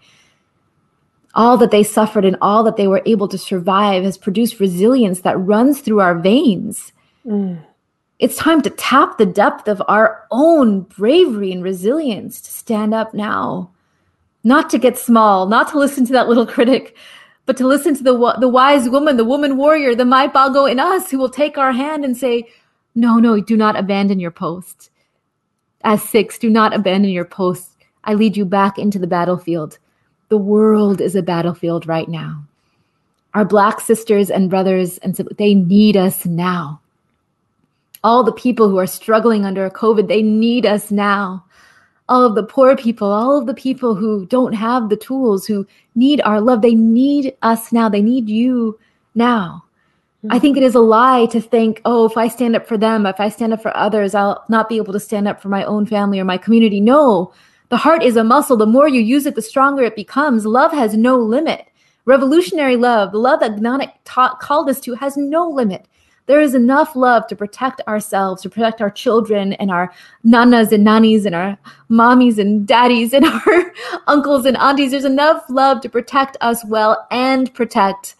[1.38, 5.20] all that they suffered and all that they were able to survive has produced resilience
[5.20, 6.92] that runs through our veins.
[7.24, 7.64] Mm.
[8.18, 13.14] It's time to tap the depth of our own bravery and resilience to stand up
[13.14, 13.70] now,
[14.42, 16.96] not to get small, not to listen to that little critic,
[17.46, 20.80] but to listen to the the wise woman, the woman warrior, the Mai Bhago in
[20.80, 22.48] us who will take our hand and say,
[22.94, 24.90] "No, no, do not abandon your post."
[25.84, 27.70] As Sikhs, do not abandon your post.
[28.04, 29.78] I lead you back into the battlefield.
[30.28, 32.44] The world is a battlefield right now.
[33.34, 36.80] Our black sisters and brothers and they need us now.
[38.02, 41.44] All the people who are struggling under COVID, they need us now.
[42.08, 45.66] All of the poor people, all of the people who don't have the tools, who
[45.94, 47.88] need our love, they need us now.
[47.88, 48.78] They need you
[49.14, 49.64] now.
[50.24, 50.38] I mm-hmm.
[50.40, 53.20] think it is a lie to think, oh, if I stand up for them, if
[53.20, 55.86] I stand up for others, I'll not be able to stand up for my own
[55.86, 56.80] family or my community.
[56.80, 57.32] No,
[57.68, 58.56] the heart is a muscle.
[58.56, 60.44] The more you use it, the stronger it becomes.
[60.44, 61.66] Love has no limit.
[62.04, 65.86] Revolutionary love, the love that Nanak taught, called us to, has no limit.
[66.26, 69.92] There is enough love to protect ourselves, to protect our children and our
[70.24, 71.56] nanas and nannies and our
[71.90, 73.72] mommies and daddies and our
[74.08, 74.90] uncles and aunties.
[74.90, 78.16] There's enough love to protect us well and protect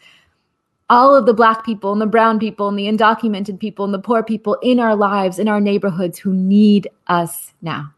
[0.91, 3.99] all of the black people and the brown people and the undocumented people and the
[3.99, 7.93] poor people in our lives, in our neighborhoods who need us now.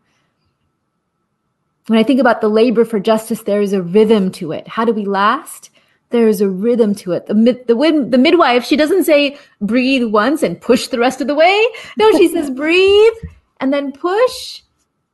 [1.86, 4.68] When I think about the labor for justice, there is a rhythm to it.
[4.68, 5.70] How do we last?
[6.10, 7.26] There is a rhythm to it.
[7.26, 11.26] The, mid, the, the midwife, she doesn't say breathe once and push the rest of
[11.26, 11.66] the way.
[11.96, 13.12] No, she says breathe
[13.60, 14.62] and then push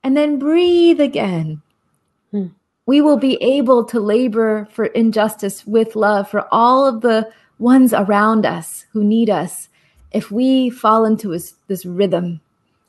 [0.03, 1.61] and then breathe again.
[2.31, 2.47] Hmm.
[2.86, 7.93] We will be able to labor for injustice with love for all of the ones
[7.93, 9.69] around us who need us,
[10.12, 12.41] if we fall into this, this rhythm,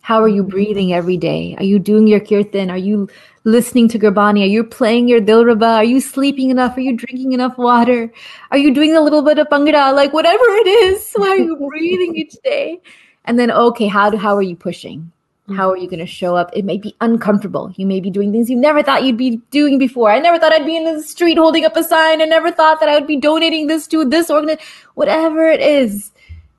[0.02, 0.52] how are you mm-hmm.
[0.52, 1.56] breathing every day?
[1.58, 2.70] Are you doing your kirtan?
[2.72, 3.10] Are you
[3.44, 4.42] listening to Gurbani?
[4.44, 5.76] Are you playing your Dilruba?
[5.76, 6.78] Are you sleeping enough?
[6.78, 8.12] Are you drinking enough water?
[8.52, 9.94] Are you doing a little bit of Bhangra?
[9.94, 12.80] Like whatever it is, why are you breathing each day?
[13.26, 15.12] And then, okay, how, do, how are you pushing?
[15.56, 16.50] How are you going to show up?
[16.54, 17.72] It may be uncomfortable.
[17.78, 20.12] You may be doing things you never thought you'd be doing before.
[20.12, 22.22] I never thought I'd be in the street holding up a sign.
[22.22, 24.58] I never thought that I would be donating this to this organ.
[24.96, 26.12] Whatever it is,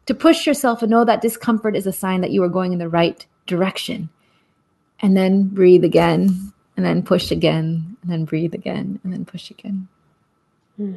[0.07, 2.79] to push yourself and know that discomfort is a sign that you are going in
[2.79, 4.09] the right direction.
[5.01, 9.51] And then breathe again, and then push again, and then breathe again, and then push
[9.51, 9.87] again.
[10.79, 10.95] Hmm.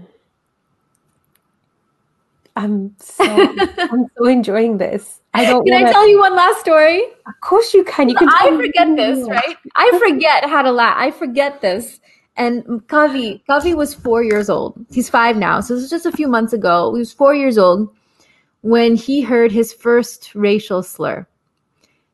[2.56, 3.23] I'm so
[3.78, 5.22] I'm so enjoying this.
[5.34, 5.65] I don't.
[5.65, 5.90] Can wanna...
[5.90, 7.03] I tell you one last story?
[7.28, 8.10] Of course you can.
[8.10, 8.30] You can.
[8.30, 9.57] I forget this, right?
[9.76, 10.95] I forget how to laugh.
[10.98, 11.99] I forget this.
[12.38, 14.86] And Kavi, Kavi was four years old.
[14.90, 16.94] He's five now, so this was just a few months ago.
[16.94, 17.94] He was four years old
[18.61, 21.28] when he heard his first racial slur.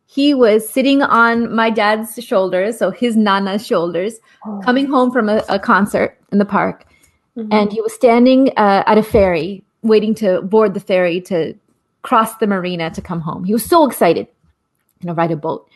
[0.06, 4.60] He was sitting on my dad's shoulders, so his nana's shoulders, oh.
[4.64, 6.86] coming home from a, a, concert in the park,
[7.38, 7.52] mm-hmm.
[7.52, 11.56] and he was standing uh, at a ferry waiting to board the ferry to
[12.02, 13.44] cross the marina to come home.
[13.44, 14.28] He was so excited,
[15.02, 15.70] you know, ride a boat.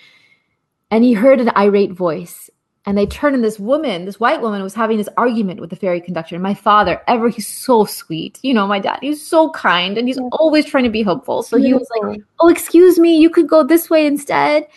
[0.89, 2.49] And he heard an irate voice.
[2.85, 5.75] And they turned and this woman, this white woman, was having this argument with the
[5.75, 6.35] ferry conductor.
[6.35, 8.39] And my father, ever, he's so sweet.
[8.41, 11.43] You know, my dad, he's so kind and he's always trying to be helpful.
[11.43, 14.67] So he was like, Oh, excuse me, you could go this way instead.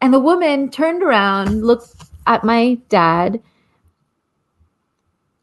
[0.00, 1.94] And the woman turned around, looked
[2.26, 3.40] at my dad,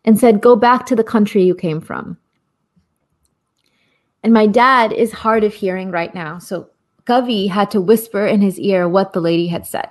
[0.03, 2.17] and said, Go back to the country you came from.
[4.23, 6.37] And my dad is hard of hearing right now.
[6.39, 6.69] So
[7.05, 9.89] Kavi had to whisper in his ear what the lady had said.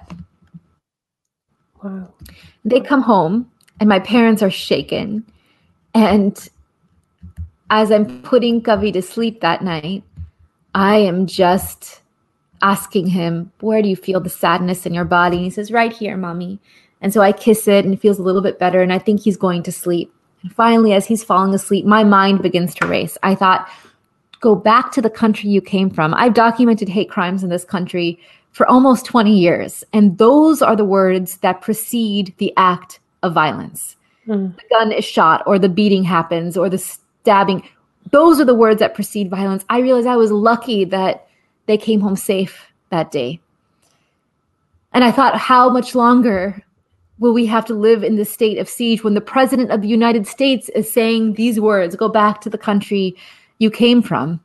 [1.83, 2.13] Wow.
[2.65, 3.51] They come home
[3.81, 5.25] and my parents are shaken.
[5.95, 6.49] And
[7.71, 10.05] as I'm putting Kavi to sleep that night,
[10.75, 12.01] I am just
[12.63, 15.37] asking him, Where do you feel the sadness in your body?
[15.37, 16.61] And he says, Right here, mommy.
[17.01, 18.83] And so I kiss it and it feels a little bit better.
[18.83, 20.15] And I think he's going to sleep.
[20.43, 23.17] And finally, as he's falling asleep, my mind begins to race.
[23.23, 23.69] I thought,
[24.41, 26.15] go back to the country you came from.
[26.15, 28.19] I've documented hate crimes in this country
[28.53, 33.97] for almost 20 years, and those are the words that precede the act of violence.
[34.27, 34.57] Mm.
[34.57, 37.63] The gun is shot, or the beating happens, or the stabbing.
[38.11, 39.65] Those are the words that precede violence.
[39.69, 41.29] I realized I was lucky that
[41.67, 43.41] they came home safe that day.
[44.93, 46.65] And I thought, how much longer
[47.21, 49.89] will we have to live in this state of siege when the president of the
[49.89, 53.15] United States is saying these words go back to the country
[53.61, 54.41] you came from.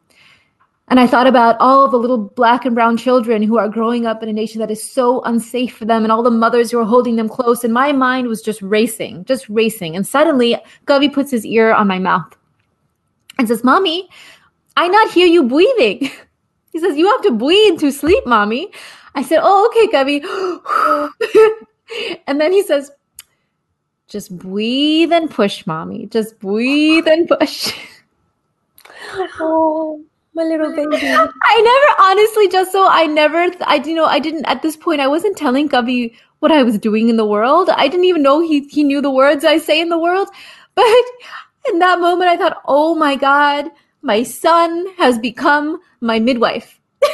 [0.88, 4.22] And I thought about all the little black and brown children who are growing up
[4.22, 6.86] in a nation that is so unsafe for them and all the mothers who are
[6.86, 7.64] holding them close.
[7.64, 9.96] And my mind was just racing, just racing.
[9.96, 12.38] And suddenly, Kavi puts his ear on my mouth
[13.40, 14.08] and says, Mommy,
[14.78, 16.12] I not hear you breathing.
[16.72, 18.70] He says, You have to breathe to sleep, Mommy.
[19.16, 20.20] I said, Oh, okay, Kavi.
[22.28, 22.92] and then he says,
[24.10, 26.08] Just breathe and push, Mommy.
[26.08, 27.74] Just breathe and push.
[29.40, 30.04] oh,
[30.34, 30.96] my little baby.
[30.96, 35.02] I never, honestly, just so I never, I you know, I didn't at this point.
[35.02, 37.70] I wasn't telling Gubby what I was doing in the world.
[37.70, 40.30] I didn't even know he he knew the words I say in the world.
[40.76, 41.06] But
[41.70, 43.72] in that moment, I thought, oh my god,
[44.02, 46.82] my son has become my midwife.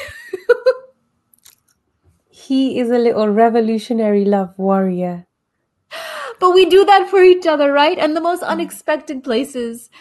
[2.30, 5.28] he is a little revolutionary love warrior.
[6.40, 8.00] But we do that for each other, right?
[8.00, 8.48] And the most mm.
[8.48, 9.92] unexpected places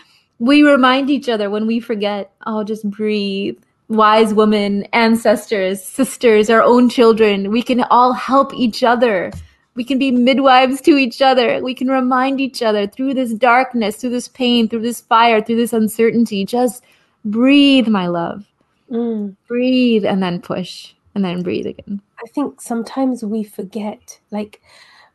[0.40, 3.56] we remind each other when we forget oh just breathe.
[3.88, 7.50] Wise women ancestors sisters our own children.
[7.50, 9.32] We can all help each other.
[9.74, 11.60] We can be midwives to each other.
[11.62, 15.56] We can remind each other through this darkness through this pain through this fire through
[15.56, 16.82] this uncertainty just
[17.24, 18.46] breathe my love.
[18.90, 19.36] Mm.
[19.46, 22.02] breathe and then push and then breathe again.
[22.18, 24.60] I think sometimes we forget like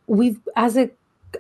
[0.08, 0.90] we've as a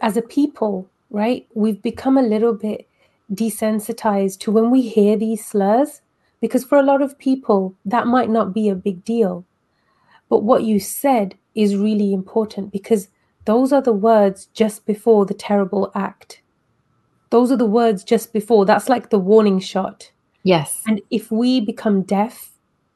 [0.01, 1.47] as a people right?
[1.53, 2.87] We've become a little bit
[3.33, 6.01] desensitized to when we hear these slurs
[6.41, 9.45] Because for a lot of people, that might not be a big deal.
[10.29, 13.07] But what you said is really important because
[13.45, 16.41] those are the words just before the terrible act.
[17.29, 18.65] Those are the words just before.
[18.65, 20.11] That's like the warning shot.
[20.43, 20.83] Yes.
[20.87, 22.51] And if we become deaf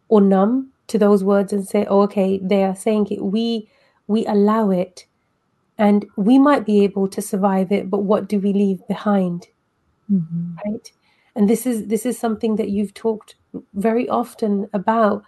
[0.10, 3.70] or numb to those words and say, oh, okay, they are saying it, we
[4.08, 5.06] we allow it
[5.78, 9.48] and we might be able to survive it, but what do we leave behind?
[10.12, 10.56] Mm-hmm.
[10.66, 10.92] Right.
[11.36, 13.36] And this is this is something that you've talked
[13.74, 15.24] very often about.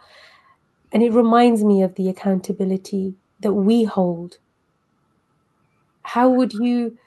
[0.92, 4.38] And it reminds me of the accountability that we hold.
[6.04, 6.98] How would you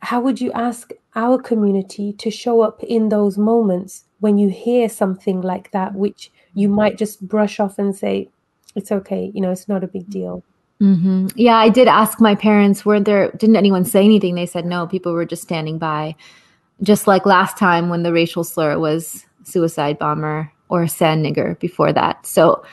[0.00, 4.88] how would you ask our community to show up in those moments when you hear
[4.88, 8.28] something like that, which you might just brush off and say,
[8.74, 10.42] it's okay, you know, it's not a big deal.
[10.80, 11.28] Mm-hmm.
[11.34, 14.34] Yeah, I did ask my parents, were there, didn't anyone say anything?
[14.34, 16.16] They said no, people were just standing by.
[16.82, 21.92] Just like last time when the racial slur was suicide bomber or sand nigger before
[21.92, 22.24] that.
[22.26, 22.64] So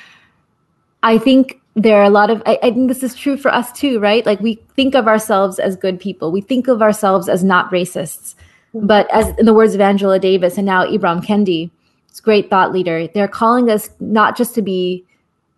[1.04, 3.72] I think there are a lot of I, I, think this is true for us
[3.72, 4.26] too right?
[4.26, 6.32] Like we think of ourselves as good people.
[6.32, 8.36] We think of ourselves as not racists.
[8.74, 11.70] But as in the words of angela davis and now ibram kendi
[12.10, 15.06] this great thought leader they're calling us not just to be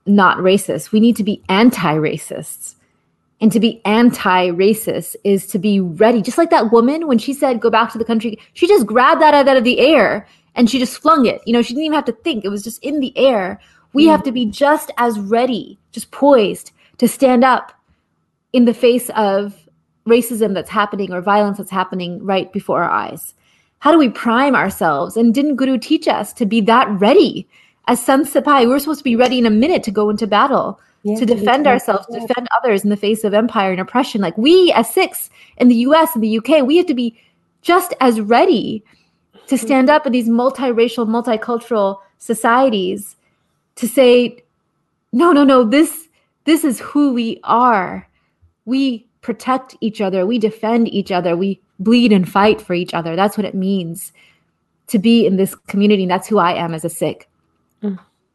[0.06, 0.92] not racist.
[0.92, 2.76] We need to be anti-racists
[3.42, 7.62] and to be anti-racist is to be ready just like that woman when she said
[7.62, 10.80] go back to the country she just grabbed that out of the air and she
[10.80, 13.00] just flung it you know she didn't even have to think it was just in
[13.00, 13.60] the air
[13.94, 14.12] we mm.
[14.12, 17.74] have to be just as ready, just poised to stand up
[18.54, 19.56] in the face of
[20.08, 23.34] racism that's happening or violence that's happening right before our eyes.
[23.80, 25.16] How do we prime ourselves?
[25.16, 27.48] And didn't Guru teach us to be that ready?
[27.88, 30.80] As Sant Sipahi, we're supposed to be ready in a minute to go into battle,
[31.04, 34.22] yeah, to defend ourselves, to defend others in the face of empire and oppression.
[34.22, 37.20] Like we, as Sikhs in the US and the UK, we have to be
[37.62, 38.84] just as ready
[39.48, 39.66] to mm-hmm.
[39.66, 43.16] stand up in these multiracial, multicultural societies
[43.76, 44.44] to say
[45.14, 46.10] no no no this
[46.44, 48.08] this is who we are
[48.66, 53.16] we protect each other we defend each other we bleed and fight for each other
[53.16, 54.12] that's what it means
[54.88, 57.29] to be in this community and that's who i am as a sikh.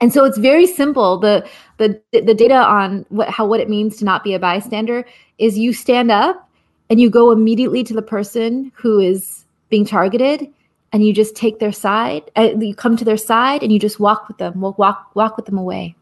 [0.05, 1.17] And so it's very simple.
[1.17, 1.49] The
[1.79, 5.07] the the data on what how what it means to not be a bystander
[5.39, 6.47] is you stand up
[6.91, 10.47] and you go immediately to the person who is being targeted
[10.93, 13.99] and you just take their side uh, you come to their side and you just
[13.99, 15.97] walk with them walk walk, walk with them away.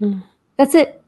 [0.00, 0.22] Mm.
[0.56, 1.02] that's it.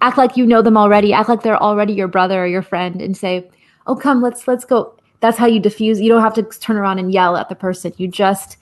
[0.00, 1.12] Act like you know them already.
[1.12, 3.48] Act like they're already your brother or your friend and say
[3.86, 4.96] oh come let's let's go.
[5.20, 6.00] That's how you diffuse.
[6.00, 7.92] You don't have to turn around and yell at the person.
[7.98, 8.56] You just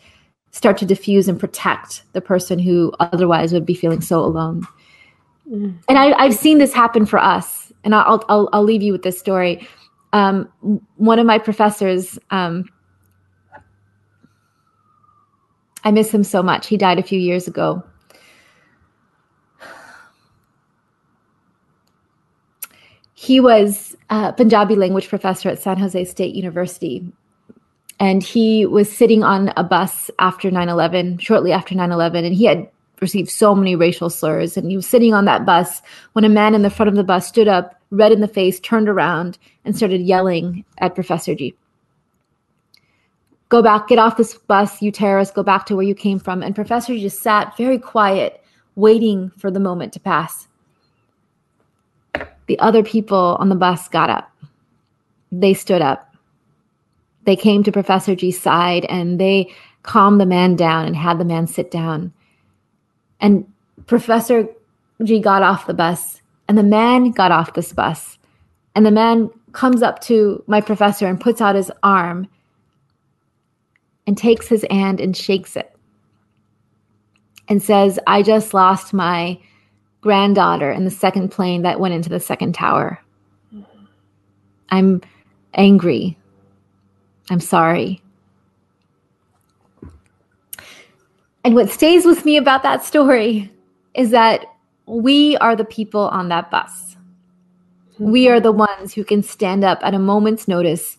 [0.57, 4.67] start to diffuse and protect the person who otherwise would be feeling so alone
[5.51, 5.75] mm.
[5.89, 9.03] and I, i've seen this happen for us and i'll i'll, I'll leave you with
[9.03, 9.67] this story
[10.13, 10.49] um,
[10.97, 12.65] one of my professors um,
[15.87, 16.67] I miss him so much.
[16.67, 17.81] He died a few years ago.
[23.15, 27.07] He was a Punjabi language professor at San Jose State University.
[27.99, 32.35] And he was sitting on a bus after 9 11, shortly after 9 11, and
[32.35, 32.69] he had
[33.01, 34.57] received so many racial slurs.
[34.57, 35.83] And he was sitting on that bus
[36.13, 38.61] when a man in the front of the bus stood up, red in the face,
[38.61, 41.55] turned around, and started yelling at Professor G
[43.49, 46.43] go back, get off this bus, you terrorists, go back to where you came from.
[46.43, 48.43] And Professor g just sat very quiet,
[48.75, 50.49] waiting for the moment to pass.
[52.47, 54.31] The other people on the bus got up.
[55.33, 56.06] They stood up.
[57.27, 61.25] They came to Professor G's side and they calmed the man down and had the
[61.25, 62.13] man sit down.
[63.21, 63.47] And
[63.87, 64.49] Professor
[65.03, 68.19] G got off the bus and the man got off this bus.
[68.75, 72.29] And the man comes up to my professor and puts out his arm
[74.07, 75.75] and takes his hand and shakes it
[77.49, 79.39] and says, I just lost my
[80.01, 83.01] granddaughter in the second plane that went into the second tower.
[84.69, 85.01] I'm
[85.55, 86.19] angry.
[87.31, 88.03] I'm sorry.
[91.45, 93.53] And what stays with me about that story
[93.95, 94.47] is that
[94.87, 96.97] we are the people on that bus.
[97.99, 100.99] We are the ones who can stand up at a moment's notice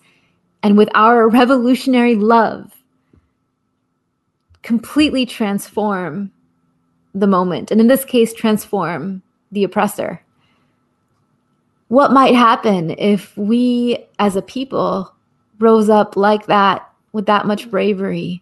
[0.63, 2.73] and with our revolutionary love
[4.63, 6.31] completely transform
[7.13, 9.21] the moment, and in this case, transform
[9.51, 10.21] the oppressor.
[11.87, 15.13] What might happen if we as a people
[15.59, 18.41] rose up like that with that much bravery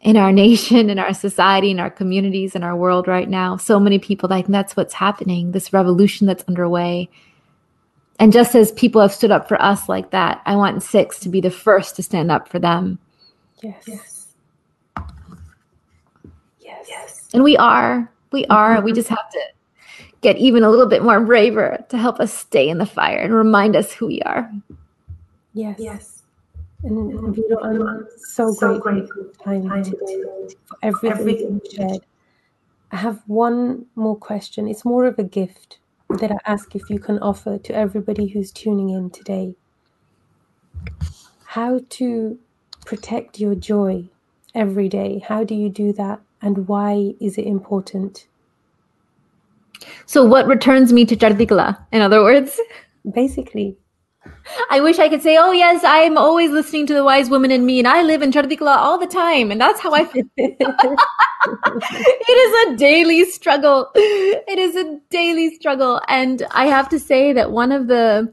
[0.00, 3.56] in our nation, in our society, in our communities, in our world right now?
[3.56, 7.08] So many people, like that's what's happening, this revolution that's underway.
[8.20, 11.28] And just as people have stood up for us like that, I want Sikhs to
[11.28, 12.98] be the first to stand up for them.
[13.62, 13.84] Yes.
[13.86, 14.18] yes.
[16.88, 17.28] Yes.
[17.34, 18.10] And we are.
[18.32, 18.76] We are.
[18.76, 18.84] Mm-hmm.
[18.84, 19.40] We just have to
[20.20, 23.34] get even a little bit more braver to help us stay in the fire and
[23.34, 24.50] remind us who we are.
[25.58, 25.76] Yes.
[25.80, 26.22] Yes.
[26.84, 30.22] And, and you know, I'm so, so grateful for time today
[30.66, 32.00] for everything, everything you shared.
[32.92, 34.68] I have one more question.
[34.68, 35.80] It's more of a gift
[36.20, 39.56] that I ask if you can offer to everybody who's tuning in today.
[41.44, 42.38] How to
[42.86, 44.08] protect your joy
[44.54, 45.24] every day.
[45.26, 46.20] How do you do that?
[46.40, 48.28] And why is it important?
[50.06, 52.60] So, what returns me to Chardikala, in other words?
[53.12, 53.76] Basically.
[54.70, 57.66] I wish I could say, oh, yes, I'm always listening to the wise woman in
[57.66, 59.50] me, and I live in Chardikala all the time.
[59.50, 60.24] And that's how I feel.
[60.36, 60.58] it
[62.30, 63.90] is a daily struggle.
[63.94, 66.00] It is a daily struggle.
[66.08, 68.32] And I have to say that one of the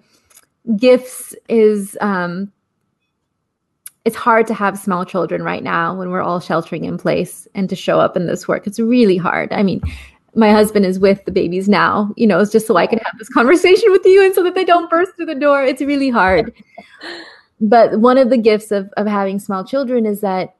[0.77, 2.51] gifts is um,
[4.05, 7.69] it's hard to have small children right now when we're all sheltering in place and
[7.69, 8.67] to show up in this work.
[8.67, 9.51] It's really hard.
[9.51, 9.81] I mean,
[10.35, 13.17] my husband is with the babies now, you know, it's just so I can have
[13.17, 15.63] this conversation with you and so that they don't burst through the door.
[15.63, 16.53] It's really hard.
[17.61, 20.55] But one of the gifts of, of having small children is that,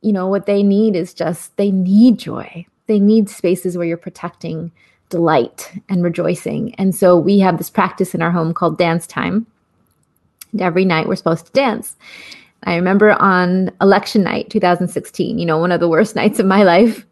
[0.00, 2.64] you know, what they need is just they need joy.
[2.86, 4.70] They need spaces where you're protecting
[5.08, 6.74] delight and rejoicing.
[6.76, 9.46] And so we have this practice in our home called dance time.
[10.52, 11.96] And every night we're supposed to dance.
[12.64, 16.62] I remember on election night 2016, you know, one of the worst nights of my
[16.62, 17.04] life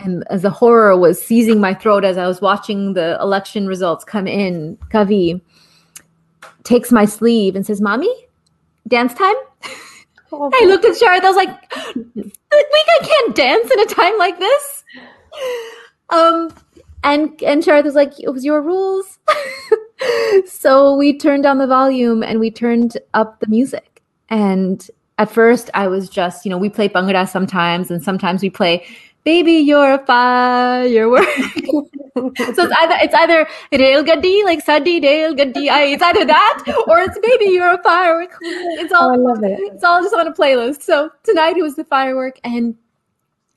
[0.00, 4.04] and as the horror was seizing my throat as I was watching the election results
[4.04, 5.40] come in, Kavi
[6.64, 8.12] takes my sleeve and says, Mommy,
[8.88, 9.34] dance time?
[10.32, 11.24] Oh, I looked at Sharat.
[11.24, 11.74] I was like,
[12.14, 14.84] we can't dance in a time like this.
[16.10, 16.54] Um,
[17.02, 19.18] and and Sharat was like, it was your rules.
[20.46, 24.02] so we turned down the volume and we turned up the music.
[24.28, 28.50] And at first I was just, you know, we play Bhangra sometimes and sometimes we
[28.50, 28.86] play
[29.24, 31.24] baby, you're a firework.
[32.16, 35.68] so it's either it's either rail gaddi, like sadi rail gaddi.
[35.92, 38.36] It's either that or it's baby, you're a firework.
[38.42, 39.10] It's all.
[39.10, 39.58] Oh, I love it.
[39.60, 40.82] It's all just on a playlist.
[40.82, 42.76] So tonight it was the firework, and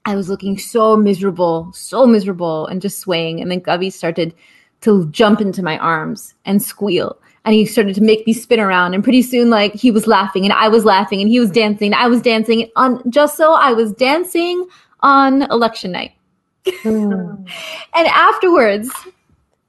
[0.05, 3.41] I was looking so miserable, so miserable, and just swaying.
[3.41, 4.33] And then Kavi started
[4.81, 7.17] to jump into my arms and squeal.
[7.45, 8.93] And he started to make me spin around.
[8.93, 11.87] And pretty soon, like he was laughing, and I was laughing, and he was dancing,
[11.93, 12.69] and I was dancing.
[12.75, 14.65] On just so I was dancing
[15.03, 16.13] on election night.
[16.65, 17.45] Mm.
[17.93, 18.89] and afterwards,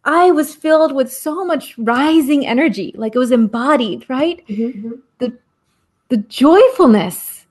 [0.04, 4.46] I was filled with so much rising energy, like it was embodied, right?
[4.48, 4.92] Mm-hmm.
[5.18, 5.36] The
[6.08, 7.46] the joyfulness.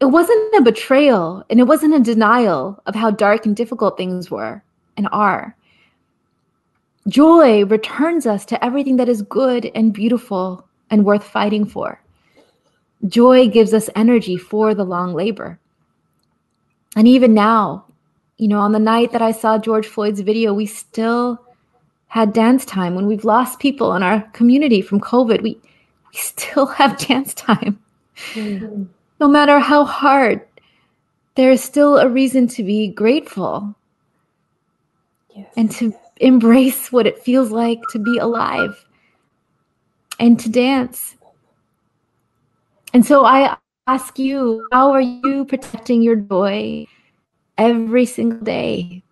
[0.00, 4.30] It wasn't a betrayal and it wasn't a denial of how dark and difficult things
[4.30, 4.62] were
[4.98, 5.56] and are.
[7.08, 12.02] Joy returns us to everything that is good and beautiful and worth fighting for.
[13.06, 15.58] Joy gives us energy for the long labor.
[16.96, 17.84] And even now,
[18.38, 21.38] you know, on the night that I saw George Floyd's video, we still
[22.08, 22.94] had dance time.
[22.94, 27.78] When we've lost people in our community from COVID, we, we still have dance time.
[28.32, 28.84] Mm-hmm.
[29.20, 30.40] No matter how hard,
[31.34, 33.74] there is still a reason to be grateful
[35.34, 35.46] yes.
[35.56, 38.86] and to embrace what it feels like to be alive
[40.18, 41.14] and to dance.
[42.94, 43.56] And so I
[43.86, 46.86] ask you, how are you protecting your joy
[47.56, 49.04] every single day?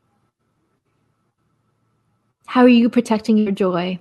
[2.46, 3.98] How are you protecting your joy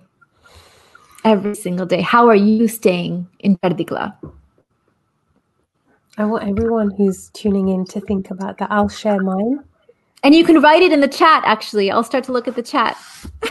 [1.23, 2.01] every single day?
[2.01, 4.17] How are you staying in Chardikala?
[6.17, 8.71] I want everyone who's tuning in to think about that.
[8.71, 9.63] I'll share mine.
[10.23, 11.91] And you can write it in the chat, actually.
[11.91, 12.97] I'll start to look at the chat.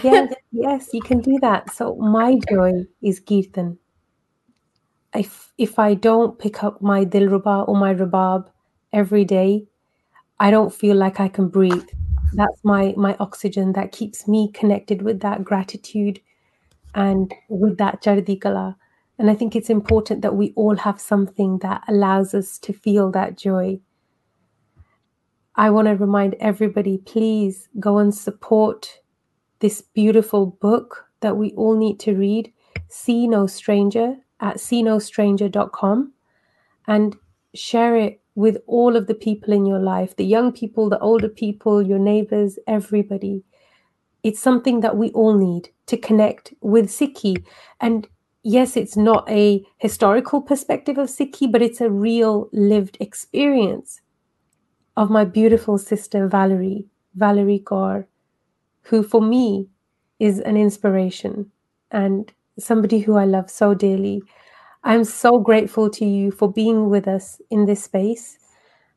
[0.03, 1.73] yes, yes, you can do that.
[1.73, 3.79] So, my joy is Kirtan
[5.15, 8.49] if if I don't pick up my dilruba or my rabab
[8.93, 9.67] every day,
[10.41, 11.89] I don't feel like I can breathe.
[12.33, 16.21] That's my my oxygen that keeps me connected with that gratitude
[16.95, 18.77] and with that chardikala.
[19.19, 23.11] And I think it's important that we all have something that allows us to feel
[23.13, 23.81] that joy.
[25.55, 29.01] I want to remind everybody please go and support
[29.61, 32.53] this beautiful book that we all need to read,
[32.89, 36.13] See No Stranger at seenostranger.com
[36.87, 37.17] and
[37.55, 41.29] share it with all of the people in your life the young people, the older
[41.29, 43.43] people, your neighbors, everybody.
[44.23, 47.45] It's something that we all need to connect with Sikhi.
[47.81, 48.07] And
[48.43, 54.01] yes, it's not a historical perspective of Sikhi, but it's a real lived experience
[54.97, 56.87] of my beautiful sister Valarie,
[57.19, 58.07] Valarie Kaur,
[58.83, 59.69] who for me
[60.19, 61.51] is an inspiration.
[61.91, 64.23] And somebody who I love so dearly.
[64.85, 68.39] I'm so grateful to you for being with us in this space.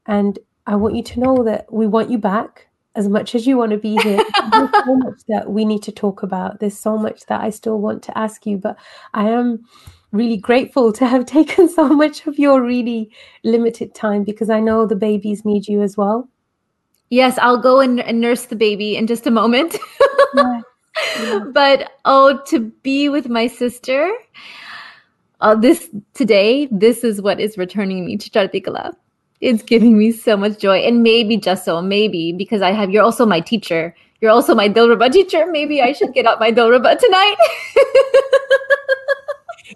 [0.08, 3.58] And I want you to know that we want you back as much as you
[3.58, 4.24] want to be here.
[4.52, 6.60] There's so much that we need to talk about.
[6.60, 8.78] There's so much that I still want to ask you, but
[9.14, 9.66] I am
[10.12, 13.12] really grateful to have taken so much of your really
[13.44, 16.30] limited time because I know the babies need you as well.
[17.10, 19.78] Yes, I'll go and, and nurse the baby in just a moment.
[20.36, 20.62] yeah.
[21.54, 24.12] But oh, to be with my sister,
[25.42, 28.96] uh, this today, this is what is returning me to Chardikala.
[29.42, 33.04] It's giving me so much joy, and maybe just so, maybe because I have you're
[33.04, 33.96] also my teacher.
[34.22, 35.46] You're also my Dilruba teacher.
[35.46, 37.36] Maybe I should get out my Dilruba tonight.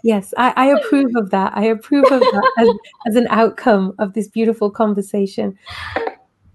[0.04, 1.52] yes, I, I, approve of that.
[1.56, 2.70] I approve of that as,
[3.08, 5.58] as an outcome of this beautiful conversation.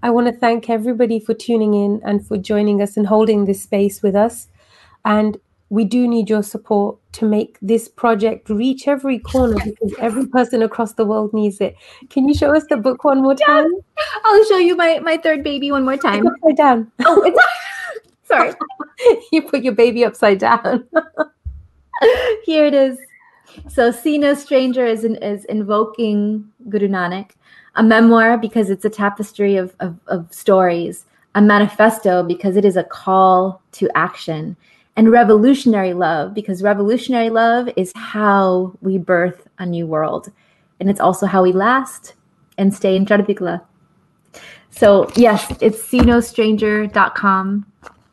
[0.02, 3.62] I want to thank everybody for tuning in and for joining us and holding this
[3.62, 4.48] space with us.
[5.04, 5.38] And
[5.70, 10.62] we do need your support to make this project reach every corner because every person
[10.62, 11.74] across the world needs it.
[12.10, 13.66] Can you show us the book one more time?
[13.72, 14.06] Yes.
[14.24, 16.26] I'll show you my, my third baby one more time.
[16.26, 16.92] upside down.
[17.06, 17.38] Oh, it's
[18.28, 18.52] sorry.
[19.32, 20.86] you put your baby upside down.
[22.44, 22.98] Here it is.
[23.68, 27.30] So, See No Stranger is, in, is invoking Guru Nanak,
[27.76, 31.04] a memoir because it's a tapestry of, of, of stories,
[31.34, 34.56] a manifesto because it is a call to action
[34.96, 40.30] and revolutionary love because revolutionary love is how we birth a new world
[40.80, 42.14] and it's also how we last
[42.58, 43.62] and stay in Chardikala.
[44.70, 47.66] So yes, it's seenostranger.com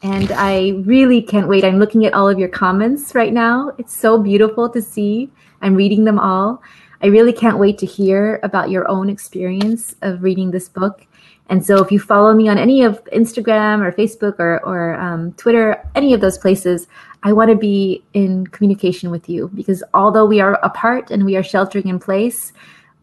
[0.03, 1.63] and I really can't wait.
[1.63, 3.71] I'm looking at all of your comments right now.
[3.77, 5.29] It's so beautiful to see.
[5.61, 6.61] I'm reading them all.
[7.03, 11.05] I really can't wait to hear about your own experience of reading this book
[11.51, 15.33] and so if you follow me on any of Instagram or Facebook or, or um,
[15.33, 16.87] Twitter, any of those places,
[17.23, 21.35] I want to be in communication with you because although we are apart and we
[21.35, 22.53] are sheltering in place,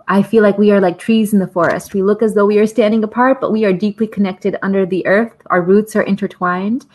[0.08, 1.92] I feel like we are like trees in the forest.
[1.92, 5.06] We look as though we are standing apart, but we are deeply connected under the
[5.06, 5.34] earth.
[5.50, 6.86] Our roots are intertwined.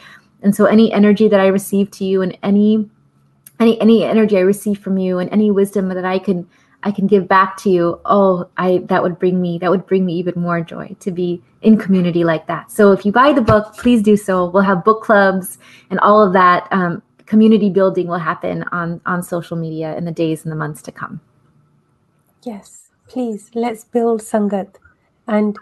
[0.42, 2.90] And so any energy that I receive to you and any
[3.60, 6.50] any any energy I receive from you and any wisdom that I can
[6.84, 10.06] I can give back to you, oh, I that would bring me that would bring
[10.06, 12.72] me even more joy to be in community like that.
[12.72, 14.50] So if you buy the book, please do so.
[14.50, 15.58] We'll have book clubs
[15.90, 20.12] and all of that um, community building will happen on on social media in the
[20.12, 21.22] days and the months to come.
[22.44, 24.76] Yes, please let's build sangat
[25.28, 25.58] and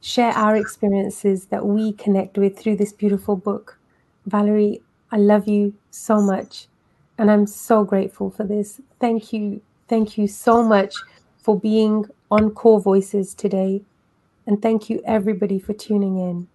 [0.00, 3.78] share our experiences that we connect with through this beautiful book.
[4.28, 4.80] Valarie,
[5.10, 6.68] I love you so much
[7.18, 8.80] and I'm so grateful for this.
[9.00, 9.60] Thank you
[9.92, 10.94] Thank you so much
[11.36, 13.82] for being on Core Voices today.
[14.46, 16.48] And thank you, everybody, for tuning in.